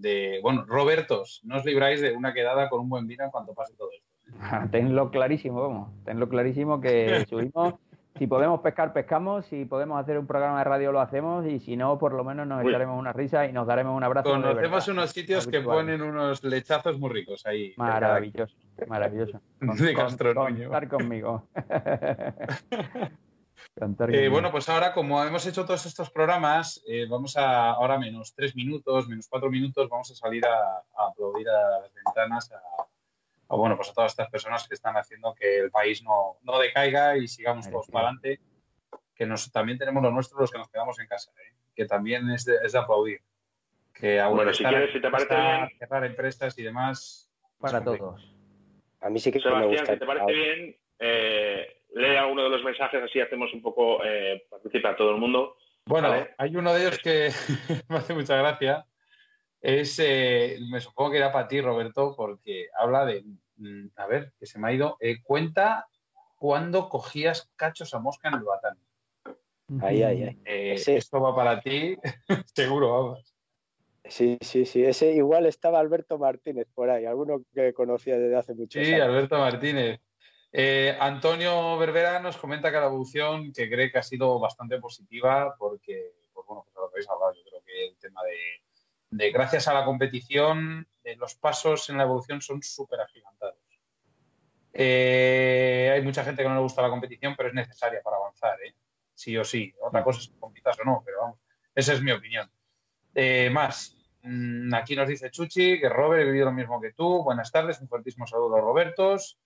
de, 0.00 0.40
bueno, 0.42 0.64
Robertos, 0.66 1.40
no 1.44 1.56
os 1.56 1.64
libráis 1.64 2.00
de 2.00 2.12
una 2.12 2.32
quedada 2.32 2.68
con 2.68 2.80
un 2.80 2.88
buen 2.88 3.06
vino 3.06 3.24
en 3.24 3.30
cuanto 3.30 3.54
pase 3.54 3.74
todo 3.74 3.90
esto. 3.92 4.68
tenlo 4.70 5.10
clarísimo, 5.10 5.60
vamos, 5.60 5.90
tenlo 6.04 6.28
clarísimo 6.28 6.80
que 6.80 7.24
subimos. 7.28 7.74
si 8.18 8.26
podemos 8.26 8.60
pescar, 8.60 8.92
pescamos. 8.92 9.46
Si 9.46 9.64
podemos 9.64 10.00
hacer 10.00 10.18
un 10.18 10.26
programa 10.26 10.58
de 10.58 10.64
radio, 10.64 10.92
lo 10.92 11.00
hacemos. 11.00 11.46
Y 11.46 11.60
si 11.60 11.76
no, 11.76 11.98
por 11.98 12.12
lo 12.12 12.24
menos 12.24 12.46
nos 12.46 12.64
echaremos 12.66 12.98
una 12.98 13.12
risa 13.12 13.46
y 13.46 13.52
nos 13.52 13.66
daremos 13.66 13.96
un 13.96 14.04
abrazo. 14.04 14.30
Conocemos 14.30 14.88
unos 14.88 15.10
sitios 15.10 15.46
que 15.46 15.60
ponen 15.60 16.02
unos 16.02 16.42
lechazos 16.44 16.98
muy 16.98 17.10
ricos 17.10 17.46
ahí. 17.46 17.74
Maravilloso, 17.76 18.54
maravilloso. 18.86 19.40
de 19.60 19.94
gastronomía. 19.94 20.64
Estar 20.66 20.88
conmigo. 20.88 21.48
Eh, 23.76 24.28
bueno, 24.28 24.50
pues 24.50 24.68
ahora, 24.68 24.92
como 24.92 25.22
hemos 25.24 25.46
hecho 25.46 25.64
todos 25.64 25.86
estos 25.86 26.10
programas, 26.10 26.82
eh, 26.86 27.06
vamos 27.08 27.36
a, 27.36 27.70
ahora 27.70 27.98
menos 27.98 28.34
tres 28.34 28.54
minutos, 28.54 29.08
menos 29.08 29.26
cuatro 29.28 29.48
minutos, 29.50 29.88
vamos 29.88 30.10
a 30.10 30.14
salir 30.14 30.44
a, 30.44 30.82
aplaudir 30.96 31.48
a 31.48 31.80
las 31.80 31.94
ventanas 31.94 32.52
a, 32.52 33.56
bueno, 33.56 33.76
pues 33.76 33.90
a 33.90 33.94
todas 33.94 34.12
estas 34.12 34.28
personas 34.28 34.68
que 34.68 34.74
están 34.74 34.96
haciendo 34.96 35.34
que 35.34 35.60
el 35.60 35.70
país 35.70 36.02
no, 36.02 36.38
no 36.42 36.58
decaiga 36.58 37.16
y 37.16 37.26
sigamos 37.26 37.70
todos 37.70 37.88
para 37.88 38.08
adelante. 38.08 38.40
Que 39.14 39.26
nos, 39.26 39.50
también 39.50 39.78
tenemos 39.78 40.02
los 40.02 40.12
nuestros, 40.12 40.40
los 40.40 40.50
que 40.50 40.58
nos 40.58 40.68
quedamos 40.68 40.98
en 40.98 41.06
casa, 41.06 41.30
¿eh? 41.32 41.54
que 41.74 41.84
también 41.86 42.30
es 42.30 42.44
de, 42.44 42.56
es 42.64 42.72
de 42.72 42.78
aplaudir. 42.78 43.20
Que 43.94 44.22
bueno, 44.24 44.52
si 44.52 44.64
quieres, 44.64 44.92
si 44.92 45.00
te 45.00 45.10
parece 45.10 45.34
bien. 45.34 45.68
Cerrar 45.78 46.04
empresas 46.04 46.58
y 46.58 46.62
demás. 46.62 47.30
Para 47.58 47.82
todos. 47.82 48.34
A 49.00 49.10
mí 49.10 49.18
sí 49.18 49.32
que 49.32 49.40
Sebastián, 49.40 49.70
me 49.70 49.76
gusta. 49.78 49.92
si 49.92 49.98
te 49.98 50.06
parece 50.06 50.32
bien, 50.32 50.76
eh, 50.98 51.79
lea 51.94 52.26
uno 52.26 52.44
de 52.44 52.50
los 52.50 52.64
mensajes, 52.64 53.02
así 53.02 53.20
hacemos 53.20 53.52
un 53.52 53.62
poco, 53.62 54.04
eh, 54.04 54.44
participa 54.48 54.96
todo 54.96 55.10
el 55.10 55.16
mundo. 55.18 55.56
Bueno, 55.86 56.12
hay 56.38 56.56
uno 56.56 56.72
de 56.72 56.80
ellos 56.80 56.98
que 56.98 57.30
me 57.88 57.98
hace 57.98 58.14
mucha 58.14 58.36
gracia. 58.36 58.86
Es, 59.60 59.98
eh, 59.98 60.58
me 60.70 60.80
supongo 60.80 61.10
que 61.10 61.18
era 61.18 61.32
para 61.32 61.48
ti, 61.48 61.60
Roberto, 61.60 62.14
porque 62.16 62.68
habla 62.78 63.04
de, 63.04 63.24
mm, 63.56 63.88
a 63.96 64.06
ver, 64.06 64.32
que 64.38 64.46
se 64.46 64.58
me 64.58 64.68
ha 64.68 64.72
ido, 64.72 64.96
eh, 65.00 65.22
cuenta 65.22 65.86
cuando 66.36 66.88
cogías 66.88 67.50
cachos 67.56 67.92
a 67.92 67.98
mosca 67.98 68.28
en 68.28 68.34
el 68.34 68.42
batán. 68.42 68.78
Ahí, 69.82 70.02
ahí, 70.02 70.22
ahí. 70.24 70.38
Esto 70.44 71.20
va 71.20 71.34
para 71.34 71.60
ti, 71.60 71.96
seguro, 72.54 72.92
vamos. 72.92 73.34
Sí, 74.04 74.38
sí, 74.40 74.64
sí. 74.64 74.82
Ese 74.82 75.12
igual 75.12 75.46
estaba 75.46 75.78
Alberto 75.78 76.18
Martínez 76.18 76.66
por 76.74 76.90
ahí, 76.90 77.04
alguno 77.04 77.42
que 77.54 77.72
conocía 77.72 78.18
desde 78.18 78.36
hace 78.36 78.54
mucho 78.54 78.80
tiempo. 78.80 78.96
Sí, 78.96 79.00
Alberto 79.00 79.38
Martínez. 79.38 80.00
Eh, 80.52 80.96
Antonio 80.98 81.78
Berbera 81.78 82.18
nos 82.18 82.36
comenta 82.36 82.72
que 82.72 82.78
la 82.78 82.86
evolución 82.86 83.52
que 83.52 83.70
cree 83.70 83.90
que 83.90 83.98
ha 83.98 84.02
sido 84.02 84.38
bastante 84.40 84.80
positiva 84.80 85.54
porque, 85.56 86.14
pues 86.32 86.46
bueno, 86.46 86.64
pues 86.64 86.74
lo 86.74 86.88
habéis 86.88 87.08
hablado, 87.08 87.34
yo 87.34 87.42
creo 87.48 87.62
que 87.64 87.86
el 87.86 87.96
tema 87.98 88.20
de, 89.10 89.30
gracias 89.30 89.68
a 89.68 89.74
la 89.74 89.84
competición, 89.84 90.88
eh, 91.04 91.14
los 91.16 91.36
pasos 91.36 91.88
en 91.90 91.98
la 91.98 92.04
evolución 92.04 92.42
son 92.42 92.62
súper 92.62 93.00
agigantados. 93.00 93.56
Eh, 94.72 95.90
hay 95.92 96.02
mucha 96.02 96.24
gente 96.24 96.42
que 96.42 96.48
no 96.48 96.54
le 96.54 96.62
gusta 96.62 96.82
la 96.82 96.90
competición, 96.90 97.34
pero 97.36 97.48
es 97.48 97.54
necesaria 97.54 98.00
para 98.02 98.16
avanzar, 98.16 98.56
sí 99.14 99.36
o 99.36 99.44
sí. 99.44 99.72
Otra 99.80 100.02
cosa 100.02 100.20
es 100.20 100.28
que 100.28 100.36
o 100.40 100.84
no, 100.84 101.02
pero 101.04 101.20
vamos, 101.20 101.38
esa 101.74 101.92
es 101.92 102.02
mi 102.02 102.10
opinión. 102.10 102.50
más, 103.52 103.96
mm, 104.22 104.74
aquí 104.74 104.96
nos 104.96 105.08
dice 105.08 105.30
Chuchi 105.30 105.80
que 105.80 105.88
Robert 105.88 106.22
he 106.22 106.24
vivido 106.26 106.46
lo 106.46 106.52
mismo 106.52 106.80
que 106.80 106.92
tú. 106.92 107.22
Buenas 107.22 107.52
tardes, 107.52 107.80
un 107.80 107.88
fuertísimo 107.88 108.26
saludo 108.26 108.56
a 108.56 108.60
Robertos. 108.60 109.38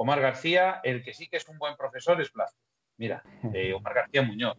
Omar 0.00 0.18
García, 0.22 0.80
el 0.82 1.04
que 1.04 1.12
sí 1.12 1.28
que 1.28 1.36
es 1.36 1.46
un 1.46 1.58
buen 1.58 1.76
profesor 1.76 2.18
es 2.22 2.32
Blas. 2.32 2.56
Mira, 2.96 3.22
eh, 3.54 3.74
Omar 3.74 3.92
García 3.94 4.22
Muñoz. 4.22 4.56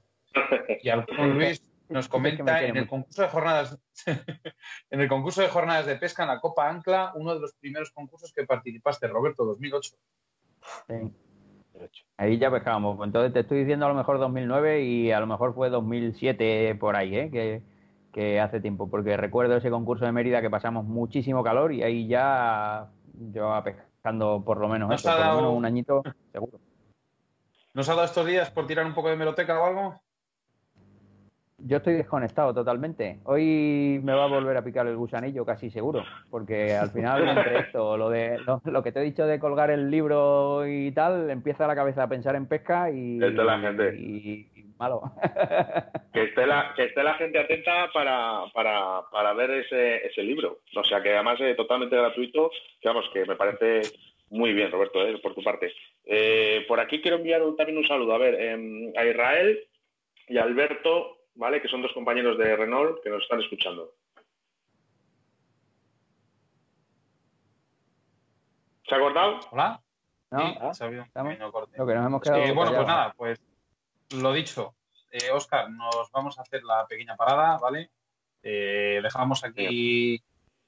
Y 0.83 0.89
Alfonso 0.89 1.25
Luis 1.25 1.63
nos 1.89 2.07
comenta 2.09 2.63
en 2.63 2.77
el 2.77 2.87
concurso 2.87 3.23
de 3.23 3.27
jornadas 3.27 3.79
en 4.05 5.01
el 5.01 5.09
concurso 5.09 5.41
de 5.41 5.47
jornadas 5.47 5.87
de 5.87 5.95
pesca 5.95 6.21
en 6.21 6.29
la 6.29 6.39
Copa 6.39 6.69
Ancla, 6.69 7.13
uno 7.15 7.33
de 7.33 7.39
los 7.39 7.55
primeros 7.55 7.89
concursos 7.91 8.31
que 8.33 8.45
participaste, 8.45 9.07
Roberto, 9.07 9.43
2008. 9.45 9.95
Ahí 12.17 12.37
ya 12.37 12.51
pescábamos. 12.51 13.03
Entonces 13.03 13.33
te 13.33 13.39
estoy 13.39 13.61
diciendo 13.61 13.87
a 13.87 13.89
lo 13.89 13.95
mejor 13.95 14.19
2009 14.19 14.83
y 14.83 15.11
a 15.11 15.19
lo 15.19 15.25
mejor 15.25 15.55
fue 15.55 15.71
2007 15.71 16.75
por 16.75 16.95
ahí, 16.95 17.15
¿eh? 17.15 17.31
que, 17.31 17.63
que 18.13 18.39
hace 18.39 18.61
tiempo, 18.61 18.91
porque 18.91 19.17
recuerdo 19.17 19.57
ese 19.57 19.71
concurso 19.71 20.05
de 20.05 20.11
Mérida 20.11 20.39
que 20.39 20.51
pasamos 20.51 20.85
muchísimo 20.85 21.43
calor 21.43 21.73
y 21.73 21.81
ahí 21.81 22.07
ya 22.07 22.91
yo 23.33 23.51
a 23.51 23.63
pescar 23.63 23.90
por 24.03 24.59
lo 24.59 24.67
menos 24.67 24.93
eso, 24.93 25.09
por 25.09 25.19
lo 25.19 25.35
menos 25.35 25.53
un 25.53 25.65
añito 25.65 26.03
seguro. 26.31 26.59
¿Nos 27.73 27.87
ha 27.87 27.93
dado 27.93 28.05
estos 28.05 28.25
días 28.25 28.51
por 28.51 28.67
tirar 28.67 28.85
un 28.85 28.93
poco 28.93 29.09
de 29.09 29.15
meroteca 29.15 29.59
o 29.59 29.65
algo? 29.65 30.01
Yo 31.63 31.77
estoy 31.77 31.93
desconectado 31.93 32.53
totalmente. 32.53 33.19
Hoy 33.23 34.01
me 34.03 34.13
va 34.13 34.23
a 34.23 34.27
volver 34.27 34.57
a 34.57 34.63
picar 34.63 34.87
el 34.87 34.97
gusanillo 34.97 35.45
casi 35.45 35.69
seguro, 35.69 36.03
porque 36.29 36.75
al 36.75 36.89
final 36.89 37.27
entre 37.27 37.59
esto, 37.59 37.97
lo 37.97 38.09
de 38.09 38.39
lo, 38.39 38.83
que 38.83 38.91
te 38.91 38.99
he 38.99 39.03
dicho 39.03 39.27
de 39.27 39.39
colgar 39.39 39.69
el 39.69 39.91
libro 39.91 40.65
y 40.67 40.91
tal, 40.91 41.29
empieza 41.29 41.67
la 41.67 41.75
cabeza 41.75 42.03
a 42.03 42.09
pensar 42.09 42.35
en 42.35 42.47
pesca 42.47 42.89
y, 42.89 43.19
la 43.19 43.59
gente. 43.59 43.95
y, 43.95 44.50
malo. 44.82 45.01
Que 46.13 46.23
esté 46.23 46.45
la 46.45 46.73
que 46.75 46.84
esté 46.84 47.03
la 47.03 47.13
gente 47.13 47.39
atenta 47.39 47.89
para, 47.93 48.43
para, 48.53 49.03
para 49.09 49.32
ver 49.32 49.49
ese, 49.51 50.05
ese 50.05 50.21
libro. 50.23 50.59
O 50.75 50.84
sea 50.84 51.01
que 51.01 51.13
además 51.13 51.39
es 51.39 51.55
totalmente 51.55 51.95
gratuito, 51.95 52.51
digamos 52.82 53.05
que 53.13 53.23
me 53.25 53.38
parece 53.38 53.82
muy 54.29 54.51
bien, 54.51 54.69
Roberto, 54.71 55.07
eh, 55.07 55.17
por 55.19 55.34
tu 55.34 55.41
parte. 55.41 55.71
Eh, 56.03 56.65
por 56.67 56.82
aquí 56.82 57.01
quiero 57.01 57.15
enviar 57.15 57.41
también 57.55 57.77
un 57.77 57.88
saludo 57.88 58.13
a 58.13 58.17
ver 58.17 58.36
em, 58.41 58.91
a 58.97 59.05
Israel 59.05 59.57
y 60.27 60.38
a 60.38 60.43
Alberto 60.43 61.21
¿vale? 61.36 61.61
Que 61.61 61.67
son 61.67 61.82
dos 61.82 61.93
compañeros 61.93 62.38
de 62.38 62.55
Renault 62.55 63.01
que 63.03 63.09
nos 63.09 63.23
están 63.23 63.41
escuchando. 63.41 63.91
¿Se 68.88 68.95
ha 68.95 68.99
cortado? 68.99 69.39
Hola. 69.51 69.82
No, 70.32 70.73
sí, 70.73 70.86
Lo 70.86 71.86
que 71.86 71.93
nos 71.93 72.05
hemos 72.05 72.21
quedado 72.21 72.53
bueno, 72.55 72.71
pues 72.71 72.88
nada, 72.88 73.13
pues 73.17 73.41
lo 74.14 74.34
dicho. 74.34 74.76
Eh, 75.12 75.30
Oscar, 75.32 75.70
nos 75.70 76.09
vamos 76.12 76.38
a 76.39 76.41
hacer 76.41 76.64
la 76.64 76.88
pequeña 76.88 77.16
parada, 77.16 77.57
¿vale? 77.57 77.91
Eh, 78.43 78.99
dejamos 79.03 79.43
aquí 79.43 80.22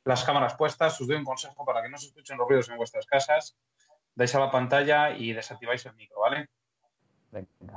las 0.03 0.23
cámaras 0.23 0.55
puestas. 0.55 0.99
Os 0.99 1.07
doy 1.07 1.17
un 1.17 1.23
consejo 1.23 1.65
para 1.65 1.81
que 1.81 1.89
no 1.89 1.97
se 1.97 2.07
escuchen 2.07 2.37
los 2.37 2.47
ruidos 2.47 2.69
en 2.69 2.77
vuestras 2.77 3.05
casas. 3.05 3.57
Dais 4.15 4.35
a 4.35 4.39
la 4.39 4.51
pantalla 4.51 5.11
y 5.11 5.33
desactiváis 5.33 5.85
el 5.85 5.95
micro, 5.95 6.19
¿vale? 6.19 6.49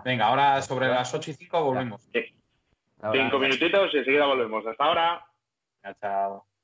Venga, 0.05 0.27
ahora 0.27 0.61
sobre 0.61 0.89
las 0.89 1.14
8 1.14 1.31
y 1.31 1.35
5 1.35 1.62
volvemos. 1.62 2.09
Cinco 2.12 3.39
minutitos 3.39 3.95
y 3.95 3.99
enseguida 3.99 4.27
volvemos. 4.27 4.67
Hasta 4.67 4.85
ahora. 4.85 5.27
Chao, 5.83 5.95
chao. 6.01 6.55